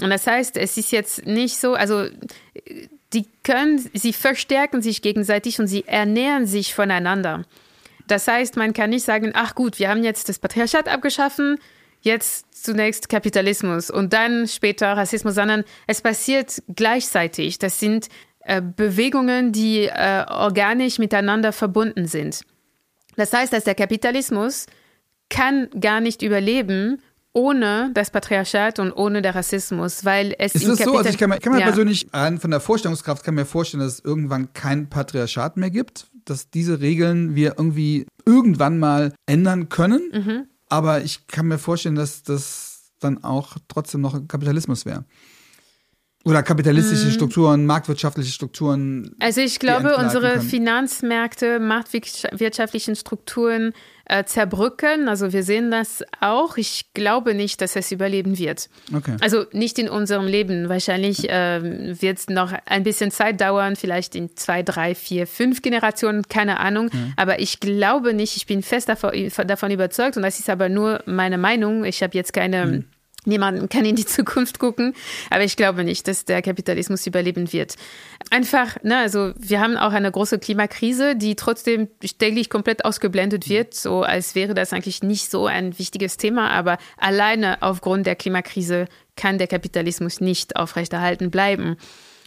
Und 0.00 0.10
das 0.10 0.26
heißt, 0.26 0.56
es 0.56 0.76
ist 0.76 0.92
jetzt 0.92 1.26
nicht 1.26 1.58
so, 1.58 1.74
also 1.74 2.04
die 3.12 3.26
können, 3.42 3.90
sie 3.94 4.12
verstärken 4.12 4.82
sich 4.82 5.02
gegenseitig 5.02 5.58
und 5.58 5.66
sie 5.66 5.84
ernähren 5.86 6.46
sich 6.46 6.74
voneinander. 6.74 7.44
Das 8.06 8.28
heißt, 8.28 8.56
man 8.56 8.72
kann 8.72 8.90
nicht 8.90 9.04
sagen, 9.04 9.32
ach 9.34 9.54
gut, 9.54 9.78
wir 9.78 9.88
haben 9.88 10.04
jetzt 10.04 10.28
das 10.28 10.38
Patriarchat 10.38 10.88
abgeschaffen, 10.88 11.58
jetzt 12.00 12.46
zunächst 12.64 13.08
Kapitalismus 13.08 13.90
und 13.90 14.12
dann 14.12 14.46
später 14.46 14.96
Rassismus, 14.96 15.34
sondern 15.34 15.64
es 15.86 16.00
passiert 16.00 16.62
gleichzeitig. 16.74 17.58
Das 17.58 17.80
sind 17.80 18.08
äh, 18.40 18.62
Bewegungen, 18.62 19.52
die 19.52 19.86
äh, 19.86 20.24
organisch 20.28 20.98
miteinander 20.98 21.52
verbunden 21.52 22.06
sind. 22.06 22.42
Das 23.16 23.32
heißt, 23.32 23.52
dass 23.52 23.64
der 23.64 23.74
Kapitalismus 23.74 24.66
kann 25.28 25.68
gar 25.80 26.00
nicht 26.00 26.22
überleben 26.22 27.02
ohne 27.36 27.90
das 27.92 28.10
Patriarchat 28.10 28.78
und 28.78 28.92
ohne 28.92 29.20
der 29.20 29.34
Rassismus, 29.34 30.06
weil 30.06 30.34
es 30.38 30.54
ist 30.54 30.66
es 30.66 30.78
so, 30.78 30.96
also 30.96 31.10
ich 31.10 31.18
kann 31.18 31.28
mir, 31.28 31.38
kann 31.38 31.52
mir 31.52 31.60
ja. 31.60 31.66
persönlich 31.66 32.06
rein 32.10 32.40
von 32.40 32.50
der 32.50 32.60
Vorstellungskraft 32.60 33.22
kann 33.22 33.34
mir 33.34 33.44
vorstellen, 33.44 33.82
dass 33.82 33.94
es 33.94 34.00
irgendwann 34.00 34.54
kein 34.54 34.88
Patriarchat 34.88 35.58
mehr 35.58 35.70
gibt, 35.70 36.06
dass 36.24 36.48
diese 36.48 36.80
Regeln 36.80 37.34
wir 37.34 37.56
irgendwie 37.58 38.06
irgendwann 38.24 38.78
mal 38.78 39.12
ändern 39.26 39.68
können. 39.68 40.10
Mhm. 40.12 40.46
Aber 40.70 41.02
ich 41.02 41.26
kann 41.26 41.46
mir 41.46 41.58
vorstellen, 41.58 41.94
dass 41.94 42.22
das 42.22 42.92
dann 43.00 43.22
auch 43.22 43.58
trotzdem 43.68 44.00
noch 44.00 44.26
Kapitalismus 44.26 44.86
wäre. 44.86 45.04
Oder 46.26 46.42
kapitalistische 46.42 47.06
mhm. 47.06 47.12
Strukturen, 47.12 47.66
marktwirtschaftliche 47.66 48.32
Strukturen. 48.32 49.14
Also 49.20 49.40
ich 49.40 49.60
glaube, 49.60 49.96
unsere 49.96 50.30
können. 50.30 50.42
Finanzmärkte, 50.42 51.60
marktwirtschaftlichen 51.60 52.96
Strukturen 52.96 53.72
äh, 54.06 54.24
zerbrücken. 54.24 55.08
Also 55.08 55.32
wir 55.32 55.44
sehen 55.44 55.70
das 55.70 56.02
auch. 56.20 56.56
Ich 56.56 56.86
glaube 56.94 57.32
nicht, 57.34 57.60
dass 57.60 57.76
es 57.76 57.92
überleben 57.92 58.40
wird. 58.40 58.68
Okay. 58.92 59.16
Also 59.20 59.44
nicht 59.52 59.78
in 59.78 59.88
unserem 59.88 60.26
Leben. 60.26 60.68
Wahrscheinlich 60.68 61.30
äh, 61.30 62.00
wird 62.00 62.18
es 62.18 62.28
noch 62.28 62.52
ein 62.64 62.82
bisschen 62.82 63.12
Zeit 63.12 63.40
dauern, 63.40 63.76
vielleicht 63.76 64.16
in 64.16 64.34
zwei, 64.34 64.64
drei, 64.64 64.96
vier, 64.96 65.28
fünf 65.28 65.62
Generationen, 65.62 66.24
keine 66.24 66.58
Ahnung. 66.58 66.90
Mhm. 66.92 67.12
Aber 67.14 67.38
ich 67.38 67.60
glaube 67.60 68.14
nicht, 68.14 68.36
ich 68.36 68.46
bin 68.46 68.64
fest 68.64 68.88
davon, 68.88 69.12
davon 69.46 69.70
überzeugt 69.70 70.16
und 70.16 70.24
das 70.24 70.40
ist 70.40 70.50
aber 70.50 70.68
nur 70.68 71.04
meine 71.06 71.38
Meinung. 71.38 71.84
Ich 71.84 72.02
habe 72.02 72.18
jetzt 72.18 72.32
keine. 72.32 72.66
Mhm 72.66 72.84
Niemand 73.26 73.68
kann 73.70 73.84
in 73.84 73.96
die 73.96 74.06
Zukunft 74.06 74.58
gucken, 74.58 74.94
aber 75.30 75.44
ich 75.44 75.56
glaube 75.56 75.84
nicht, 75.84 76.08
dass 76.08 76.24
der 76.24 76.42
Kapitalismus 76.42 77.06
überleben 77.06 77.52
wird. 77.52 77.74
Einfach, 78.30 78.82
ne, 78.82 78.98
also 78.98 79.32
wir 79.36 79.60
haben 79.60 79.76
auch 79.76 79.92
eine 79.92 80.10
große 80.10 80.38
Klimakrise, 80.38 81.16
die 81.16 81.36
trotzdem 81.36 81.88
täglich 82.18 82.48
komplett 82.50 82.84
ausgeblendet 82.84 83.48
wird, 83.48 83.74
so 83.74 84.02
als 84.02 84.34
wäre 84.34 84.54
das 84.54 84.72
eigentlich 84.72 85.02
nicht 85.02 85.30
so 85.30 85.46
ein 85.46 85.78
wichtiges 85.78 86.16
Thema, 86.16 86.50
aber 86.50 86.78
alleine 86.96 87.62
aufgrund 87.62 88.06
der 88.06 88.16
Klimakrise 88.16 88.86
kann 89.16 89.38
der 89.38 89.48
Kapitalismus 89.48 90.20
nicht 90.20 90.56
aufrechterhalten 90.56 91.30
bleiben. 91.30 91.76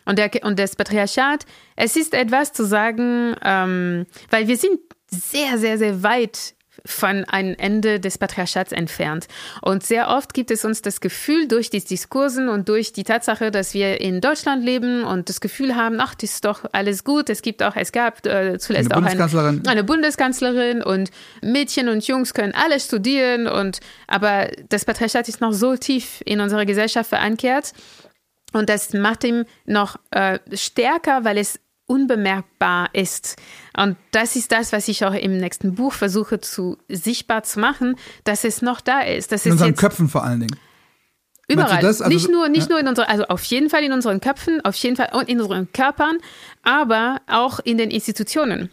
Und, 0.06 0.18
der, 0.18 0.32
und 0.44 0.58
das 0.58 0.76
Patriarchat, 0.76 1.46
es 1.76 1.96
ist 1.96 2.14
etwas 2.14 2.52
zu 2.52 2.66
sagen, 2.66 3.36
ähm, 3.44 4.06
weil 4.30 4.48
wir 4.48 4.58
sind 4.58 4.80
sehr, 5.12 5.58
sehr, 5.58 5.78
sehr 5.78 6.04
weit 6.04 6.56
von 6.86 7.26
einem 7.26 7.56
Ende 7.58 8.00
des 8.00 8.18
Patriarchats 8.18 8.72
entfernt. 8.72 9.28
Und 9.62 9.84
sehr 9.84 10.10
oft 10.10 10.34
gibt 10.34 10.52
es 10.52 10.66
uns 10.66 10.82
das 10.82 11.02
Gefühl 11.02 11.48
durch 11.48 11.70
die 11.70 11.84
Diskursen 11.84 12.50
und 12.50 12.70
durch 12.70 12.94
die 12.94 13.04
Tatsache, 13.04 13.52
dass 13.52 13.74
wir 13.74 14.02
in 14.02 14.22
Deutschland 14.22 14.64
leben 14.64 15.04
und 15.04 15.30
das 15.30 15.42
Gefühl 15.42 15.76
haben, 15.76 16.00
ach, 16.00 16.16
das 16.16 16.36
ist 16.36 16.46
doch 16.46 16.66
alles 16.72 17.04
gut. 17.04 17.30
Es 17.30 17.42
gibt 17.42 17.64
auch, 17.64 17.76
es 17.76 17.92
gab 17.92 18.26
äh, 18.26 18.58
zuletzt 18.60 18.92
eine 18.92 19.06
auch 19.06 19.34
eine, 19.34 19.62
eine, 19.68 19.84
Bundeskanzlerin 19.84 20.84
und 20.84 21.12
Mädchen 21.42 21.90
und 21.90 22.06
Jungs 22.08 22.34
können 22.34 22.54
alle 22.54 22.80
studieren 22.80 23.48
und 23.48 23.80
aber 24.08 24.50
das 24.70 24.86
Patriarchat 24.86 25.30
ist 25.30 25.42
noch 25.42 25.54
so 25.54 25.76
tief 25.76 26.22
in 26.26 26.42
unserer 26.42 26.66
Gesellschaft 26.66 27.10
verankert. 27.10 27.74
Und 28.54 28.70
das 28.70 28.94
macht 28.94 29.24
ihn 29.24 29.46
noch 29.66 29.98
äh, 30.12 30.40
stärker, 30.54 31.24
weil 31.24 31.38
es 31.38 31.60
unbemerkbar 31.90 32.90
ist. 32.94 33.36
Und 33.76 33.98
das 34.12 34.36
ist 34.36 34.52
das, 34.52 34.72
was 34.72 34.88
ich 34.88 35.04
auch 35.04 35.14
im 35.14 35.38
nächsten 35.38 35.76
Buch 35.76 35.94
versuche 35.94 36.40
zu 36.40 36.78
sichtbar 36.88 37.44
zu 37.44 37.60
machen, 37.60 37.96
dass 38.24 38.44
es 38.44 38.62
noch 38.62 38.80
da 38.80 39.02
ist. 39.02 39.32
Dass 39.32 39.46
in 39.46 39.54
unseren 39.54 39.76
Köpfen 39.76 40.08
vor 40.08 40.24
allen 40.24 40.42
Dingen. 40.42 40.56
Überall. 41.50 41.84
Also, 41.84 42.08
nicht 42.08 42.30
nur, 42.30 42.48
nicht 42.48 42.70
ja. 42.70 42.70
nur 42.70 42.80
in 42.80 42.88
unseren, 42.88 43.08
also 43.08 43.26
auf 43.26 43.44
jeden 43.46 43.70
Fall 43.70 43.84
in 43.84 43.92
unseren 43.92 44.22
Köpfen, 44.22 44.64
auf 44.64 44.76
jeden 44.76 44.96
Fall 44.96 45.10
und 45.14 45.28
in 45.28 45.42
unseren 45.42 45.72
Körpern, 45.72 46.18
aber 46.62 47.22
auch 47.28 47.60
in 47.60 47.80
den 47.80 47.90
Institutionen 47.90 48.70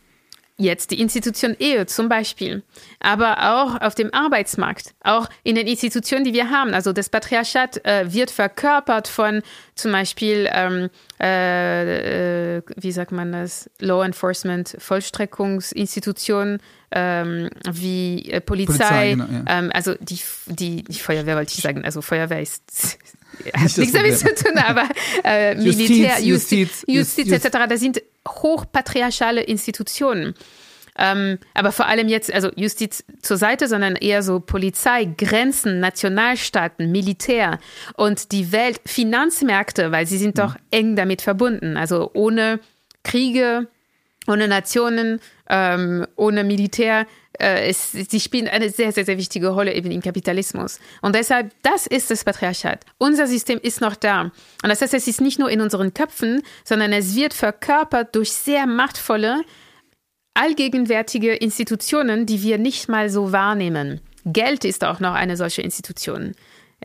jetzt 0.58 0.90
die 0.90 1.00
Institution 1.00 1.54
Ehe 1.58 1.86
zum 1.86 2.08
Beispiel, 2.08 2.62
aber 3.00 3.54
auch 3.54 3.80
auf 3.80 3.94
dem 3.94 4.12
Arbeitsmarkt, 4.14 4.94
auch 5.02 5.28
in 5.42 5.54
den 5.54 5.66
Institutionen, 5.66 6.24
die 6.24 6.32
wir 6.32 6.50
haben. 6.50 6.72
Also 6.72 6.92
das 6.92 7.10
Patriarchat 7.10 7.84
äh, 7.84 8.12
wird 8.12 8.30
verkörpert 8.30 9.06
von 9.06 9.42
zum 9.74 9.92
Beispiel, 9.92 10.48
ähm, 10.50 10.88
äh, 11.20 12.56
äh, 12.56 12.62
wie 12.76 12.92
sagt 12.92 13.12
man 13.12 13.32
das, 13.32 13.70
Law 13.80 14.04
Enforcement, 14.04 14.76
Vollstreckungsinstitutionen 14.78 16.60
ähm, 16.90 17.50
wie 17.70 18.30
äh, 18.30 18.40
Polizei, 18.40 18.76
Polizei 18.76 19.10
genau, 19.10 19.24
ja. 19.24 19.58
ähm, 19.58 19.70
also 19.74 19.94
die, 20.00 20.20
die, 20.46 20.84
die 20.84 20.98
Feuerwehr 20.98 21.36
wollte 21.36 21.52
ich 21.54 21.62
sagen, 21.62 21.84
also 21.84 22.00
Feuerwehr 22.00 22.40
ist 22.40 22.98
hat 23.54 23.78
nichts 23.78 23.92
damit 23.92 24.18
zu 24.18 24.34
tun, 24.34 24.58
aber 24.58 24.88
äh, 25.24 25.54
Militär, 25.54 26.20
Justiz, 26.20 26.24
Justiz, 26.24 26.84
Justiz, 26.86 27.28
Justiz 27.28 27.44
etc., 27.44 27.58
das 27.68 27.80
sind 27.80 28.02
hochpatriarchale 28.26 29.42
Institutionen. 29.42 30.34
Ähm, 30.98 31.38
aber 31.54 31.72
vor 31.72 31.86
allem 31.86 32.08
jetzt, 32.08 32.32
also 32.32 32.50
Justiz 32.56 33.04
zur 33.20 33.36
Seite, 33.36 33.68
sondern 33.68 33.96
eher 33.96 34.22
so 34.22 34.40
Polizei, 34.40 35.04
Grenzen, 35.04 35.80
Nationalstaaten, 35.80 36.90
Militär 36.90 37.58
und 37.96 38.32
die 38.32 38.50
Welt, 38.52 38.80
Finanzmärkte, 38.86 39.92
weil 39.92 40.06
sie 40.06 40.18
sind 40.18 40.38
doch 40.38 40.56
eng 40.70 40.96
damit 40.96 41.20
verbunden. 41.22 41.76
Also 41.76 42.10
ohne 42.14 42.60
Kriege, 43.02 43.68
ohne 44.28 44.48
Nationen, 44.48 45.20
ähm, 45.48 46.06
ohne 46.16 46.44
Militär. 46.44 47.06
Äh, 47.38 47.68
es, 47.68 47.92
sie 47.92 48.20
spielen 48.20 48.48
eine 48.48 48.70
sehr, 48.70 48.92
sehr, 48.92 49.04
sehr 49.04 49.18
wichtige 49.18 49.48
Rolle 49.48 49.74
eben 49.74 49.90
im 49.90 50.00
Kapitalismus. 50.00 50.80
Und 51.02 51.14
deshalb, 51.14 51.52
das 51.62 51.86
ist 51.86 52.10
das 52.10 52.24
Patriarchat. 52.24 52.84
Unser 52.98 53.26
System 53.26 53.58
ist 53.62 53.80
noch 53.80 53.96
da. 53.96 54.22
Und 54.22 54.32
das 54.68 54.80
heißt, 54.80 54.94
es 54.94 55.06
ist 55.06 55.20
nicht 55.20 55.38
nur 55.38 55.50
in 55.50 55.60
unseren 55.60 55.94
Köpfen, 55.94 56.42
sondern 56.64 56.92
es 56.92 57.14
wird 57.14 57.34
verkörpert 57.34 58.14
durch 58.14 58.32
sehr 58.32 58.66
machtvolle, 58.66 59.42
allgegenwärtige 60.34 61.34
Institutionen, 61.34 62.26
die 62.26 62.42
wir 62.42 62.58
nicht 62.58 62.88
mal 62.88 63.08
so 63.10 63.32
wahrnehmen. 63.32 64.00
Geld 64.24 64.64
ist 64.64 64.84
auch 64.84 65.00
noch 65.00 65.14
eine 65.14 65.36
solche 65.36 65.62
Institution. 65.62 66.34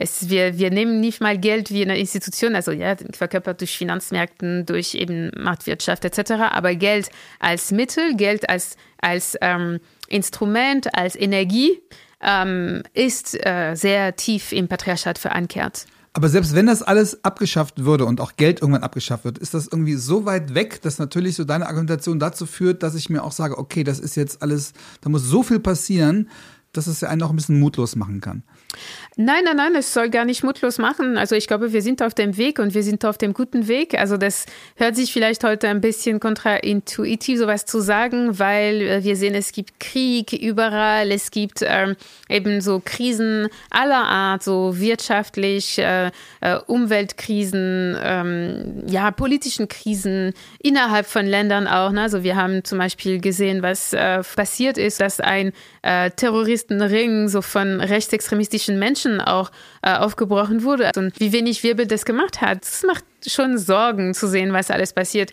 Es, 0.02 0.30
wir, 0.30 0.58
wir 0.58 0.72
nehmen 0.72 1.00
nicht 1.00 1.22
mal 1.22 1.38
Geld 1.38 1.70
wie 1.72 1.84
eine 1.84 1.98
Institution, 1.98 2.56
also 2.56 2.72
ja, 2.72 2.96
verkörpert 3.14 3.62
durch 3.62 3.78
Finanzmärkten, 3.78 4.66
durch 4.66 4.96
eben 4.96 5.32
Marktwirtschaft 5.38 6.04
etc., 6.06 6.32
aber 6.52 6.76
Geld 6.76 7.10
als 7.40 7.72
Mittel, 7.72 8.16
Geld 8.16 8.50
als, 8.50 8.78
als 9.00 9.38
ähm, 9.42 9.80
Instrument, 10.08 10.96
als 10.96 11.16
Energie 11.16 11.80
ähm, 12.22 12.84
ist 12.94 13.38
äh, 13.46 13.76
sehr 13.76 14.16
tief 14.16 14.52
im 14.52 14.68
Patriarchat 14.68 15.18
verankert. 15.18 15.86
Aber 16.14 16.28
selbst 16.28 16.54
wenn 16.56 16.66
das 16.66 16.82
alles 16.82 17.24
abgeschafft 17.24 17.86
würde 17.86 18.06
und 18.06 18.20
auch 18.20 18.36
Geld 18.36 18.62
irgendwann 18.62 18.84
abgeschafft 18.84 19.24
wird, 19.24 19.38
ist 19.38 19.54
das 19.54 19.68
irgendwie 19.68 19.96
so 19.96 20.26
weit 20.26 20.54
weg, 20.54 20.82
dass 20.82 21.00
natürlich 21.00 21.36
so 21.36 21.46
deine 21.46 21.68
Argumentation 21.68 22.20
dazu 22.20 22.46
führt, 22.46 22.84
dass 22.84 22.96
ich 22.96 23.10
mir 23.10 23.24
auch 23.24 23.32
sage, 23.32 23.58
okay, 23.58 23.86
das 23.86 24.00
ist 24.00 24.16
jetzt 24.16 24.42
alles, 24.42 24.74
da 25.00 25.10
muss 25.10 25.24
so 25.24 25.42
viel 25.42 25.60
passieren, 25.60 26.30
dass 26.74 26.88
es 26.88 27.02
ja 27.02 27.10
einen 27.10 27.24
auch 27.24 27.30
ein 27.30 27.36
bisschen 27.36 27.60
mutlos 27.60 27.96
machen 27.96 28.20
kann. 28.22 28.44
Nein, 29.18 29.44
nein, 29.44 29.58
nein, 29.58 29.76
es 29.76 29.94
soll 29.94 30.10
gar 30.10 30.24
nicht 30.24 30.42
mutlos 30.42 30.78
machen. 30.78 31.18
Also 31.18 31.36
ich 31.36 31.46
glaube, 31.46 31.74
wir 31.74 31.82
sind 31.82 32.02
auf 32.02 32.14
dem 32.14 32.38
Weg 32.38 32.60
und 32.60 32.74
wir 32.74 32.82
sind 32.82 33.04
auf 33.04 33.18
dem 33.18 33.34
guten 33.34 33.68
Weg. 33.68 34.00
Also 34.00 34.16
das 34.16 34.46
hört 34.78 34.96
sich 34.96 35.12
vielleicht 35.12 35.44
heute 35.44 35.68
ein 35.68 35.82
bisschen 35.82 36.22
kontraintuitiv, 36.22 37.40
sowas 37.40 37.66
zu 37.66 37.82
sagen, 37.82 38.40
weil 38.40 38.82
äh, 38.82 39.04
wir 39.04 39.18
sehen, 39.18 39.36
es 39.36 39.52
gibt 39.52 39.82
Krieg 39.82 40.32
überall, 40.32 41.12
es 41.12 41.30
gibt 41.30 41.60
ähm, 41.62 41.98
eben 42.30 42.62
so 42.62 42.82
Krisen 42.84 43.50
aller 43.70 44.08
Art, 44.08 44.44
so 44.44 44.80
wirtschaftlich, 44.80 45.78
äh, 45.78 46.10
äh, 46.40 46.56
Umweltkrisen, 46.68 47.98
ähm, 48.02 48.84
ja, 48.88 49.12
politischen 49.12 49.68
Krisen 49.68 50.32
innerhalb 50.64 51.06
von 51.06 51.26
Ländern 51.26 51.68
auch. 51.68 51.92
Ne? 51.92 52.04
Also 52.04 52.24
wir 52.24 52.38
haben 52.38 52.64
zum 52.64 52.78
Beispiel 52.78 53.20
gesehen, 53.20 53.62
was 53.62 53.92
äh, 53.92 54.24
passiert 54.24 54.78
ist, 54.78 55.02
dass 55.02 55.20
ein 55.20 55.52
äh, 55.82 56.12
Terroristenring 56.12 57.28
so 57.28 57.42
von 57.42 57.82
rechtsextremistischen 57.82 58.78
Menschen 58.78 59.22
auch 59.22 59.52
äh, 59.82 59.94
aufgebrochen 59.94 60.64
wurde. 60.64 60.92
Und 60.96 61.20
wie 61.20 61.32
wenig 61.34 61.64
Wirbel 61.64 61.88
das 61.88 62.06
gemacht 62.06 62.42
hat, 62.42 62.64
das 62.64 62.84
macht 62.84 63.04
schon 63.26 63.58
Sorgen 63.58 64.14
zu 64.14 64.28
sehen, 64.28 64.54
was 64.54 64.72
alles 64.72 64.94
passiert. 64.94 65.32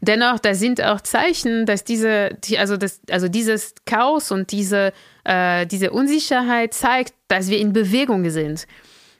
Dennoch, 0.00 0.40
da 0.40 0.54
sind 0.54 0.82
auch 0.82 1.00
Zeichen, 1.00 1.64
dass 1.64 1.84
diese, 1.84 2.36
die, 2.42 2.58
also, 2.58 2.76
das, 2.76 3.00
also 3.08 3.28
dieses 3.28 3.74
Chaos 3.86 4.32
und 4.32 4.50
diese, 4.50 4.92
äh, 5.24 5.64
diese 5.66 5.92
Unsicherheit 5.92 6.74
zeigt, 6.74 7.14
dass 7.28 7.48
wir 7.48 7.58
in 7.58 7.72
Bewegung 7.72 8.28
sind. 8.28 8.66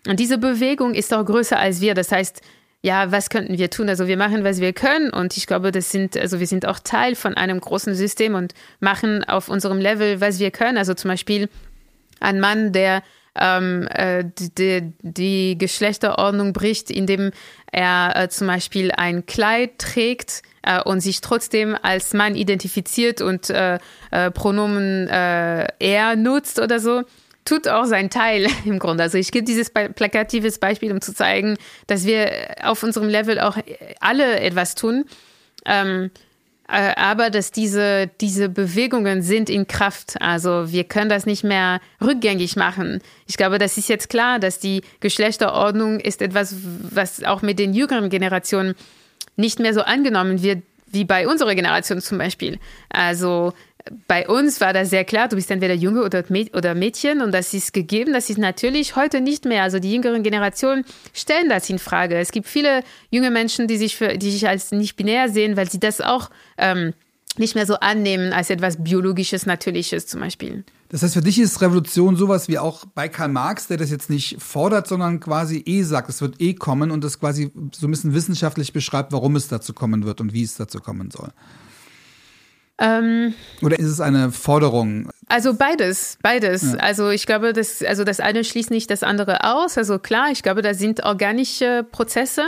Und 0.09 0.19
diese 0.19 0.39
Bewegung 0.39 0.95
ist 0.95 1.15
auch 1.15 1.25
größer 1.25 1.57
als 1.57 1.81
wir. 1.81 1.95
Das 1.95 2.11
heißt, 2.11 2.41
ja, 2.83 3.13
was 3.13 3.31
könnten 3.31 3.59
wir 3.59 3.71
tun? 3.71 3.89
Also 3.89 4.09
wir 4.09 4.17
machen, 4.17 4.43
was 4.43 4.61
wir 4.61 4.73
können 4.73 5.11
und 5.11 5.37
ich 5.37 5.47
glaube, 5.47 5.71
das 5.71 5.91
sind, 5.91 6.17
also 6.17 6.41
wir 6.41 6.49
sind 6.49 6.67
auch 6.67 6.81
Teil 6.81 7.15
von 7.15 7.35
einem 7.35 7.61
großen 7.61 7.95
System 7.95 8.35
und 8.35 8.55
machen 8.81 9.23
auf 9.25 9.49
unserem 9.49 9.79
Level, 9.79 10.21
was 10.21 10.41
wir 10.41 10.51
können. 10.51 10.77
Also 10.77 10.95
zum 10.95 11.11
Beispiel 11.11 11.49
ein 12.19 12.41
Mann, 12.41 12.73
der 12.73 13.03
ähm, 13.35 13.87
äh, 13.89 14.25
die, 14.37 14.93
die 15.01 15.57
Geschlechterordnung 15.57 16.53
bricht, 16.53 16.91
indem 16.91 17.31
er 17.71 18.15
äh, 18.17 18.29
zum 18.29 18.49
Beispiel 18.49 18.91
ein 18.91 19.27
Kleid 19.27 19.79
trägt 19.79 20.43
äh, 20.63 20.83
und 20.83 21.01
sich 21.01 21.21
trotzdem 21.21 21.77
als 21.81 22.13
Mann 22.13 22.35
identifiziert 22.35 23.23
und 23.23 23.49
äh, 23.49 23.79
äh, 24.11 24.31
Pronomen 24.33 25.09
äh, 25.09 25.69
er 25.79 26.17
nutzt 26.17 26.59
oder 26.59 26.81
so 26.81 27.05
tut 27.45 27.69
auch 27.69 27.85
sein 27.85 28.11
Teil 28.11 28.47
im 28.65 28.79
Grunde. 28.79 29.03
Also 29.03 29.19
ich 29.19 29.33
gebe 29.33 29.45
dieses 29.45 29.71
plakatives 29.71 30.59
Beispiel, 30.59 30.93
um 30.93 31.01
zu 31.01 31.15
zeigen, 31.15 31.57
dass 31.87 32.07
wir 32.07 32.57
auf 32.63 32.83
unserem 32.83 33.09
Level 33.09 33.41
auch 33.41 33.57
alle 34.01 34.41
etwas 34.41 34.75
tun. 34.75 35.05
Ähm, 35.65 36.11
äh, 36.69 36.95
aber 36.97 37.29
dass 37.29 37.51
diese, 37.51 38.11
diese 38.21 38.49
Bewegungen 38.49 39.23
sind 39.23 39.51
in 39.51 39.67
Kraft. 39.67 40.21
Also 40.21 40.73
wir 40.73 40.85
können 40.85 41.11
das 41.11 41.27
nicht 41.27 41.45
mehr 41.45 41.81
rückgängig 42.01 42.57
machen. 42.57 43.03
Ich 43.27 43.37
glaube, 43.37 43.59
das 43.59 43.77
ist 43.77 43.89
jetzt 43.89 44.09
klar, 44.09 44.39
dass 44.39 44.59
die 44.59 44.83
Geschlechterordnung 45.01 46.01
ist 46.01 46.23
etwas, 46.23 46.55
was 46.83 47.25
auch 47.25 47.43
mit 47.43 47.59
den 47.59 47.75
jüngeren 47.75 48.09
Generationen 48.09 48.75
nicht 49.37 49.59
mehr 49.59 49.75
so 49.75 49.83
angenommen 49.83 50.43
wird, 50.43 50.63
wie 50.87 51.05
bei 51.05 51.27
unserer 51.27 51.55
Generation 51.55 52.01
zum 52.01 52.19
Beispiel. 52.19 52.59
Also 52.91 53.53
bei 54.07 54.29
uns 54.29 54.61
war 54.61 54.73
das 54.73 54.91
sehr 54.91 55.05
klar, 55.05 55.29
du 55.29 55.37
bist 55.37 55.51
entweder 55.51 55.75
Junge 55.75 56.03
oder, 56.05 56.75
Mädchen 56.75 57.21
und 57.21 57.33
das 57.33 57.53
ist 57.55 57.73
gegeben. 57.73 58.13
Das 58.13 58.31
ist 58.31 58.39
natürlich 58.39 58.97
heute 58.97 59.21
nicht 59.21 59.45
mehr. 59.45 59.63
Also 59.63 59.79
die 59.79 59.93
jüngeren 59.93 60.23
Generationen 60.23 60.85
stellen 61.13 61.49
das 61.49 61.69
in 61.69 61.79
Frage. 61.79 62.17
Es 62.17 62.33
gibt 62.33 62.47
viele 62.47 62.83
junge 63.11 63.31
Menschen, 63.31 63.69
die 63.69 63.77
sich, 63.77 63.97
für, 63.97 64.19
die 64.19 64.31
sich 64.31 64.49
als 64.49 64.73
nicht 64.73 64.97
binär 64.97 65.29
sehen, 65.29 65.57
weil 65.57 65.71
sie 65.71 65.81
das 65.81 66.01
auch 66.01 66.31
ähm, 66.59 66.93
nicht 67.39 67.55
mehr 67.55 67.67
so 67.67 67.77
annehmen 67.77 68.33
als 68.33 68.51
etwas 68.51 68.83
Biologisches, 68.83 69.47
Natürliches 69.47 70.07
zum 70.07 70.21
Beispiel. 70.21 70.65
Das 70.91 71.03
heißt, 71.03 71.15
für 71.15 71.23
dich 71.23 71.39
ist 71.39 71.63
Revolution 71.63 72.17
sowas 72.17 72.49
wie 72.49 72.59
auch 72.59 72.85
bei 72.85 73.09
Karl 73.09 73.31
Marx, 73.31 73.67
der 73.67 73.79
das 73.79 73.91
jetzt 73.91 74.11
nicht 74.11 74.37
fordert, 74.43 74.87
sondern 74.87 75.21
quasi 75.21 75.63
eh 75.65 75.83
sagt, 75.83 76.11
es 76.11 76.21
wird 76.21 76.41
eh 76.41 76.53
kommen 76.53 76.91
und 76.91 77.03
das 77.03 77.19
quasi 77.19 77.51
so 77.73 77.87
ein 77.87 77.91
bisschen 77.91 78.13
wissenschaftlich 78.13 78.75
beschreibt, 78.75 79.13
warum 79.13 79.35
es 79.37 79.49
dazu 79.49 79.73
kommen 79.73 80.05
wird 80.05 80.21
und 80.21 80.35
wie 80.35 80.43
es 80.43 80.57
dazu 80.57 80.81
kommen 80.81 81.11
soll. 81.11 81.33
Ähm, 82.83 83.35
Oder 83.63 83.79
ist 83.79 83.87
es 83.87 84.01
eine 84.01 84.33
Forderung? 84.33 85.09
Also 85.29 85.55
beides, 85.55 86.19
beides. 86.21 86.73
Ja. 86.73 86.79
Also 86.81 87.11
ich 87.11 87.27
glaube, 87.27 87.53
das, 87.53 87.83
also 87.83 88.03
das 88.03 88.19
eine 88.19 88.43
schließt 88.43 88.71
nicht 88.71 88.91
das 88.91 89.05
andere 89.05 89.45
aus. 89.45 89.79
Also 89.79 90.01
klar, 90.01 90.31
ich 90.33 90.43
glaube, 90.43 90.63
da 90.63 90.75
sind 90.75 91.05
organische 91.05 91.87
Prozesse 91.91 92.43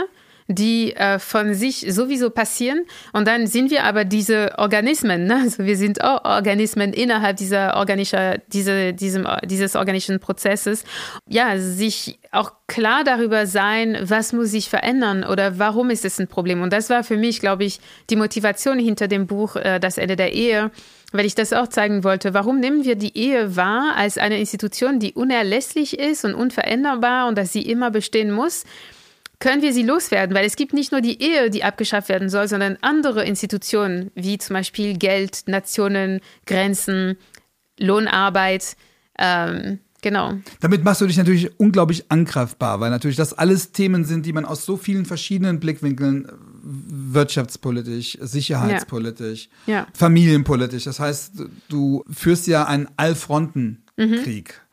die 0.47 0.95
äh, 0.95 1.17
von 1.17 1.53
sich 1.55 1.85
sowieso 1.89 2.29
passieren. 2.29 2.85
Und 3.13 3.27
dann 3.27 3.47
sind 3.47 3.71
wir 3.71 3.83
aber 3.83 4.05
diese 4.05 4.57
Organismen, 4.57 5.25
ne? 5.25 5.41
also 5.43 5.65
wir 5.65 5.75
sind 5.75 6.03
auch 6.03 6.23
Organismen 6.23 6.93
innerhalb 6.93 7.37
dieser 7.37 7.77
organischer, 7.77 8.37
diese, 8.47 8.93
diesem, 8.93 9.27
dieses 9.43 9.75
organischen 9.75 10.19
Prozesses. 10.19 10.83
Ja, 11.27 11.57
sich 11.57 12.19
auch 12.31 12.51
klar 12.67 13.03
darüber 13.03 13.47
sein, 13.47 13.97
was 14.01 14.33
muss 14.33 14.51
sich 14.51 14.69
verändern 14.69 15.23
oder 15.23 15.57
warum 15.57 15.89
ist 15.89 16.05
es 16.05 16.19
ein 16.19 16.27
Problem. 16.27 16.61
Und 16.61 16.73
das 16.73 16.89
war 16.89 17.03
für 17.03 17.17
mich, 17.17 17.39
glaube 17.39 17.63
ich, 17.63 17.79
die 18.09 18.15
Motivation 18.15 18.77
hinter 18.77 19.07
dem 19.07 19.27
Buch 19.27 19.55
äh, 19.55 19.79
Das 19.79 19.97
Ende 19.97 20.15
der 20.15 20.33
Ehe 20.33 20.71
weil 21.11 21.25
ich 21.25 21.35
das 21.35 21.53
auch 21.53 21.67
zeigen 21.67 22.03
wollte. 22.03 22.33
Warum 22.33 22.59
nehmen 22.59 22.83
wir 22.83 22.95
die 22.95 23.17
Ehe 23.17 23.55
wahr 23.55 23.93
als 23.95 24.17
eine 24.17 24.37
Institution, 24.37 24.99
die 24.99 25.13
unerlässlich 25.13 25.97
ist 25.97 26.25
und 26.25 26.33
unveränderbar 26.33 27.27
und 27.27 27.37
dass 27.37 27.53
sie 27.53 27.61
immer 27.61 27.89
bestehen 27.89 28.31
muss? 28.31 28.65
Können 29.39 29.61
wir 29.61 29.73
sie 29.73 29.83
loswerden, 29.83 30.35
weil 30.35 30.45
es 30.45 30.55
gibt 30.55 30.73
nicht 30.73 30.91
nur 30.91 31.01
die 31.01 31.21
Ehe, 31.21 31.49
die 31.49 31.63
abgeschafft 31.63 32.09
werden 32.09 32.29
soll, 32.29 32.47
sondern 32.47 32.77
andere 32.81 33.25
Institutionen, 33.25 34.11
wie 34.15 34.37
zum 34.37 34.53
Beispiel 34.53 34.97
Geld, 34.97 35.43
Nationen, 35.47 36.21
Grenzen, 36.45 37.17
Lohnarbeit. 37.79 38.75
Ähm, 39.19 39.79
genau. 40.01 40.33
Damit 40.61 40.83
machst 40.83 41.01
du 41.01 41.07
dich 41.07 41.17
natürlich 41.17 41.59
unglaublich 41.59 42.05
angreifbar, 42.09 42.79
weil 42.79 42.89
natürlich 42.89 43.17
das 43.17 43.33
alles 43.33 43.71
Themen 43.71 44.05
sind, 44.05 44.25
die 44.25 44.33
man 44.33 44.45
aus 44.45 44.65
so 44.65 44.77
vielen 44.77 45.05
verschiedenen 45.05 45.59
Blickwinkeln 45.59 46.27
wirtschaftspolitisch, 46.63 48.17
sicherheitspolitisch, 48.21 49.49
ja. 49.67 49.73
Ja. 49.73 49.87
familienpolitisch. 49.93 50.85
Das 50.85 50.99
heißt, 50.99 51.33
du 51.69 52.03
führst 52.09 52.47
ja 52.47 52.65
einen 52.65 52.87
Allfrontenkrieg. 52.97 53.85
Mhm. 53.97 54.64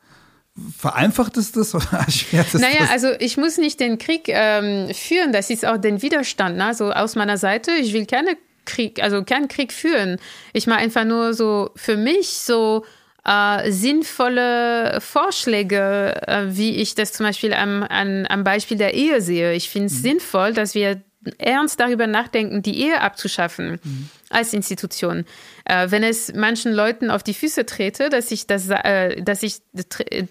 Vereinfacht 0.77 1.35
es 1.37 1.51
das 1.51 1.73
oder 1.73 1.91
erschwert 2.05 2.53
es 2.53 2.61
naja, 2.61 2.81
das? 2.81 2.91
also 2.91 3.07
ich 3.19 3.37
muss 3.37 3.57
nicht 3.57 3.79
den 3.79 3.97
Krieg 3.97 4.25
ähm, 4.27 4.93
führen, 4.93 5.33
das 5.33 5.49
ist 5.49 5.65
auch 5.65 5.77
den 5.77 6.01
Widerstand. 6.01 6.57
Ne? 6.57 6.65
Also 6.65 6.91
aus 6.91 7.15
meiner 7.15 7.37
Seite, 7.37 7.71
ich 7.71 7.93
will 7.93 8.05
keine 8.05 8.37
Krieg, 8.65 9.01
also 9.01 9.23
keinen 9.23 9.47
Krieg 9.47 9.73
führen. 9.73 10.19
Ich 10.53 10.67
mache 10.67 10.79
einfach 10.79 11.05
nur 11.05 11.33
so 11.33 11.71
für 11.75 11.97
mich 11.97 12.29
so 12.29 12.85
äh, 13.25 13.71
sinnvolle 13.71 14.99
Vorschläge, 15.01 16.21
äh, 16.27 16.43
wie 16.49 16.75
ich 16.75 16.95
das 16.95 17.13
zum 17.13 17.25
Beispiel 17.25 17.53
am, 17.53 17.83
an, 17.83 18.27
am 18.27 18.43
Beispiel 18.43 18.77
der 18.77 18.93
Ehe 18.93 19.21
sehe. 19.21 19.53
Ich 19.53 19.69
finde 19.69 19.87
es 19.87 19.95
mhm. 19.95 20.01
sinnvoll, 20.01 20.53
dass 20.53 20.75
wir 20.75 21.01
ernst 21.37 21.79
darüber 21.79 22.05
nachdenken, 22.05 22.61
die 22.61 22.81
Ehe 22.81 23.01
abzuschaffen 23.01 23.79
mhm. 23.83 24.09
als 24.29 24.53
Institution. 24.53 25.25
Äh, 25.65 25.89
wenn 25.91 26.03
es 26.03 26.33
manchen 26.33 26.73
Leuten 26.73 27.09
auf 27.09 27.23
die 27.23 27.33
Füße 27.33 27.65
trete, 27.65 28.09
dass 28.09 28.31
ich 28.31 28.47
das, 28.47 28.69
äh, 28.69 29.21
dass 29.21 29.43
ich, 29.43 29.59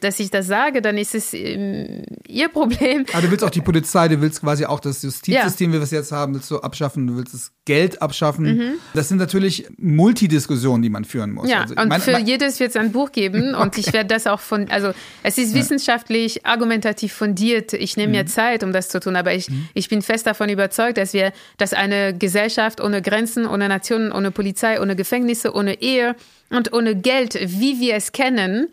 dass 0.00 0.20
ich 0.20 0.30
das 0.30 0.46
sage, 0.46 0.82
dann 0.82 0.98
ist 0.98 1.14
es 1.14 1.32
äh, 1.32 2.02
ihr 2.28 2.48
Problem. 2.48 3.06
Aber 3.12 3.22
du 3.22 3.30
willst 3.30 3.44
auch 3.44 3.50
die 3.50 3.60
Polizei, 3.60 4.08
du 4.08 4.20
willst 4.20 4.40
quasi 4.40 4.66
auch 4.66 4.80
das 4.80 5.02
Justizsystem, 5.02 5.70
ja. 5.70 5.74
wie 5.74 5.80
wir 5.80 5.84
es 5.84 5.90
jetzt 5.90 6.12
haben, 6.12 6.34
willst 6.34 6.50
du 6.50 6.58
abschaffen, 6.58 7.06
du 7.06 7.16
willst 7.16 7.32
das 7.32 7.52
Geld 7.64 8.02
abschaffen. 8.02 8.56
Mhm. 8.56 8.72
Das 8.92 9.08
sind 9.08 9.18
natürlich 9.18 9.66
Multidiskussionen, 9.78 10.82
die 10.82 10.90
man 10.90 11.04
führen 11.04 11.30
muss. 11.30 11.48
Ja, 11.48 11.62
also, 11.62 11.76
und 11.76 11.88
mein, 11.88 12.00
für 12.00 12.12
mein, 12.12 12.26
jedes 12.26 12.60
wird 12.60 12.70
es 12.70 12.76
ein 12.76 12.92
Buch 12.92 13.12
geben 13.12 13.54
okay. 13.54 13.62
und 13.62 13.78
ich 13.78 13.92
werde 13.92 14.08
das 14.08 14.26
auch 14.26 14.40
von, 14.40 14.68
also 14.70 14.92
es 15.22 15.38
ist 15.38 15.54
wissenschaftlich, 15.54 16.36
ja. 16.36 16.40
argumentativ 16.44 17.12
fundiert. 17.12 17.72
Ich 17.72 17.96
nehme 17.96 18.08
mhm. 18.08 18.18
mir 18.18 18.26
Zeit, 18.26 18.64
um 18.64 18.72
das 18.72 18.88
zu 18.88 19.00
tun, 19.00 19.16
aber 19.16 19.32
ich, 19.32 19.48
mhm. 19.48 19.68
ich 19.74 19.88
bin 19.88 20.02
fest 20.02 20.26
davon 20.26 20.48
überzeugt, 20.48 20.98
dass 20.98 21.12
wir, 21.12 21.32
dass 21.56 21.72
eine 21.72 22.16
Gesellschaft 22.16 22.80
ohne 22.80 23.00
Grenzen, 23.00 23.46
ohne 23.46 23.68
Nationen, 23.68 24.12
ohne 24.12 24.30
Polizei, 24.30 24.80
ohne 24.80 24.96
Gefängnisse, 25.22 25.54
ohne 25.54 25.80
Ehe 25.80 26.16
und 26.50 26.72
ohne 26.72 26.96
Geld, 26.96 27.34
wie 27.34 27.80
wir 27.80 27.94
es 27.94 28.12
kennen, 28.12 28.68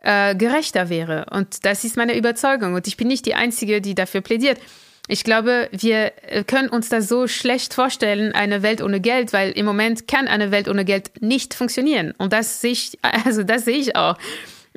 äh, 0.00 0.34
gerechter 0.34 0.88
wäre. 0.88 1.26
Und 1.30 1.64
das 1.64 1.84
ist 1.84 1.96
meine 1.96 2.16
Überzeugung. 2.16 2.74
Und 2.74 2.86
ich 2.86 2.96
bin 2.96 3.08
nicht 3.08 3.26
die 3.26 3.34
Einzige, 3.34 3.80
die 3.80 3.94
dafür 3.94 4.20
plädiert. 4.20 4.58
Ich 5.08 5.24
glaube, 5.24 5.68
wir 5.72 6.12
äh, 6.22 6.44
können 6.44 6.68
uns 6.68 6.88
das 6.88 7.08
so 7.08 7.28
schlecht 7.28 7.74
vorstellen, 7.74 8.32
eine 8.32 8.62
Welt 8.62 8.82
ohne 8.82 9.00
Geld, 9.00 9.32
weil 9.32 9.52
im 9.52 9.66
Moment 9.66 10.08
kann 10.08 10.28
eine 10.28 10.50
Welt 10.50 10.68
ohne 10.68 10.84
Geld 10.84 11.10
nicht 11.20 11.54
funktionieren. 11.54 12.12
Und 12.18 12.32
das 12.32 12.60
sehe 12.60 12.72
ich, 12.72 12.98
also 13.24 13.42
das 13.42 13.64
sehe 13.64 13.78
ich 13.78 13.96
auch. 13.96 14.16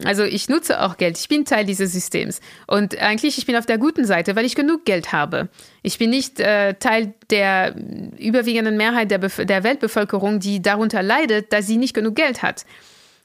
Also 0.03 0.23
ich 0.23 0.49
nutze 0.49 0.81
auch 0.81 0.97
Geld. 0.97 1.17
Ich 1.17 1.29
bin 1.29 1.45
Teil 1.45 1.65
dieses 1.65 1.93
Systems. 1.93 2.41
Und 2.67 2.97
eigentlich, 2.99 3.37
ich 3.37 3.45
bin 3.45 3.55
auf 3.55 3.65
der 3.65 3.77
guten 3.77 4.05
Seite, 4.05 4.35
weil 4.35 4.45
ich 4.45 4.55
genug 4.55 4.83
Geld 4.85 5.13
habe. 5.13 5.47
Ich 5.83 5.97
bin 5.97 6.09
nicht 6.09 6.39
äh, 6.39 6.73
Teil 6.73 7.13
der 7.29 7.75
überwiegenden 8.17 8.75
Mehrheit 8.75 9.09
der, 9.09 9.19
der 9.19 9.63
Weltbevölkerung, 9.63 10.39
die 10.39 10.61
darunter 10.61 11.01
leidet, 11.01 11.53
dass 11.53 11.67
sie 11.67 11.77
nicht 11.77 11.93
genug 11.93 12.15
Geld 12.15 12.43
hat. 12.43 12.65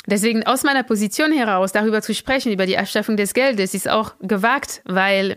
Deswegen 0.07 0.47
aus 0.47 0.63
meiner 0.63 0.83
Position 0.83 1.33
heraus 1.33 1.73
darüber 1.73 2.03
zu 2.03 2.15
sprechen, 2.15 2.53
über 2.53 2.67
die 2.67 2.79
Abschaffung 2.79 3.17
des 3.17 3.35
Geldes, 3.35 3.75
ist 3.75 3.89
auch 3.89 4.15
gewagt, 4.21 4.81
weil 4.85 5.37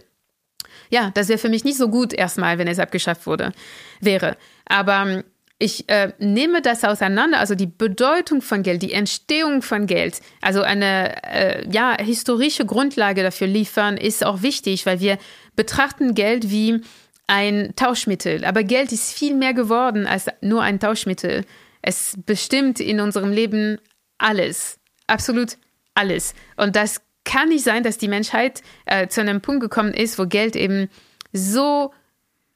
ja, 0.90 1.12
das 1.14 1.28
wäre 1.28 1.40
für 1.40 1.50
mich 1.50 1.64
nicht 1.64 1.78
so 1.78 1.90
gut 1.90 2.14
erstmal, 2.14 2.58
wenn 2.60 2.68
es 2.68 2.80
abgeschafft 2.80 3.26
wurde, 3.26 3.52
wäre. 4.00 4.38
Aber 4.66 5.24
ich 5.64 5.88
äh, 5.88 6.12
nehme 6.20 6.62
das 6.62 6.84
auseinander, 6.84 7.40
also 7.40 7.56
die 7.56 7.68
Bedeutung 7.68 8.42
von 8.42 8.64
Geld, 8.64 8.82
die 8.82 8.92
Entstehung 8.92 9.62
von 9.62 9.88
Geld, 9.88 10.20
also 10.42 10.62
eine 10.62 11.24
äh, 11.24 11.66
ja, 11.72 11.96
historische 11.98 12.66
Grundlage 12.66 13.24
dafür 13.24 13.48
liefern, 13.48 13.96
ist 13.96 14.26
auch 14.26 14.42
wichtig, 14.42 14.86
weil 14.86 15.00
wir 15.00 15.18
betrachten 15.56 16.16
Geld 16.16 16.52
wie 16.52 16.82
ein 17.28 17.72
Tauschmittel. 17.78 18.44
Aber 18.44 18.64
Geld 18.64 18.92
ist 18.92 19.14
viel 19.14 19.34
mehr 19.36 19.54
geworden 19.54 20.06
als 20.06 20.26
nur 20.42 20.62
ein 20.64 20.82
Tauschmittel. 20.82 21.46
Es 21.82 22.18
bestimmt 22.26 22.82
in 22.82 23.00
unserem 23.00 23.32
Leben 23.32 23.78
alles, 24.18 24.80
absolut 25.08 25.58
alles. 25.96 26.34
Und 26.58 26.76
das 26.76 27.00
kann 27.24 27.48
nicht 27.48 27.64
sein, 27.64 27.84
dass 27.84 27.98
die 27.98 28.10
Menschheit 28.10 28.64
äh, 28.86 29.08
zu 29.08 29.22
einem 29.22 29.40
Punkt 29.40 29.62
gekommen 29.62 29.94
ist, 29.94 30.20
wo 30.20 30.26
Geld 30.26 30.58
eben 30.58 30.90
so 31.32 31.94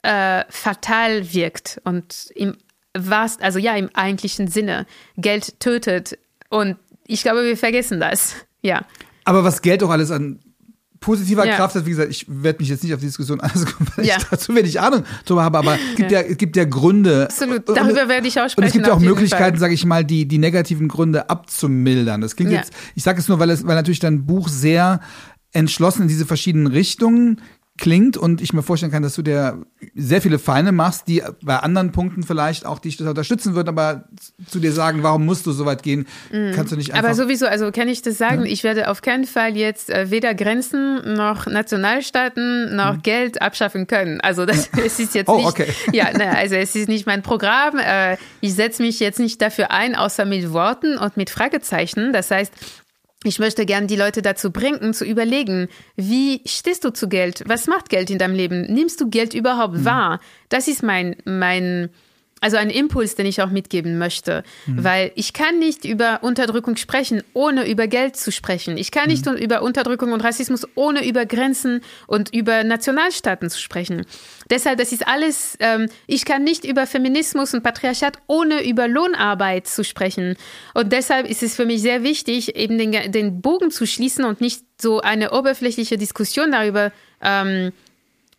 äh, 0.02 0.44
fatal 0.50 1.34
wirkt 1.34 1.80
und 1.86 2.32
im 2.36 2.58
was, 2.98 3.40
also 3.40 3.60
ja, 3.60 3.76
im 3.76 3.90
eigentlichen 3.94 4.48
Sinne 4.48 4.86
Geld 5.18 5.60
tötet. 5.60 6.18
Und 6.50 6.78
ich 7.06 7.22
glaube, 7.22 7.44
wir 7.44 7.58
vergessen 7.58 8.00
das. 8.00 8.36
Ja. 8.62 8.86
Aber 9.26 9.44
was 9.44 9.62
Geld 9.62 9.84
auch 9.84 9.90
alles 9.90 10.12
an 10.12 10.40
positiver 11.00 11.46
ja. 11.46 11.56
Kraft 11.56 11.76
hat, 11.76 11.86
wie 11.86 11.92
gesagt, 11.92 12.10
ich 12.12 12.26
werde 12.28 12.60
mich 12.60 12.70
jetzt 12.70 12.84
nicht 12.84 12.94
auf 12.94 13.00
die 13.00 13.06
Diskussion 13.06 13.40
angucken, 13.42 13.88
weil 13.96 14.06
ja. 14.06 14.18
ich 14.18 14.24
dazu 14.24 14.56
wenig 14.56 14.80
Ahnung 14.80 15.04
drüber 15.26 15.44
habe, 15.44 15.58
aber 15.58 15.76
es 15.76 15.96
gibt 15.96 16.12
ja, 16.12 16.22
ja 16.22 16.28
es 16.28 16.38
gibt 16.38 16.56
ja 16.56 16.66
Gründe. 16.66 17.26
Absolut, 17.26 17.68
darüber 17.70 18.08
werde 18.10 18.28
ich 18.28 18.40
auch 18.40 18.50
sprechen. 18.50 18.58
Und 18.58 18.64
es 18.66 18.74
gibt 18.74 18.88
ja 18.88 18.94
auch 18.94 19.00
Möglichkeiten, 19.00 19.58
sage 19.58 19.74
ich 19.74 19.86
mal, 19.86 20.04
die, 20.04 20.28
die 20.28 20.38
negativen 20.38 20.88
Gründe 20.88 21.30
abzumildern. 21.30 22.22
Das 22.22 22.36
klingt 22.36 22.52
jetzt, 22.52 22.74
ich 22.96 23.04
sage 23.04 23.20
es 23.20 23.28
nur, 23.28 23.40
weil 23.40 23.50
es, 23.50 23.66
weil 23.66 23.76
natürlich 23.76 24.00
dein 24.00 24.26
Buch 24.26 24.48
sehr 24.50 25.00
entschlossen 25.54 26.04
in 26.04 26.08
diese 26.08 26.26
verschiedenen 26.26 26.68
Richtungen 26.68 27.42
klingt 27.78 28.18
und 28.18 28.42
ich 28.42 28.54
mir 28.54 28.64
vorstellen 28.64 28.92
kann, 28.92 29.04
dass 29.04 29.16
du 29.16 29.22
dir 29.22 29.66
sehr 29.96 30.22
viele 30.22 30.40
Feinde 30.40 30.72
machst, 30.72 31.08
die 31.08 31.22
bei 31.44 31.58
anderen 31.58 31.92
Punkten 31.92 32.24
vielleicht 32.24 32.66
auch 32.66 32.80
dich 32.80 33.00
unterstützen 33.02 33.56
würden, 33.56 33.70
aber 33.70 34.06
zu 34.48 34.60
dir 34.60 34.72
sagen, 34.72 35.04
warum 35.04 35.26
musst 35.26 35.46
du 35.46 35.52
so 35.52 35.66
weit 35.66 35.84
gehen, 35.84 36.08
mm. 36.32 36.54
kannst 36.54 36.72
du 36.72 36.76
nicht 36.76 36.94
einfach. 36.94 37.06
Aber 37.06 37.16
sowieso, 37.16 37.46
also 37.46 37.72
kann 37.72 37.88
ich 37.88 38.02
das 38.02 38.18
sagen, 38.18 38.46
ja. 38.46 38.52
ich 38.52 38.64
werde 38.64 38.90
auf 38.90 39.02
keinen 39.02 39.26
Fall 39.26 39.56
jetzt 39.56 39.90
äh, 39.90 40.10
weder 40.10 40.34
Grenzen 40.34 41.14
noch 41.14 41.46
Nationalstaaten 41.46 42.76
noch 42.76 42.96
mhm. 42.96 43.04
Geld 43.04 43.42
abschaffen 43.42 43.88
können. 43.88 44.20
Also 44.22 44.46
das 44.46 44.70
ja. 44.76 44.84
es 44.86 45.00
ist 45.00 45.16
jetzt 45.16 45.30
oh, 45.30 45.38
nicht, 45.38 45.48
okay. 45.48 45.68
ja, 45.92 46.12
ne, 46.12 46.36
also 46.36 46.56
es 46.56 46.76
ist 46.76 46.88
nicht 46.88 47.06
mein 47.06 47.22
Programm. 47.22 47.78
Äh, 47.78 48.18
ich 48.42 48.54
setze 48.54 48.82
mich 48.82 49.00
jetzt 49.00 49.20
nicht 49.20 49.42
dafür 49.42 49.72
ein, 49.72 49.96
außer 49.96 50.26
mit 50.26 50.52
Worten 50.52 50.98
und 50.98 51.18
mit 51.18 51.30
Fragezeichen. 51.30 52.14
Das 52.14 52.32
heißt, 52.32 52.54
ich 53.28 53.40
möchte 53.40 53.66
gerne 53.66 53.88
die 53.88 53.96
Leute 53.96 54.22
dazu 54.22 54.52
bringen, 54.52 54.94
zu 54.94 55.06
überlegen, 55.06 55.68
wie 55.96 56.42
stehst 56.46 56.84
du 56.84 56.92
zu 56.92 57.08
Geld? 57.10 57.44
Was 57.48 57.68
macht 57.68 57.90
Geld 57.90 58.10
in 58.10 58.18
deinem 58.18 58.36
Leben? 58.36 58.62
Nimmst 58.74 59.02
du 59.02 59.10
Geld 59.10 59.34
überhaupt 59.34 59.76
mhm. 59.76 59.86
wahr? 59.86 60.20
Das 60.50 60.68
ist 60.68 60.84
mein, 60.84 61.16
mein, 61.26 61.90
also 62.40 62.58
ein 62.58 62.70
Impuls, 62.70 63.16
den 63.16 63.26
ich 63.26 63.42
auch 63.42 63.50
mitgeben 63.50 63.98
möchte, 63.98 64.44
mhm. 64.66 64.84
weil 64.84 65.12
ich 65.16 65.34
kann 65.34 65.58
nicht 65.58 65.86
über 65.86 66.20
Unterdrückung 66.22 66.76
sprechen, 66.78 67.24
ohne 67.34 67.68
über 67.68 67.88
Geld 67.88 68.16
zu 68.16 68.32
sprechen. 68.32 68.78
Ich 68.78 68.92
kann 68.92 69.08
nicht 69.08 69.26
mhm. 69.26 69.36
über 69.36 69.64
Unterdrückung 69.64 70.12
und 70.12 70.24
Rassismus, 70.24 70.68
ohne 70.76 71.08
über 71.08 71.26
Grenzen 71.26 71.82
und 72.06 72.34
über 72.34 72.64
Nationalstaaten 72.64 73.50
zu 73.50 73.60
sprechen. 73.60 74.06
Deshalb, 74.50 74.78
das 74.78 74.92
ist 74.92 75.08
alles, 75.08 75.58
ähm, 75.60 75.90
ich 76.06 76.26
kann 76.26 76.44
nicht 76.44 76.64
über 76.64 76.86
Feminismus 76.86 77.54
und 77.54 77.64
Patriarchat, 77.64 78.20
ohne 78.28 78.68
über 78.68 78.88
Lohnarbeit 78.88 79.68
zu 79.68 79.84
sprechen. 79.84 80.36
Und 80.74 80.92
deshalb 80.92 81.28
ist 81.28 81.42
es 81.42 81.56
für 81.56 81.66
mich 81.66 81.82
sehr 81.82 82.04
wichtig, 82.04 82.56
eben 82.56 82.78
den, 82.78 83.12
den 83.12 83.42
Bogen 83.42 83.72
zu 83.72 83.88
schließen 83.88 84.26
und 84.26 84.42
nicht 84.42 84.62
so 84.80 85.02
eine 85.02 85.32
oberflächliche 85.32 85.98
Diskussion 85.98 86.52
darüber 86.52 86.92
ähm, 87.22 87.72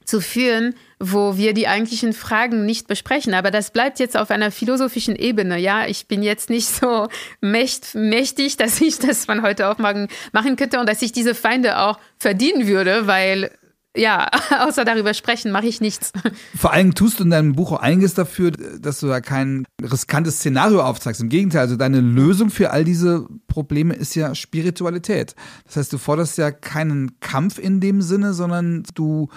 zu 0.05 0.20
führen, 0.20 0.74
wo 1.01 1.36
wir 1.36 1.55
die 1.55 1.68
eigentlichen 1.68 2.12
Fragen 2.12 2.64
nicht 2.64 2.88
besprechen. 2.88 3.34
Aber 3.34 3.51
das 3.51 3.70
bleibt 3.70 3.99
jetzt 4.01 4.16
auf 4.16 4.30
einer 4.30 4.51
philosophischen 4.51 5.16
Ebene. 5.16 5.59
Ja, 5.59 5.86
ich 5.86 6.09
bin 6.09 6.22
jetzt 6.22 6.51
nicht 6.51 6.68
so 6.68 7.09
mächt, 7.40 7.94
mächtig, 7.94 8.57
dass 8.57 8.80
ich 8.80 8.99
das 8.99 9.24
von 9.24 9.42
heute 9.42 9.68
auf 9.68 9.78
morgen 9.78 10.09
machen 10.32 10.57
könnte 10.57 10.80
und 10.80 10.88
dass 10.88 11.03
ich 11.03 11.12
diese 11.12 11.34
Feinde 11.34 11.78
auch 11.78 11.99
verdienen 12.18 12.66
würde, 12.66 13.07
weil 13.07 13.51
ja, 13.96 14.28
außer 14.61 14.84
darüber 14.84 15.14
sprechen 15.14 15.51
mache 15.51 15.66
ich 15.66 15.80
nichts. 15.80 16.12
Vor 16.57 16.72
allem 16.72 16.94
tust 16.94 17.18
du 17.18 17.24
in 17.24 17.30
deinem 17.30 17.55
Buch 17.55 17.72
auch 17.72 17.80
einiges 17.80 18.14
dafür, 18.14 18.51
dass 18.51 19.01
du 19.01 19.09
da 19.09 19.20
kein 19.20 19.66
riskantes 19.82 20.36
Szenario 20.36 20.82
aufzeigst. 20.82 21.20
Im 21.20 21.28
Gegenteil, 21.28 21.62
also 21.62 21.76
deine 21.76 22.01
Lösung 22.01 22.51
für 22.51 22.70
all 22.70 22.84
diese 22.84 23.26
Probleme 23.46 23.94
ist 23.94 24.14
ja 24.14 24.34
Spiritualität. 24.34 25.34
Das 25.64 25.76
heißt, 25.76 25.92
du 25.92 25.99
forderst 25.99 26.38
ja 26.38 26.51
keinen 26.51 27.18
Kampf 27.20 27.59
in 27.59 27.80
dem 27.80 28.03
Sinne, 28.03 28.34
sondern 28.34 28.84
du 28.94 29.28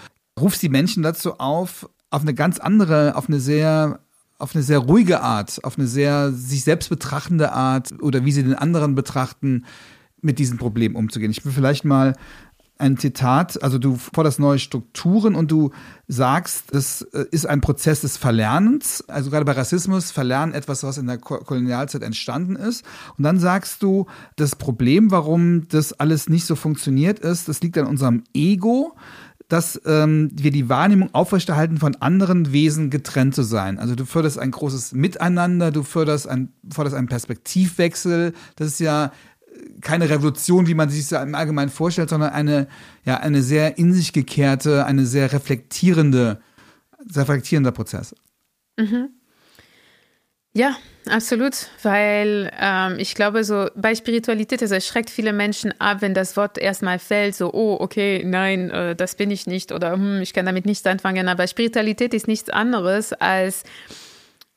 rufst 0.41 0.61
die 0.61 0.69
Menschen 0.69 1.03
dazu 1.03 1.39
auf, 1.39 1.89
auf 2.09 2.21
eine 2.21 2.33
ganz 2.33 2.59
andere, 2.59 3.15
auf 3.15 3.27
eine 3.27 3.39
sehr 3.39 3.99
auf 4.37 4.55
eine 4.55 4.63
sehr 4.63 4.79
ruhige 4.79 5.21
Art, 5.21 5.63
auf 5.63 5.77
eine 5.77 5.85
sehr 5.85 6.31
sich 6.31 6.63
selbst 6.63 6.89
betrachtende 6.89 7.51
Art 7.51 7.91
oder 8.01 8.25
wie 8.25 8.31
sie 8.31 8.41
den 8.41 8.55
anderen 8.55 8.95
betrachten, 8.95 9.65
mit 10.19 10.39
diesen 10.39 10.57
Problemen 10.57 10.95
umzugehen. 10.95 11.29
Ich 11.29 11.45
will 11.45 11.51
vielleicht 11.51 11.85
mal 11.85 12.15
ein 12.81 12.97
Zitat, 12.97 13.61
also 13.61 13.77
du 13.77 13.95
forderst 13.95 14.39
neue 14.39 14.57
Strukturen 14.57 15.35
und 15.35 15.51
du 15.51 15.69
sagst, 16.07 16.73
das 16.73 17.03
äh, 17.13 17.25
ist 17.29 17.45
ein 17.45 17.61
Prozess 17.61 18.01
des 18.01 18.17
Verlernens, 18.17 19.07
also 19.07 19.29
gerade 19.29 19.45
bei 19.45 19.51
Rassismus, 19.51 20.09
verlernen 20.09 20.53
etwas, 20.55 20.83
was 20.83 20.97
in 20.97 21.05
der 21.05 21.19
Kolonialzeit 21.19 22.01
entstanden 22.01 22.55
ist. 22.55 22.83
Und 23.17 23.23
dann 23.23 23.39
sagst 23.39 23.83
du, 23.83 24.07
das 24.35 24.55
Problem, 24.55 25.11
warum 25.11 25.67
das 25.67 25.93
alles 25.93 26.27
nicht 26.27 26.45
so 26.45 26.55
funktioniert 26.55 27.19
ist, 27.19 27.47
das 27.47 27.61
liegt 27.61 27.77
an 27.77 27.85
unserem 27.85 28.23
Ego 28.33 28.95
dass 29.51 29.81
ähm, 29.85 30.29
wir 30.33 30.49
die 30.49 30.69
Wahrnehmung 30.69 31.13
aufrechterhalten, 31.13 31.77
von 31.77 31.95
anderen 31.97 32.53
Wesen 32.53 32.89
getrennt 32.89 33.35
zu 33.35 33.43
sein. 33.43 33.79
Also 33.79 33.95
du 33.95 34.05
förderst 34.05 34.39
ein 34.39 34.51
großes 34.51 34.93
Miteinander, 34.93 35.71
du 35.71 35.83
förderst, 35.83 36.29
ein, 36.29 36.53
förderst 36.71 36.95
einen 36.95 37.09
Perspektivwechsel. 37.09 38.31
Das 38.55 38.67
ist 38.67 38.79
ja 38.79 39.11
keine 39.81 40.09
Revolution, 40.09 40.67
wie 40.67 40.73
man 40.73 40.89
sich 40.89 41.09
das 41.09 41.21
im 41.21 41.35
Allgemeinen 41.35 41.69
vorstellt, 41.69 42.09
sondern 42.09 42.31
eine, 42.31 42.67
ja, 43.03 43.17
eine 43.17 43.43
sehr 43.43 43.77
in 43.77 43.93
sich 43.93 44.13
gekehrte, 44.13 44.85
eine 44.85 45.05
sehr 45.05 45.33
reflektierende, 45.33 46.39
sehr 47.05 47.23
reflektierender 47.23 47.73
Prozess. 47.73 48.15
Mhm. 48.77 49.09
Ja, 50.53 50.77
absolut, 51.09 51.67
weil 51.83 52.51
ähm, 52.59 52.95
ich 52.99 53.15
glaube, 53.15 53.43
so 53.43 53.67
bei 53.75 53.95
Spiritualität, 53.95 54.61
es 54.61 54.71
erschreckt 54.71 55.09
viele 55.09 55.33
Menschen 55.33 55.73
ab, 55.79 55.97
wenn 56.01 56.13
das 56.13 56.37
Wort 56.37 56.57
erstmal 56.57 56.99
fällt, 56.99 57.35
so, 57.35 57.51
oh, 57.53 57.77
okay, 57.79 58.23
nein, 58.25 58.69
äh, 58.69 58.95
das 58.95 59.15
bin 59.15 59.31
ich 59.31 59.47
nicht 59.47 59.71
oder 59.71 59.93
hm, 59.93 60.21
ich 60.21 60.33
kann 60.33 60.45
damit 60.45 60.65
nichts 60.65 60.85
anfangen. 60.85 61.27
Aber 61.27 61.47
Spiritualität 61.47 62.13
ist 62.13 62.27
nichts 62.27 62.49
anderes 62.49 63.13
als 63.13 63.63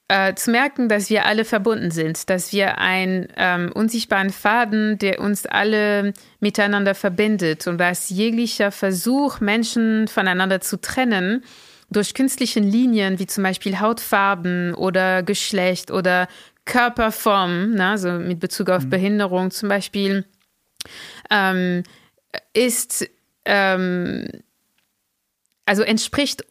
äh, 0.08 0.34
zu 0.34 0.50
merken, 0.50 0.88
dass 0.88 1.08
wir 1.08 1.24
alle 1.24 1.44
verbunden 1.44 1.90
sind, 1.90 2.28
dass 2.28 2.52
wir 2.52 2.78
einen 2.78 3.28
ähm, 3.36 3.72
unsichtbaren 3.72 4.30
Faden, 4.30 4.98
der 4.98 5.18
uns 5.20 5.46
alle 5.46 6.12
miteinander 6.40 6.94
verbindet 6.94 7.66
und 7.66 7.78
dass 7.78 8.10
jeglicher 8.10 8.70
Versuch, 8.70 9.40
Menschen 9.40 10.06
voneinander 10.08 10.60
zu 10.60 10.80
trennen, 10.80 11.42
durch 11.96 12.14
künstliche 12.14 12.60
Linien 12.60 13.18
wie 13.18 13.26
zum 13.26 13.42
Beispiel 13.44 13.80
Hautfarben 13.80 14.74
oder 14.74 15.22
Geschlecht 15.22 15.90
oder 15.90 16.28
Körperform, 16.64 17.72
na, 17.74 17.92
also 17.92 18.12
mit 18.12 18.40
Bezug 18.40 18.70
auf 18.70 18.84
mhm. 18.84 18.90
Behinderung 18.90 19.50
zum 19.50 19.68
Beispiel, 19.68 20.24
ähm, 21.30 21.82
ist, 22.52 23.08
ähm, 23.44 24.26
also 25.66 25.82
entspricht 25.82 26.44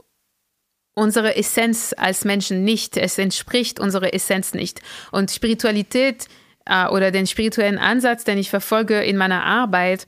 unsere 0.95 1.35
Essenz 1.35 1.93
als 1.97 2.25
Menschen 2.25 2.63
nicht. 2.63 2.97
Es 2.97 3.17
entspricht 3.17 3.79
unserer 3.79 4.13
Essenz 4.13 4.53
nicht. 4.53 4.81
Und 5.11 5.31
Spiritualität 5.31 6.27
äh, 6.65 6.87
oder 6.87 7.11
den 7.11 7.27
spirituellen 7.27 7.79
Ansatz, 7.79 8.23
den 8.23 8.37
ich 8.37 8.49
verfolge 8.49 9.01
in 9.03 9.17
meiner 9.17 9.43
Arbeit, 9.43 10.07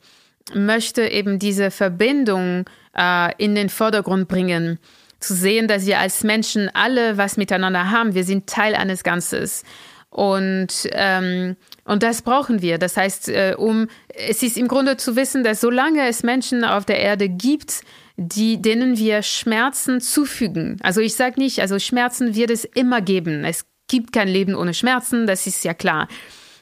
möchte 0.54 1.08
eben 1.08 1.40
diese 1.40 1.72
Verbindung 1.72 2.66
äh, 2.96 3.34
in 3.44 3.56
den 3.56 3.70
Vordergrund 3.70 4.28
bringen. 4.28 4.80
Zu 5.26 5.34
sehen, 5.34 5.68
dass 5.68 5.88
wir 5.88 6.00
als 6.00 6.24
Menschen 6.24 6.70
alle 6.74 7.18
was 7.18 7.36
miteinander 7.36 7.90
haben. 7.90 8.14
Wir 8.14 8.24
sind 8.24 8.48
Teil 8.48 8.76
eines 8.76 9.04
Ganzes. 9.04 9.64
Und, 10.10 10.88
ähm, 10.92 11.56
und 11.84 12.04
das 12.04 12.22
brauchen 12.22 12.62
wir. 12.62 12.78
Das 12.78 12.96
heißt, 12.96 13.30
äh, 13.30 13.56
um, 13.58 13.88
es 14.08 14.44
ist 14.44 14.56
im 14.56 14.68
Grunde 14.68 14.98
zu 14.98 15.16
wissen, 15.16 15.44
dass 15.44 15.62
solange 15.62 16.08
es 16.08 16.24
Menschen 16.24 16.64
auf 16.64 16.86
der 16.86 17.00
Erde 17.00 17.28
gibt, 17.28 17.82
die, 18.18 18.62
denen 18.62 18.98
wir 18.98 19.24
Schmerzen 19.24 20.00
zufügen. 20.00 20.78
Also 20.84 21.02
ich 21.02 21.16
sage 21.16 21.40
nicht, 21.40 21.60
also 21.60 21.80
Schmerzen 21.80 22.36
wird 22.36 22.50
es 22.50 22.64
immer 22.64 23.02
geben. 23.02 23.44
Es 23.44 23.66
gibt 23.88 24.14
kein 24.14 24.28
Leben 24.28 24.56
ohne 24.56 24.74
Schmerzen, 24.74 25.28
das 25.28 25.48
ist 25.48 25.64
ja 25.64 25.74
klar. 25.74 26.08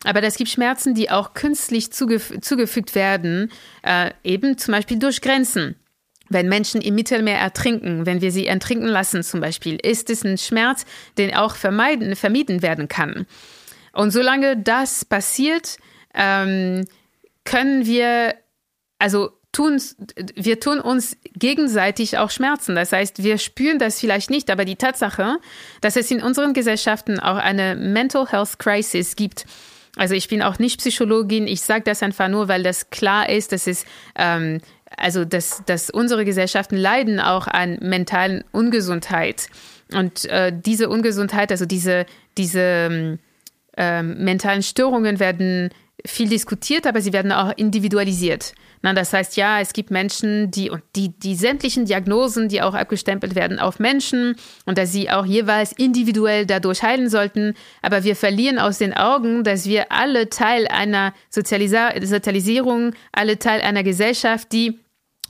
Aber 0.03 0.23
es 0.23 0.35
gibt 0.35 0.49
Schmerzen, 0.49 0.95
die 0.95 1.11
auch 1.11 1.33
künstlich 1.33 1.91
zugef 1.91 2.33
zugefügt 2.41 2.95
werden, 2.95 3.51
äh, 3.83 4.11
eben 4.23 4.57
zum 4.57 4.73
Beispiel 4.73 4.99
durch 4.99 5.21
Grenzen. 5.21 5.75
Wenn 6.33 6.49
Menschen 6.49 6.81
im 6.81 6.95
Mittelmeer 6.95 7.37
ertrinken, 7.37 8.05
wenn 8.05 8.21
wir 8.21 8.31
sie 8.31 8.47
ertrinken 8.47 8.87
lassen 8.87 9.23
zum 9.23 9.39
Beispiel, 9.39 9.75
ist 9.75 10.09
es 10.09 10.23
ein 10.23 10.37
Schmerz, 10.37 10.85
den 11.17 11.33
auch 11.33 11.55
vermeiden, 11.55 12.15
vermieden 12.15 12.61
werden 12.61 12.87
kann. 12.87 13.25
Und 13.93 14.11
solange 14.11 14.57
das 14.57 15.05
passiert, 15.05 15.77
ähm, 16.13 16.85
können 17.45 17.85
wir, 17.85 18.35
also 18.99 19.31
tun, 19.51 19.79
wir 20.35 20.59
tun 20.59 20.79
uns 20.79 21.15
gegenseitig 21.33 22.17
auch 22.17 22.31
Schmerzen. 22.31 22.75
Das 22.75 22.91
heißt, 22.91 23.23
wir 23.23 23.37
spüren 23.37 23.79
das 23.79 23.99
vielleicht 23.99 24.29
nicht, 24.29 24.49
aber 24.49 24.65
die 24.65 24.75
Tatsache, 24.75 25.37
dass 25.79 25.95
es 25.95 26.11
in 26.11 26.21
unseren 26.21 26.53
Gesellschaften 26.53 27.19
auch 27.19 27.37
eine 27.37 27.75
Mental 27.75 28.27
Health 28.27 28.59
Crisis 28.59 29.15
gibt, 29.15 29.45
also 29.95 30.15
ich 30.15 30.27
bin 30.27 30.41
auch 30.41 30.59
nicht 30.59 30.79
Psychologin, 30.79 31.47
ich 31.47 31.61
sage 31.61 31.83
das 31.83 32.01
einfach 32.01 32.27
nur, 32.27 32.47
weil 32.47 32.63
das 32.63 32.89
klar 32.89 33.29
ist, 33.29 33.51
dass 33.51 33.67
es 33.67 33.85
ähm, 34.15 34.59
also 34.97 35.25
dass, 35.25 35.63
dass 35.65 35.89
unsere 35.89 36.25
Gesellschaften 36.25 36.77
leiden 36.77 37.19
auch 37.19 37.47
an 37.47 37.77
mentalen 37.81 38.43
Ungesundheit. 38.51 39.47
Und 39.93 40.25
äh, 40.25 40.51
diese 40.55 40.89
Ungesundheit, 40.89 41.51
also 41.51 41.65
diese, 41.65 42.05
diese 42.37 43.19
äh, 43.77 44.03
mentalen 44.03 44.63
Störungen 44.63 45.19
werden 45.19 45.69
viel 46.05 46.27
diskutiert, 46.27 46.85
aber 46.85 47.01
sie 47.01 47.13
werden 47.13 47.31
auch 47.31 47.53
individualisiert. 47.55 48.53
Na, 48.81 48.93
das 48.93 49.13
heißt, 49.13 49.37
ja, 49.37 49.61
es 49.61 49.71
gibt 49.71 49.91
Menschen, 49.91 50.51
die 50.51 50.69
und 50.69 50.83
die, 50.97 51.17
die 51.17 51.35
sämtlichen 51.35 51.85
Diagnosen, 51.85 52.49
die 52.49 52.61
auch 52.61 52.73
abgestempelt 52.73 53.35
werden 53.35 53.59
auf 53.59 53.79
Menschen 53.79 54.35
und 54.65 54.77
dass 54.77 54.91
sie 54.91 55.09
auch 55.09 55.25
jeweils 55.25 55.71
individuell 55.71 56.45
dadurch 56.45 56.83
heilen 56.83 57.09
sollten. 57.09 57.53
Aber 57.81 58.03
wir 58.03 58.17
verlieren 58.17 58.59
aus 58.59 58.79
den 58.79 58.93
Augen, 58.93 59.45
dass 59.45 59.65
wir 59.65 59.91
alle 59.91 60.29
Teil 60.29 60.67
einer 60.67 61.13
Sozialisa 61.29 61.91
Sozialisierung, 62.01 62.93
alle 63.13 63.39
Teil 63.39 63.61
einer 63.61 63.83
Gesellschaft, 63.83 64.51
die 64.51 64.79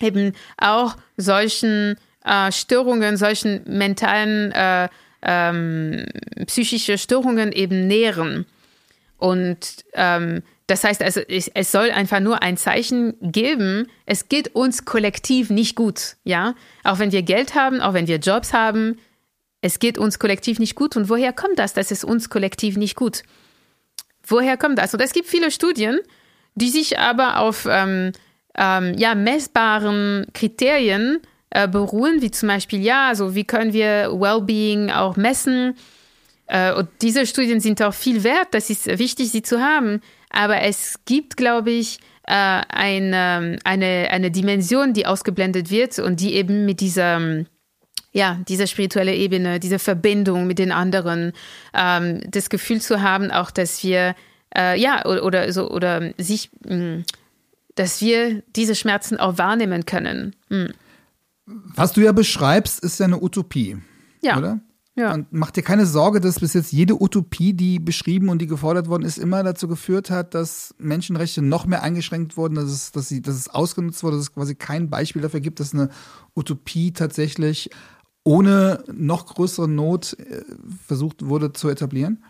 eben 0.01 0.33
auch 0.57 0.97
solchen 1.17 1.95
äh, 2.25 2.51
Störungen, 2.51 3.17
solchen 3.17 3.61
mentalen, 3.67 4.51
äh, 4.51 4.89
ähm, 5.21 6.05
psychische 6.47 6.97
Störungen 6.97 7.51
eben 7.51 7.87
nähren. 7.87 8.45
Und 9.17 9.85
ähm, 9.93 10.41
das 10.67 10.83
heißt 10.83 11.01
also, 11.01 11.19
es 11.27 11.71
soll 11.71 11.91
einfach 11.91 12.19
nur 12.19 12.41
ein 12.41 12.55
Zeichen 12.55 13.15
geben, 13.21 13.87
es 14.05 14.29
geht 14.29 14.55
uns 14.55 14.85
kollektiv 14.85 15.49
nicht 15.49 15.75
gut, 15.75 16.15
ja? 16.23 16.55
Auch 16.83 16.99
wenn 16.99 17.11
wir 17.11 17.21
Geld 17.21 17.53
haben, 17.53 17.81
auch 17.81 17.93
wenn 17.93 18.07
wir 18.07 18.17
Jobs 18.17 18.53
haben, 18.53 18.97
es 19.61 19.79
geht 19.79 19.97
uns 19.97 20.19
kollektiv 20.19 20.59
nicht 20.59 20.75
gut. 20.75 20.95
Und 20.95 21.09
woher 21.09 21.33
kommt 21.33 21.59
das, 21.59 21.73
dass 21.73 21.91
es 21.91 22.03
uns 22.03 22.29
kollektiv 22.29 22.77
nicht 22.77 22.95
gut? 22.95 23.23
Woher 24.25 24.57
kommt 24.57 24.77
das? 24.77 24.93
Und 24.93 25.01
es 25.01 25.13
gibt 25.13 25.27
viele 25.27 25.51
Studien, 25.51 25.99
die 26.55 26.69
sich 26.69 26.99
aber 26.99 27.39
auf 27.39 27.67
ähm, 27.69 28.11
ähm, 28.55 28.93
ja, 28.97 29.15
messbaren 29.15 30.27
Kriterien 30.33 31.19
äh, 31.49 31.67
beruhen, 31.67 32.21
wie 32.21 32.31
zum 32.31 32.47
Beispiel, 32.49 32.81
ja, 32.81 33.07
also 33.07 33.35
wie 33.35 33.45
können 33.45 33.73
wir 33.73 34.11
Wellbeing 34.11 34.91
auch 34.91 35.15
messen? 35.15 35.75
Äh, 36.47 36.73
und 36.73 36.89
diese 37.01 37.25
Studien 37.25 37.59
sind 37.59 37.81
auch 37.81 37.93
viel 37.93 38.23
wert, 38.23 38.49
das 38.51 38.69
ist 38.69 38.87
wichtig, 38.99 39.31
sie 39.31 39.41
zu 39.43 39.61
haben. 39.61 40.01
Aber 40.33 40.61
es 40.61 40.99
gibt, 41.05 41.37
glaube 41.37 41.71
ich, 41.71 41.99
äh, 42.23 42.33
eine, 42.33 43.57
eine, 43.63 44.07
eine 44.11 44.31
Dimension, 44.31 44.93
die 44.93 45.05
ausgeblendet 45.05 45.69
wird 45.69 45.99
und 45.99 46.19
die 46.19 46.33
eben 46.33 46.65
mit 46.65 46.81
dieser, 46.81 47.45
ja, 48.11 48.39
dieser 48.47 48.67
spirituelle 48.67 49.15
Ebene, 49.15 49.59
diese 49.59 49.79
Verbindung 49.79 50.47
mit 50.47 50.59
den 50.59 50.71
anderen, 50.71 51.33
ähm, 51.73 52.21
das 52.29 52.49
Gefühl 52.49 52.81
zu 52.81 53.01
haben, 53.01 53.31
auch, 53.31 53.51
dass 53.51 53.83
wir, 53.83 54.15
äh, 54.57 54.79
ja, 54.79 55.05
oder, 55.05 55.23
oder 55.23 55.53
so, 55.53 55.69
oder 55.69 56.13
sich, 56.17 56.49
mh, 56.65 56.75
mm, 56.75 57.05
dass 57.75 58.01
wir 58.01 58.43
diese 58.55 58.75
Schmerzen 58.75 59.17
auch 59.17 59.37
wahrnehmen 59.37 59.85
können. 59.85 60.35
Mh. 60.49 60.69
Was 61.45 61.93
du 61.93 62.01
ja 62.01 62.11
beschreibst, 62.11 62.83
ist 62.83 62.99
ja 62.99 63.05
eine 63.05 63.21
Utopie. 63.21 63.77
Ja. 64.21 64.37
Oder? 64.37 64.59
Ja. 64.95 65.13
Und 65.13 65.27
mach 65.31 65.49
dir 65.49 65.63
keine 65.63 65.87
Sorge, 65.87 66.21
dass 66.21 66.39
bis 66.39 66.53
jetzt 66.53 66.71
jede 66.71 67.01
Utopie, 67.01 67.53
die 67.53 67.79
beschrieben 67.79 68.29
und 68.29 68.39
die 68.39 68.47
gefordert 68.47 68.87
worden 68.87 69.03
ist, 69.03 69.17
immer 69.17 69.41
dazu 69.41 69.67
geführt 69.67 70.11
hat, 70.11 70.35
dass 70.35 70.75
Menschenrechte 70.77 71.41
noch 71.41 71.65
mehr 71.65 71.81
eingeschränkt 71.81 72.37
wurden, 72.37 72.55
dass 72.55 72.65
es, 72.65 72.91
dass 72.91 73.09
sie, 73.09 73.21
dass 73.21 73.35
es 73.35 73.49
ausgenutzt 73.49 74.03
wurde, 74.03 74.17
dass 74.17 74.25
es 74.25 74.33
quasi 74.33 74.53
kein 74.53 74.91
Beispiel 74.91 75.23
dafür 75.23 75.39
gibt, 75.39 75.59
dass 75.59 75.73
eine 75.73 75.89
Utopie 76.35 76.93
tatsächlich 76.93 77.71
ohne 78.23 78.83
noch 78.91 79.25
größere 79.25 79.67
Not 79.67 80.15
äh, 80.19 80.43
versucht 80.85 81.25
wurde 81.25 81.53
zu 81.53 81.69
etablieren? 81.69 82.23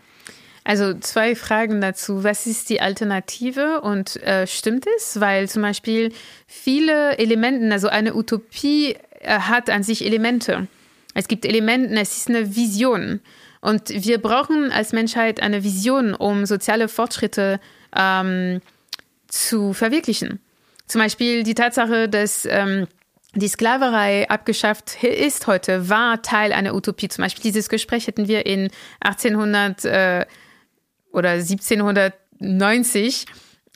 Also 0.64 0.94
zwei 0.94 1.36
Fragen 1.36 1.82
dazu. 1.82 2.24
Was 2.24 2.46
ist 2.46 2.70
die 2.70 2.80
Alternative 2.80 3.82
und 3.82 4.16
äh, 4.22 4.46
stimmt 4.46 4.86
es? 4.96 5.20
Weil 5.20 5.50
zum 5.50 5.60
Beispiel 5.60 6.12
viele 6.46 7.18
Elemente, 7.18 7.70
also 7.70 7.88
eine 7.88 8.14
Utopie 8.14 8.96
äh, 9.20 9.38
hat 9.38 9.68
an 9.68 9.82
sich 9.82 10.06
Elemente. 10.06 10.66
Es 11.14 11.28
gibt 11.28 11.44
Elemente, 11.46 11.94
es 11.98 12.16
ist 12.16 12.28
eine 12.28 12.54
Vision. 12.56 13.20
Und 13.60 13.88
wir 13.88 14.18
brauchen 14.18 14.70
als 14.72 14.92
Menschheit 14.92 15.40
eine 15.40 15.64
Vision, 15.64 16.14
um 16.14 16.44
soziale 16.44 16.88
Fortschritte 16.88 17.60
ähm, 17.96 18.60
zu 19.28 19.72
verwirklichen. 19.72 20.40
Zum 20.86 21.00
Beispiel 21.00 21.44
die 21.44 21.54
Tatsache, 21.54 22.08
dass 22.08 22.44
ähm, 22.44 22.86
die 23.34 23.48
Sklaverei 23.48 24.28
abgeschafft 24.28 25.02
ist 25.02 25.46
heute, 25.46 25.88
war 25.88 26.20
Teil 26.22 26.52
einer 26.52 26.74
Utopie. 26.74 27.08
Zum 27.08 27.24
Beispiel 27.24 27.42
dieses 27.42 27.68
Gespräch 27.68 28.06
hätten 28.06 28.28
wir 28.28 28.44
in 28.46 28.70
1800 29.00 29.84
äh, 29.86 30.26
oder 31.10 31.30
1790 31.30 33.26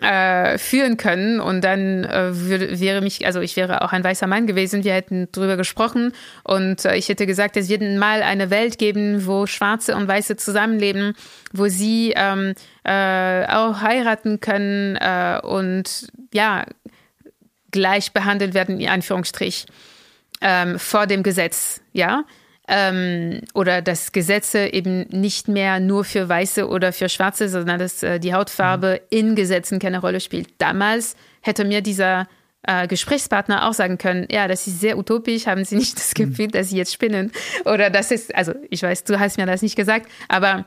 äh, 0.01 0.59
führen 0.59 0.97
können. 0.97 1.41
Und 1.41 1.63
dann 1.63 2.05
äh, 2.05 2.31
würde, 2.33 2.81
wäre 2.81 3.01
mich, 3.01 3.27
also 3.27 3.41
ich 3.41 3.57
wäre 3.57 3.83
auch 3.83 3.93
ein 3.93 4.05
weißer 4.05 4.27
Mann 4.27 4.47
gewesen, 4.47 4.85
wir 4.85 4.95
hätten 4.95 5.31
drüber 5.33 5.57
gesprochen. 5.57 6.13
Und 6.45 6.85
äh, 6.85 6.97
ich 6.97 7.09
hätte 7.09 7.27
gesagt, 7.27 7.57
es 7.57 7.69
wird 7.69 7.83
mal 7.83 8.23
eine 8.23 8.51
Welt 8.51 8.79
geben, 8.79 9.27
wo 9.27 9.47
Schwarze 9.47 9.97
und 9.97 10.09
Weiße 10.09 10.37
zusammenleben, 10.37 11.15
wo 11.53 11.67
sie 11.67 12.13
ähm, 12.17 12.55
äh, 12.85 13.47
auch 13.47 13.81
heiraten 13.81 14.41
können 14.41 14.97
äh, 14.97 15.41
und 15.43 16.09
ja, 16.33 16.65
gleich 17.71 18.13
behandelt 18.13 18.55
werden, 18.55 18.81
in 18.81 18.89
Anführungsstrich, 18.89 19.67
ähm, 20.41 20.79
vor 20.79 21.07
dem 21.07 21.23
Gesetz, 21.23 21.81
ja 21.93 22.25
ähm, 22.69 23.41
oder 23.55 23.83
dass 23.83 24.13
Gesetze 24.13 24.73
eben 24.73 25.07
nicht 25.09 25.49
mehr 25.49 25.81
nur 25.81 26.05
für 26.05 26.29
Weiße 26.29 26.69
oder 26.69 26.93
für 26.93 27.09
Schwarze, 27.09 27.49
sondern 27.49 27.79
dass 27.79 28.03
äh, 28.03 28.21
die 28.21 28.35
Hautfarbe 28.35 29.01
mhm. 29.11 29.19
in 29.19 29.35
Gesetzen 29.35 29.79
keine 29.79 30.01
Rolle 30.01 30.21
spielt. 30.21 30.49
Damals 30.59 31.17
hätte 31.41 31.65
mir 31.65 31.81
dieser 31.81 32.29
äh, 32.63 32.87
Gesprächspartner 32.87 33.67
auch 33.67 33.73
sagen 33.73 33.97
können, 33.97 34.29
ja, 34.31 34.47
das 34.49 34.67
ist 34.67 34.81
sehr 34.81 34.99
utopisch, 34.99 35.47
haben 35.47 35.65
Sie 35.65 35.77
nicht 35.77 35.97
das 35.97 36.13
mhm. 36.17 36.31
Gefühl, 36.31 36.47
mhm. 36.47 36.53
dass 36.53 36.69
Sie 36.69 36.77
jetzt 36.77 36.93
spinnen? 36.93 37.33
Oder 37.65 37.89
das 37.89 38.11
ist, 38.11 38.35
also 38.35 38.53
ich 38.69 38.83
weiß, 38.83 39.05
du 39.05 39.19
hast 39.19 39.39
mir 39.39 39.47
das 39.47 39.63
nicht 39.63 39.77
gesagt, 39.77 40.07
aber 40.29 40.67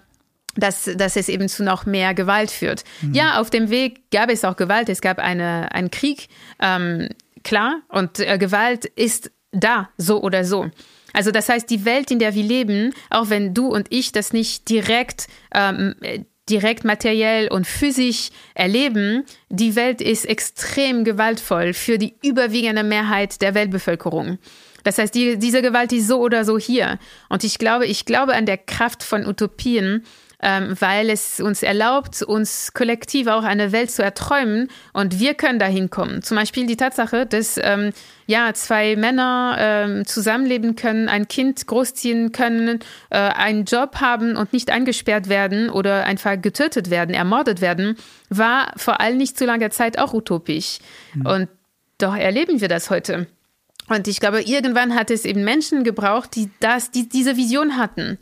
dass, 0.56 0.90
dass 0.96 1.16
es 1.16 1.30
eben 1.30 1.48
zu 1.48 1.64
noch 1.64 1.86
mehr 1.86 2.14
Gewalt 2.14 2.52
führt. 2.52 2.84
Mhm. 3.02 3.14
Ja, 3.14 3.40
auf 3.40 3.50
dem 3.50 3.70
Weg 3.70 4.12
gab 4.12 4.30
es 4.30 4.44
auch 4.44 4.58
Gewalt, 4.58 4.90
es 4.90 5.02
gab 5.02 5.20
eine, 5.20 5.72
einen 5.72 5.92
Krieg, 5.92 6.28
ähm, 6.60 7.10
klar, 7.44 7.82
und 7.90 8.20
äh, 8.20 8.38
Gewalt 8.38 8.86
ist 8.86 9.32
da, 9.52 9.90
so 9.98 10.22
oder 10.22 10.44
so. 10.44 10.70
Also 11.14 11.32
das 11.32 11.50
heißt, 11.50 11.70
die 11.70 11.86
Welt, 11.86 12.12
in 12.12 12.20
der 12.20 12.36
wir 12.36 12.44
leben, 12.44 12.94
auch 13.10 13.30
wenn 13.30 13.54
du 13.54 13.68
und 13.68 13.88
ich 13.90 14.12
das 14.12 14.34
nicht 14.34 14.70
direkt 14.70 15.28
ähm, 15.54 15.96
direkt 16.50 16.84
materiell 16.84 17.48
und 17.48 17.66
physisch 17.66 18.30
erleben, 18.54 19.24
die 19.50 19.76
Welt 19.76 20.02
ist 20.02 20.26
extrem 20.26 21.04
gewaltvoll 21.04 21.74
für 21.74 21.98
die 21.98 22.16
überwiegende 22.24 22.84
Mehrheit 22.84 23.42
der 23.42 23.54
Weltbevölkerung. 23.54 24.38
Das 24.84 24.98
heißt, 24.98 25.14
die, 25.14 25.38
diese 25.38 25.62
Gewalt 25.62 25.94
ist 25.94 26.08
so 26.08 26.20
oder 26.20 26.44
so 26.44 26.58
hier. 26.58 26.98
Und 27.30 27.44
ich 27.44 27.58
glaube, 27.60 27.86
ich 27.86 28.06
glaube 28.06 28.34
an 28.34 28.46
der 28.46 28.58
Kraft 28.58 29.04
von 29.04 29.26
Utopien, 29.26 30.04
ähm, 30.42 30.76
weil 30.80 31.10
es 31.10 31.40
uns 31.40 31.64
erlaubt, 31.64 32.22
uns 32.24 32.74
kollektiv 32.74 33.28
auch 33.28 33.44
eine 33.44 33.72
Welt 33.72 33.92
zu 33.92 34.04
erträumen 34.04 34.70
und 34.94 35.20
wir 35.20 35.34
können 35.36 35.60
dahin 35.60 35.90
kommen. 35.90 36.22
Zum 36.24 36.38
Beispiel 36.38 36.66
die 36.66 36.78
Tatsache, 36.78 37.26
dass 37.26 37.60
ähm, 37.62 37.92
ja 38.26 38.54
zwei 38.54 38.96
Männer 38.96 39.56
ähm, 39.60 40.06
zusammenleben 40.06 40.76
können, 40.76 41.10
ein 41.10 41.28
Kind 41.28 41.68
großziehen 41.68 42.32
können, 42.32 42.80
äh, 43.10 43.18
einen 43.18 43.66
Job 43.66 43.98
haben 44.02 44.36
und 44.36 44.54
nicht 44.54 44.72
eingesperrt 44.72 45.30
werden 45.30 45.70
oder 45.70 46.06
einfach 46.06 46.42
getötet 46.42 46.90
werden, 46.90 47.14
ermordet 47.14 47.62
werden, 47.62 47.98
war 48.30 48.74
vor 48.78 49.00
allem 49.00 49.18
nicht 49.18 49.38
zu 49.38 49.46
langer 49.46 49.70
Zeit 49.70 50.00
auch 50.00 50.14
utopisch. 50.14 50.80
Mhm. 51.14 51.26
Und 51.26 51.50
doch 51.98 52.16
erleben 52.16 52.62
wir 52.62 52.68
das 52.68 52.90
heute. 52.90 53.28
Und 53.88 54.08
ich 54.08 54.20
glaube, 54.20 54.42
irgendwann 54.42 54.96
hat 54.96 55.12
es 55.12 55.26
eben 55.26 55.44
Menschen 55.44 55.84
gebraucht, 55.84 56.36
die 56.36 56.50
das, 56.60 56.92
die 56.92 57.10
diese 57.10 57.36
Vision 57.36 57.78
hatten. 57.78 58.18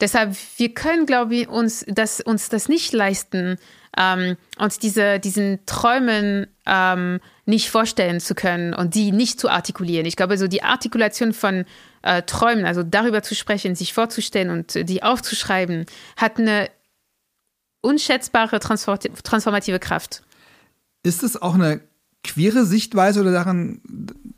Deshalb, 0.00 0.36
wir 0.56 0.74
können, 0.74 1.06
glaube 1.06 1.34
ich, 1.34 1.48
uns 1.48 1.84
das, 1.88 2.20
uns 2.20 2.48
das 2.48 2.68
nicht 2.68 2.92
leisten, 2.92 3.56
ähm, 3.96 4.36
uns 4.58 4.78
diese, 4.78 5.18
diesen 5.18 5.64
Träumen 5.66 6.46
ähm, 6.66 7.20
nicht 7.44 7.70
vorstellen 7.70 8.20
zu 8.20 8.34
können 8.34 8.72
und 8.72 8.94
die 8.94 9.12
nicht 9.12 9.40
zu 9.40 9.48
artikulieren. 9.48 10.06
Ich 10.06 10.16
glaube, 10.16 10.38
so 10.38 10.46
die 10.46 10.62
Artikulation 10.62 11.32
von 11.32 11.64
äh, 12.02 12.22
Träumen, 12.22 12.64
also 12.64 12.82
darüber 12.82 13.22
zu 13.22 13.34
sprechen, 13.34 13.74
sich 13.74 13.92
vorzustellen 13.92 14.50
und 14.50 14.88
die 14.88 15.02
aufzuschreiben, 15.02 15.86
hat 16.16 16.38
eine 16.38 16.70
unschätzbare 17.82 18.60
transformative 18.60 19.78
Kraft. 19.78 20.22
Ist 21.02 21.22
es 21.22 21.40
auch 21.40 21.54
eine 21.54 21.80
queere 22.22 22.66
Sichtweise 22.66 23.20
oder 23.20 23.32
daran 23.32 23.80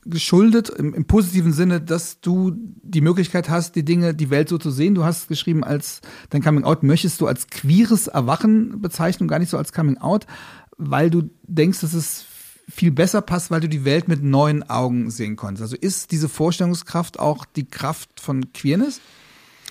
geschuldet, 0.04 0.68
im, 0.68 0.94
im, 0.94 1.04
positiven 1.04 1.52
Sinne, 1.52 1.80
dass 1.80 2.20
du 2.20 2.52
die 2.82 3.00
Möglichkeit 3.00 3.48
hast, 3.48 3.74
die 3.76 3.84
Dinge, 3.84 4.14
die 4.14 4.30
Welt 4.30 4.48
so 4.48 4.58
zu 4.58 4.70
sehen. 4.70 4.94
Du 4.94 5.04
hast 5.04 5.28
geschrieben, 5.28 5.64
als 5.64 6.00
dein 6.30 6.42
Coming 6.42 6.64
Out 6.64 6.82
möchtest 6.82 7.20
du 7.20 7.26
als 7.26 7.48
queeres 7.48 8.08
Erwachen 8.08 8.80
bezeichnen 8.80 9.28
gar 9.28 9.38
nicht 9.38 9.50
so 9.50 9.58
als 9.58 9.72
Coming 9.72 9.98
Out, 9.98 10.26
weil 10.76 11.10
du 11.10 11.30
denkst, 11.42 11.80
dass 11.80 11.94
es 11.94 12.24
viel 12.68 12.90
besser 12.90 13.20
passt, 13.20 13.50
weil 13.50 13.60
du 13.60 13.68
die 13.68 13.84
Welt 13.84 14.08
mit 14.08 14.22
neuen 14.22 14.68
Augen 14.68 15.10
sehen 15.10 15.36
konntest. 15.36 15.62
Also 15.62 15.76
ist 15.76 16.12
diese 16.12 16.28
Vorstellungskraft 16.28 17.18
auch 17.18 17.44
die 17.44 17.66
Kraft 17.66 18.20
von 18.20 18.52
Queerness? 18.52 19.00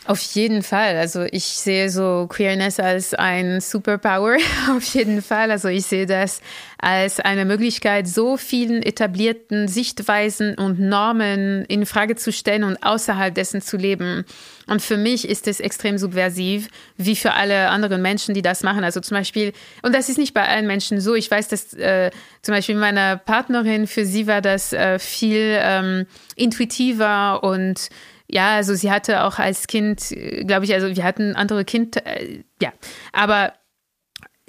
Auf 0.05 0.19
jeden 0.33 0.63
Fall. 0.63 0.97
Also 0.97 1.27
ich 1.31 1.43
sehe 1.43 1.91
so 1.91 2.25
Queerness 2.27 2.79
als 2.79 3.13
ein 3.13 3.61
Superpower. 3.61 4.37
Auf 4.75 4.83
jeden 4.95 5.21
Fall. 5.21 5.51
Also 5.51 5.67
ich 5.67 5.85
sehe 5.85 6.07
das 6.07 6.41
als 6.79 7.19
eine 7.19 7.45
Möglichkeit, 7.45 8.07
so 8.07 8.35
vielen 8.35 8.81
etablierten 8.81 9.67
Sichtweisen 9.67 10.55
und 10.55 10.79
Normen 10.79 11.65
in 11.65 11.85
Frage 11.85 12.15
zu 12.15 12.31
stellen 12.31 12.63
und 12.63 12.81
außerhalb 12.81 13.35
dessen 13.35 13.61
zu 13.61 13.77
leben. 13.77 14.25
Und 14.65 14.81
für 14.81 14.97
mich 14.97 15.29
ist 15.29 15.47
es 15.47 15.59
extrem 15.59 15.99
subversiv, 15.99 16.69
wie 16.97 17.15
für 17.15 17.33
alle 17.33 17.69
anderen 17.69 18.01
Menschen, 18.01 18.33
die 18.33 18.41
das 18.41 18.63
machen. 18.63 18.83
Also 18.83 19.01
zum 19.01 19.17
Beispiel, 19.17 19.53
und 19.83 19.93
das 19.93 20.09
ist 20.09 20.17
nicht 20.17 20.33
bei 20.33 20.47
allen 20.47 20.65
Menschen 20.65 20.99
so. 20.99 21.13
Ich 21.13 21.29
weiß, 21.29 21.47
dass 21.49 21.75
äh, 21.75 22.09
zum 22.41 22.55
Beispiel 22.55 22.75
meine 22.75 23.21
Partnerin, 23.23 23.85
für 23.85 24.05
sie 24.05 24.25
war 24.25 24.41
das 24.41 24.73
äh, 24.73 24.97
viel 24.97 25.59
ähm, 25.61 26.07
intuitiver 26.35 27.43
und 27.43 27.89
ja, 28.31 28.55
also 28.55 28.73
sie 28.73 28.91
hatte 28.91 29.23
auch 29.23 29.37
als 29.39 29.67
Kind, 29.67 30.11
äh, 30.11 30.43
glaube 30.45 30.65
ich, 30.65 30.73
also 30.73 30.95
wir 30.95 31.03
hatten 31.03 31.35
andere 31.35 31.65
Kinder, 31.65 32.05
äh, 32.05 32.43
ja, 32.61 32.71
aber 33.11 33.53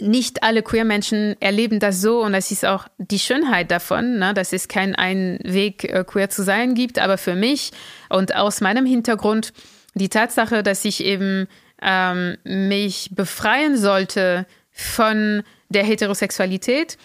nicht 0.00 0.42
alle 0.42 0.62
Queer-Menschen 0.62 1.36
erleben 1.40 1.78
das 1.78 2.00
so 2.00 2.22
und 2.22 2.32
das 2.32 2.50
ist 2.50 2.64
auch 2.64 2.88
die 2.98 3.18
Schönheit 3.18 3.70
davon, 3.70 4.18
ne, 4.18 4.34
dass 4.34 4.52
es 4.52 4.68
keinen 4.68 4.94
einen 4.94 5.38
Weg, 5.42 5.84
äh, 5.84 6.04
queer 6.04 6.30
zu 6.30 6.42
sein 6.42 6.74
gibt. 6.74 6.98
Aber 6.98 7.18
für 7.18 7.34
mich 7.34 7.70
und 8.08 8.34
aus 8.34 8.60
meinem 8.60 8.86
Hintergrund 8.86 9.52
die 9.94 10.08
Tatsache, 10.08 10.62
dass 10.62 10.84
ich 10.84 11.04
eben 11.04 11.46
ähm, 11.80 12.36
mich 12.44 13.10
befreien 13.12 13.76
sollte 13.76 14.46
von 14.70 15.42
der 15.68 15.84
Heterosexualität 15.84 16.96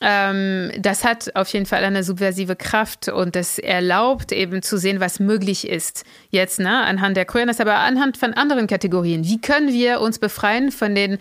ähm, 0.00 0.70
das 0.78 1.04
hat 1.04 1.34
auf 1.34 1.48
jeden 1.48 1.66
Fall 1.66 1.84
eine 1.84 2.04
subversive 2.04 2.56
Kraft 2.56 3.08
und 3.08 3.34
das 3.34 3.58
erlaubt 3.58 4.32
eben 4.32 4.62
zu 4.62 4.78
sehen, 4.78 5.00
was 5.00 5.18
möglich 5.18 5.68
ist. 5.68 6.04
Jetzt, 6.30 6.60
ne, 6.60 6.84
anhand 6.84 7.16
der 7.16 7.24
Queerness, 7.24 7.60
aber 7.60 7.76
anhand 7.76 8.16
von 8.16 8.34
anderen 8.34 8.66
Kategorien. 8.66 9.24
Wie 9.24 9.40
können 9.40 9.72
wir 9.72 10.00
uns 10.00 10.18
befreien 10.18 10.70
von 10.70 10.94
den 10.94 11.18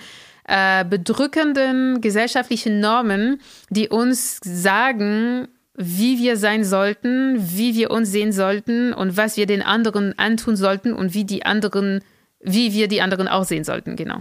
äh, 0.47 0.85
bedrückenden 0.85 2.01
gesellschaftlichen 2.01 2.79
Normen, 2.79 3.41
die 3.69 3.89
uns 3.89 4.39
sagen, 4.43 5.47
wie 5.75 6.19
wir 6.19 6.37
sein 6.37 6.63
sollten, 6.63 7.37
wie 7.37 7.75
wir 7.75 7.91
uns 7.91 8.11
sehen 8.11 8.31
sollten 8.31 8.93
und 8.93 9.17
was 9.17 9.37
wir 9.37 9.45
den 9.45 9.61
anderen 9.61 10.17
antun 10.17 10.55
sollten 10.55 10.93
und 10.93 11.13
wie 11.13 11.23
die 11.23 11.45
anderen, 11.45 12.01
wie 12.41 12.73
wir 12.73 12.87
die 12.87 13.01
anderen 13.01 13.27
auch 13.27 13.43
sehen 13.43 13.63
sollten, 13.63 13.95
genau. 13.95 14.19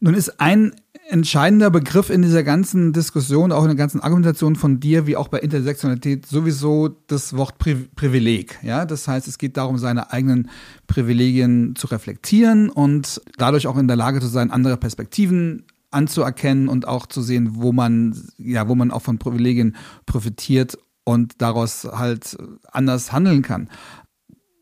Nun 0.00 0.14
ist 0.14 0.40
ein 0.40 0.74
entscheidender 1.10 1.70
Begriff 1.70 2.08
in 2.08 2.22
dieser 2.22 2.42
ganzen 2.42 2.92
Diskussion, 2.92 3.52
auch 3.52 3.62
in 3.62 3.68
der 3.68 3.76
ganzen 3.76 4.00
Argumentation 4.00 4.54
von 4.54 4.80
dir, 4.80 5.06
wie 5.06 5.16
auch 5.16 5.28
bei 5.28 5.38
Intersektionalität, 5.40 6.26
sowieso 6.26 6.88
das 7.08 7.36
Wort 7.36 7.58
Pri 7.58 7.74
Privileg. 7.96 8.58
Ja, 8.62 8.84
das 8.84 9.08
heißt, 9.08 9.26
es 9.26 9.36
geht 9.36 9.56
darum, 9.56 9.78
seine 9.78 10.12
eigenen 10.12 10.48
Privilegien 10.86 11.74
zu 11.76 11.88
reflektieren 11.88 12.70
und 12.70 13.20
dadurch 13.36 13.66
auch 13.66 13.76
in 13.76 13.88
der 13.88 13.96
Lage 13.96 14.20
zu 14.20 14.28
sein, 14.28 14.50
andere 14.50 14.76
Perspektiven 14.76 15.64
anzuerkennen 15.90 16.68
und 16.68 16.86
auch 16.86 17.06
zu 17.06 17.22
sehen, 17.22 17.50
wo 17.54 17.72
man, 17.72 18.16
ja, 18.38 18.68
wo 18.68 18.74
man 18.74 18.90
auch 18.90 19.02
von 19.02 19.18
Privilegien 19.18 19.76
profitiert 20.06 20.78
und 21.04 21.42
daraus 21.42 21.84
halt 21.90 22.36
anders 22.70 23.12
handeln 23.12 23.42
kann. 23.42 23.68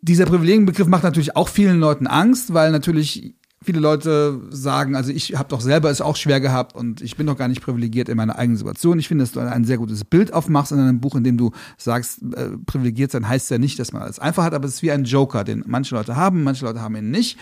Dieser 0.01 0.25
Privilegienbegriff 0.25 0.87
macht 0.87 1.03
natürlich 1.03 1.37
auch 1.37 1.49
vielen 1.49 1.81
Leuten 1.81 2.07
Angst, 2.07 2.55
weil 2.55 2.71
natürlich 2.71 3.35
viele 3.63 3.81
Leute 3.81 4.41
sagen, 4.51 4.95
also 4.95 5.11
ich 5.11 5.37
habe 5.37 5.49
doch 5.49 5.61
selber 5.61 5.91
es 5.91 6.01
auch 6.01 6.17
schwer 6.17 6.41
gehabt 6.41 6.77
und 6.77 7.01
ich 7.01 7.17
bin 7.17 7.27
doch 7.27 7.37
gar 7.37 7.49
nicht 7.49 7.61
privilegiert 7.61 8.09
in 8.09 8.17
meiner 8.17 8.39
eigenen 8.39 8.57
Situation. 8.57 8.99
Ich 8.99 9.09
finde, 9.09 9.25
dass 9.25 9.33
du 9.33 9.41
ein 9.41 9.65
sehr 9.65 9.79
gutes 9.79 10.05
Bild 10.05 10.33
aufmachst 10.33 10.73
in 10.73 10.79
einem 10.79 11.01
Buch, 11.01 11.17
in 11.17 11.25
dem 11.25 11.37
du 11.37 11.51
sagst, 11.77 12.23
äh, 12.35 12.51
privilegiert 12.67 13.11
sein 13.11 13.29
heißt 13.29 13.51
ja 13.51 13.59
nicht, 13.59 13.79
dass 13.79 13.93
man 13.93 14.03
alles 14.03 14.19
einfach 14.19 14.45
hat, 14.45 14.55
aber 14.55 14.67
es 14.67 14.75
ist 14.75 14.83
wie 14.83 14.93
ein 14.93 15.05
Joker, 15.05 15.45
den 15.45 15.65
manche 15.67 15.95
Leute 15.95 16.17
haben, 16.17 16.45
manche 16.45 16.65
Leute 16.65 16.81
haben 16.81 16.97
ihn 16.97 17.11
nicht. 17.11 17.39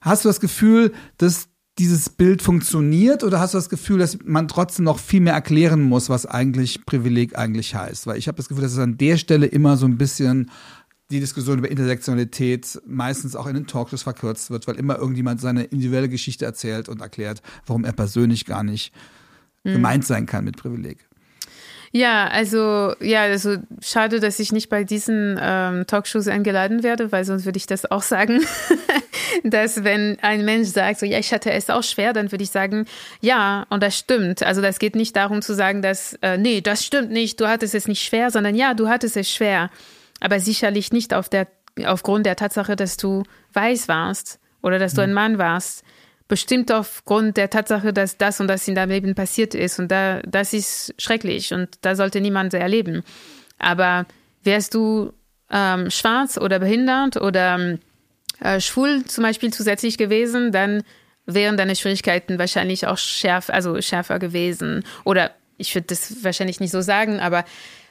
Hast 0.00 0.24
du 0.24 0.28
das 0.28 0.40
Gefühl, 0.40 0.92
dass 1.16 1.48
dieses 1.78 2.08
Bild 2.08 2.40
funktioniert 2.42 3.22
oder 3.22 3.40
hast 3.40 3.54
du 3.54 3.58
das 3.58 3.68
Gefühl, 3.68 3.98
dass 3.98 4.18
man 4.24 4.48
trotzdem 4.48 4.84
noch 4.84 4.98
viel 4.98 5.20
mehr 5.20 5.34
erklären 5.34 5.82
muss, 5.82 6.08
was 6.08 6.24
eigentlich 6.26 6.86
Privileg 6.86 7.36
eigentlich 7.36 7.74
heißt? 7.74 8.06
Weil 8.06 8.18
ich 8.18 8.28
habe 8.28 8.36
das 8.36 8.48
Gefühl, 8.48 8.62
dass 8.62 8.72
es 8.72 8.78
an 8.78 8.96
der 8.96 9.16
Stelle 9.18 9.46
immer 9.46 9.76
so 9.76 9.86
ein 9.86 9.98
bisschen 9.98 10.50
die 11.10 11.20
Diskussion 11.20 11.58
über 11.58 11.70
Intersektionalität 11.70 12.80
meistens 12.86 13.36
auch 13.36 13.46
in 13.46 13.54
den 13.54 13.66
Talkshows 13.66 14.02
verkürzt 14.02 14.50
wird, 14.50 14.66
weil 14.66 14.76
immer 14.76 14.98
irgendjemand 14.98 15.40
seine 15.40 15.64
individuelle 15.64 16.08
Geschichte 16.08 16.44
erzählt 16.44 16.88
und 16.88 17.00
erklärt, 17.00 17.42
warum 17.66 17.84
er 17.84 17.92
persönlich 17.92 18.44
gar 18.44 18.64
nicht 18.64 18.92
mhm. 19.62 19.74
gemeint 19.74 20.04
sein 20.04 20.26
kann 20.26 20.44
mit 20.44 20.56
Privileg. 20.56 20.98
Ja, 21.92 22.26
also 22.26 22.94
ja, 23.00 23.22
also 23.22 23.56
schade, 23.80 24.20
dass 24.20 24.40
ich 24.40 24.52
nicht 24.52 24.68
bei 24.68 24.84
diesen 24.84 25.38
ähm, 25.40 25.86
Talkshows 25.86 26.26
eingeladen 26.26 26.82
werde, 26.82 27.12
weil 27.12 27.24
sonst 27.24 27.44
würde 27.44 27.56
ich 27.56 27.66
das 27.66 27.90
auch 27.90 28.02
sagen, 28.02 28.42
dass 29.44 29.84
wenn 29.84 30.18
ein 30.20 30.44
Mensch 30.44 30.68
sagt, 30.68 30.98
so 30.98 31.06
ja, 31.06 31.18
ich 31.18 31.32
hatte 31.32 31.52
es 31.52 31.70
auch 31.70 31.84
schwer, 31.84 32.12
dann 32.12 32.32
würde 32.32 32.42
ich 32.42 32.50
sagen, 32.50 32.86
ja, 33.20 33.64
und 33.70 33.82
das 33.82 33.96
stimmt. 33.96 34.42
Also 34.42 34.60
das 34.60 34.80
geht 34.80 34.96
nicht 34.96 35.14
darum 35.14 35.40
zu 35.40 35.54
sagen, 35.54 35.80
dass 35.80 36.18
äh, 36.22 36.36
nee, 36.36 36.60
das 36.60 36.84
stimmt 36.84 37.12
nicht, 37.12 37.40
du 37.40 37.46
hattest 37.48 37.74
es 37.74 37.86
nicht 37.86 38.02
schwer, 38.02 38.30
sondern 38.30 38.56
ja, 38.56 38.74
du 38.74 38.88
hattest 38.88 39.16
es 39.16 39.30
schwer 39.30 39.70
aber 40.20 40.40
sicherlich 40.40 40.92
nicht 40.92 41.14
auf 41.14 41.28
der, 41.28 41.48
aufgrund 41.84 42.26
der 42.26 42.36
Tatsache, 42.36 42.76
dass 42.76 42.96
du 42.96 43.24
weiß 43.52 43.88
warst 43.88 44.40
oder 44.62 44.78
dass 44.78 44.94
du 44.94 45.02
ein 45.02 45.10
mhm. 45.10 45.14
Mann 45.14 45.38
warst. 45.38 45.84
Bestimmt 46.28 46.72
aufgrund 46.72 47.36
der 47.36 47.50
Tatsache, 47.50 47.92
dass 47.92 48.18
das 48.18 48.40
und 48.40 48.48
das 48.48 48.66
in 48.66 48.74
deinem 48.74 48.90
Leben 48.90 49.14
passiert 49.14 49.54
ist. 49.54 49.78
Und 49.78 49.92
da, 49.92 50.20
das 50.22 50.52
ist 50.52 50.94
schrecklich 50.98 51.54
und 51.54 51.68
da 51.82 51.94
sollte 51.94 52.20
niemand 52.20 52.52
erleben. 52.52 53.04
Aber 53.58 54.06
wärst 54.42 54.74
du 54.74 55.12
ähm, 55.50 55.90
schwarz 55.90 56.36
oder 56.36 56.58
behindert 56.58 57.16
oder 57.16 57.78
äh, 58.40 58.60
schwul 58.60 59.04
zum 59.04 59.22
Beispiel 59.22 59.52
zusätzlich 59.52 59.98
gewesen, 59.98 60.50
dann 60.52 60.82
wären 61.26 61.56
deine 61.56 61.76
Schwierigkeiten 61.76 62.38
wahrscheinlich 62.38 62.86
auch 62.86 62.98
schärf, 62.98 63.50
also 63.50 63.80
schärfer 63.80 64.18
gewesen. 64.18 64.84
Oder 65.04 65.32
ich 65.58 65.74
würde 65.74 65.88
das 65.88 66.22
wahrscheinlich 66.22 66.60
nicht 66.60 66.70
so 66.70 66.80
sagen, 66.80 67.20
aber 67.20 67.44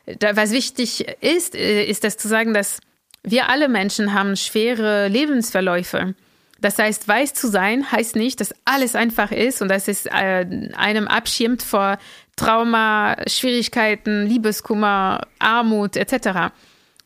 da, 0.05 0.35
was 0.35 0.51
wichtig 0.51 1.07
ist, 1.21 1.55
äh, 1.55 1.83
ist 1.83 2.03
das 2.03 2.17
zu 2.17 2.27
sagen, 2.27 2.53
dass 2.53 2.79
wir 3.23 3.49
alle 3.49 3.69
Menschen 3.69 4.13
haben 4.13 4.35
schwere 4.35 5.07
Lebensverläufe. 5.07 6.15
Das 6.61 6.79
heißt, 6.79 7.07
weiß 7.07 7.33
zu 7.33 7.47
sein 7.47 7.91
heißt 7.91 8.15
nicht, 8.15 8.39
dass 8.39 8.53
alles 8.65 8.95
einfach 8.95 9.31
ist 9.31 9.61
und 9.61 9.67
dass 9.67 9.87
es 9.87 10.05
äh, 10.05 10.45
einem 10.75 11.07
abschirmt 11.07 11.61
vor 11.61 11.97
Trauma, 12.35 13.15
Schwierigkeiten, 13.27 14.25
Liebeskummer, 14.25 15.27
Armut 15.39 15.95
etc. 15.95 16.53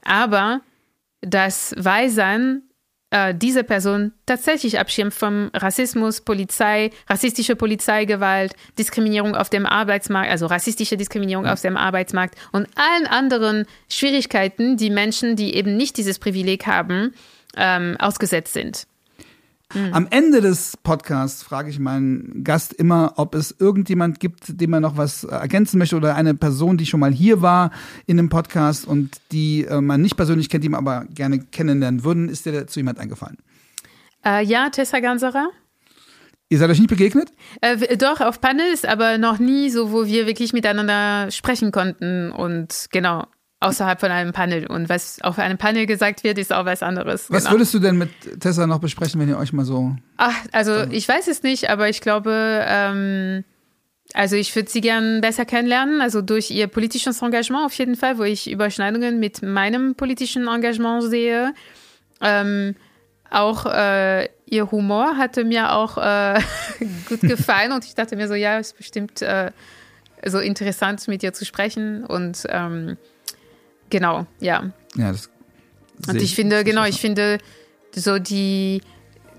Aber 0.03 0.61
das 1.21 1.73
Weisein 1.77 2.63
äh, 3.11 3.33
diese 3.33 3.63
Person 3.63 4.11
tatsächlich 4.25 4.79
abschirmt 4.79 5.13
vom 5.13 5.49
Rassismus, 5.53 6.21
Polizei, 6.21 6.91
rassistische 7.07 7.55
Polizeigewalt, 7.55 8.53
Diskriminierung 8.77 9.35
auf 9.35 9.49
dem 9.49 9.65
Arbeitsmarkt, 9.65 10.29
also 10.29 10.45
rassistische 10.45 10.97
Diskriminierung 10.97 11.47
auf 11.47 11.61
dem 11.61 11.77
Arbeitsmarkt 11.77 12.35
und 12.51 12.67
allen 12.75 13.07
anderen 13.07 13.65
Schwierigkeiten, 13.89 14.77
die 14.77 14.89
Menschen, 14.89 15.35
die 15.35 15.55
eben 15.55 15.75
nicht 15.75 15.97
dieses 15.97 16.19
Privileg 16.19 16.67
haben, 16.67 17.13
ähm, 17.57 17.95
ausgesetzt 17.99 18.53
sind. 18.53 18.85
Mhm. 19.73 19.93
Am 19.93 20.07
Ende 20.09 20.41
des 20.41 20.77
Podcasts 20.77 21.43
frage 21.43 21.69
ich 21.69 21.77
meinen 21.77 22.43
Gast 22.43 22.73
immer, 22.73 23.13
ob 23.17 23.35
es 23.35 23.55
irgendjemand 23.59 24.19
gibt, 24.19 24.59
dem 24.59 24.73
er 24.73 24.79
noch 24.79 24.97
was 24.97 25.25
ergänzen 25.25 25.77
möchte 25.77 25.95
oder 25.95 26.15
eine 26.15 26.33
Person, 26.33 26.77
die 26.77 26.87
schon 26.87 26.99
mal 26.99 27.11
hier 27.11 27.41
war 27.41 27.71
in 28.07 28.17
dem 28.17 28.29
Podcast 28.29 28.87
und 28.87 29.17
die 29.31 29.65
äh, 29.65 29.79
man 29.79 30.01
nicht 30.01 30.17
persönlich 30.17 30.49
kennt, 30.49 30.63
die 30.63 30.69
man 30.69 30.79
aber 30.79 31.05
gerne 31.13 31.39
kennenlernen 31.39 32.03
würden. 32.03 32.29
Ist 32.29 32.45
dir 32.45 32.51
dazu 32.51 32.79
jemand 32.79 32.99
eingefallen? 32.99 33.37
Äh, 34.25 34.43
ja, 34.43 34.69
Tessa 34.69 34.99
Ganserer. 34.99 35.49
Ihr 36.51 36.57
seid 36.57 36.71
euch 36.71 36.79
nicht 36.79 36.89
begegnet? 36.89 37.29
Äh, 37.61 37.95
doch, 37.95 38.21
auf 38.21 38.41
Panels, 38.41 38.83
aber 38.83 39.19
noch 39.19 39.37
nie 39.37 39.69
so, 39.69 39.91
wo 39.91 40.07
wir 40.07 40.25
wirklich 40.25 40.51
miteinander 40.51 41.29
sprechen 41.29 41.71
konnten 41.71 42.31
und 42.31 42.87
genau, 42.91 43.27
außerhalb 43.59 43.99
von 43.99 44.11
einem 44.11 44.31
Panel. 44.31 44.67
Und 44.67 44.89
was 44.89 45.21
auf 45.21 45.37
einem 45.37 45.57
Panel 45.57 45.85
gesagt 45.85 46.23
wird, 46.23 46.37
ist 46.37 46.53
auch 46.53 46.65
was 46.65 46.81
anderes. 46.81 47.29
Was 47.29 47.43
genau. 47.43 47.55
würdest 47.55 47.73
du 47.73 47.79
denn 47.79 47.97
mit 47.97 48.09
Tessa 48.39 48.67
noch 48.67 48.79
besprechen, 48.79 49.19
wenn 49.19 49.29
ihr 49.29 49.37
euch 49.37 49.53
mal 49.53 49.65
so. 49.65 49.95
Ach, 50.17 50.35
also 50.51 50.83
ich 50.89 51.07
weiß 51.07 51.27
es 51.27 51.43
nicht, 51.43 51.69
aber 51.69 51.89
ich 51.89 52.01
glaube, 52.01 52.63
ähm, 52.65 53.43
also 54.13 54.35
ich 54.35 54.55
würde 54.55 54.69
sie 54.69 54.81
gern 54.81 55.21
besser 55.21 55.45
kennenlernen, 55.45 56.01
also 56.01 56.21
durch 56.21 56.51
ihr 56.51 56.67
politisches 56.67 57.21
Engagement 57.21 57.65
auf 57.65 57.73
jeden 57.73 57.95
Fall, 57.95 58.17
wo 58.17 58.23
ich 58.23 58.49
Überschneidungen 58.49 59.19
mit 59.19 59.43
meinem 59.43 59.95
politischen 59.95 60.47
Engagement 60.47 61.03
sehe. 61.03 61.53
Ähm, 62.21 62.75
auch 63.29 63.65
äh, 63.65 64.29
ihr 64.45 64.71
Humor 64.71 65.17
hatte 65.17 65.43
mir 65.43 65.73
auch 65.73 65.97
äh, 65.97 66.39
gut 67.09 67.21
gefallen 67.21 67.71
und 67.73 67.85
ich 67.85 67.93
dachte 67.93 68.15
mir 68.15 68.27
so, 68.27 68.33
ja, 68.33 68.57
ist 68.57 68.77
bestimmt 68.77 69.21
äh, 69.21 69.51
so 70.25 70.39
interessant 70.39 71.07
mit 71.07 71.21
ihr 71.23 71.33
zu 71.33 71.45
sprechen 71.45 72.03
und 72.05 72.45
ähm, 72.49 72.97
genau, 73.89 74.25
ja. 74.39 74.71
Ja, 74.95 75.11
das 75.11 75.29
und 76.07 76.21
ich, 76.21 76.35
finde, 76.35 76.63
genau, 76.63 76.85
ich 76.85 77.01
finde 77.01 77.39
so 77.93 78.19
die 78.19 78.81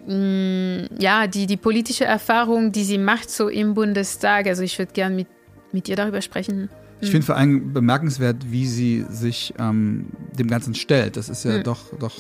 mh, 0.07 0.15
mm, 0.15 0.89
ja, 0.99 1.27
die, 1.27 1.47
die 1.47 1.57
politische 1.57 2.05
Erfahrung, 2.05 2.73
die 2.73 2.85
sie 2.85 2.99
macht 2.99 3.31
so 3.31 3.49
im 3.49 3.75
Bundestag, 3.75 4.47
also 4.47 4.63
ich 4.63 4.79
würde 4.79 4.93
gern 4.93 5.17
mit, 5.17 5.29
mit 5.73 5.89
ihr 5.89 5.97
darüber 5.97 6.21
sprechen. 6.21 6.69
Ich 7.03 7.11
finde 7.11 7.25
vor 7.25 7.37
allem 7.37 7.73
bemerkenswert, 7.73 8.51
wie 8.51 8.67
sie 8.67 9.07
sich 9.09 9.55
ähm, 9.59 10.09
dem 10.39 10.49
Ganzen 10.49 10.75
stellt. 10.75 11.17
Das 11.17 11.31
ist 11.31 11.45
ja 11.45 11.59
mhm. 11.59 11.63
doch, 11.63 11.79
doch 11.99 12.15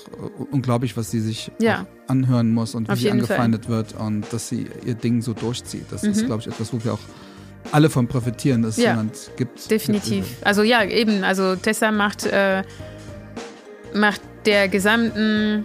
unglaublich, 0.50 0.96
was 0.96 1.10
sie 1.10 1.20
sich 1.20 1.50
ja. 1.60 1.86
anhören 2.06 2.50
muss 2.52 2.74
und 2.74 2.88
wie 2.88 2.96
sie 2.96 3.10
angefeindet 3.10 3.66
Fall. 3.66 3.74
wird 3.74 3.94
und 4.00 4.32
dass 4.32 4.48
sie 4.48 4.68
ihr 4.86 4.94
Ding 4.94 5.20
so 5.20 5.34
durchzieht. 5.34 5.84
Das 5.90 6.02
mhm. 6.02 6.10
ist, 6.12 6.24
glaube 6.24 6.40
ich, 6.40 6.46
etwas, 6.46 6.72
wo 6.72 6.82
wir 6.82 6.94
auch 6.94 7.00
alle 7.72 7.90
von 7.90 8.08
profitieren, 8.08 8.62
dass 8.62 8.76
es 8.76 8.84
ja. 8.84 8.90
jemand 8.90 9.30
gibt. 9.36 9.70
Definitiv. 9.70 10.26
Gibt. 10.26 10.46
Also 10.46 10.62
ja, 10.62 10.84
eben. 10.84 11.24
Also 11.24 11.56
Tessa 11.56 11.92
macht, 11.92 12.26
äh, 12.26 12.62
macht 13.94 14.20
der 14.46 14.68
gesamten 14.68 15.64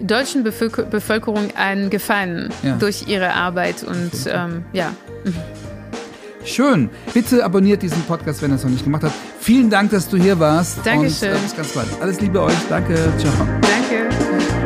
deutschen 0.00 0.42
Bevölkerung 0.42 1.54
einen 1.56 1.90
Gefallen 1.90 2.50
ja. 2.62 2.76
durch 2.76 3.06
ihre 3.08 3.34
Arbeit 3.34 3.84
und 3.84 4.10
ähm, 4.26 4.64
ja. 4.72 4.92
Schön. 6.44 6.90
Bitte 7.14 7.44
abonniert 7.44 7.82
diesen 7.82 8.02
Podcast, 8.02 8.42
wenn 8.42 8.50
ihr 8.50 8.56
es 8.56 8.64
noch 8.64 8.70
nicht 8.70 8.84
gemacht 8.84 9.04
habt. 9.04 9.14
Vielen 9.40 9.70
Dank, 9.70 9.90
dass 9.90 10.08
du 10.08 10.16
hier 10.16 10.38
warst. 10.38 10.78
Dankeschön. 10.84 11.30
Und, 11.30 11.36
äh, 11.36 11.40
bis 11.40 11.56
ganz 11.56 11.68
bald. 11.72 11.88
Alles 12.00 12.20
Liebe 12.20 12.40
euch. 12.40 12.54
Danke. 12.68 12.94
Ciao. 13.18 13.32
Danke. 13.60 14.61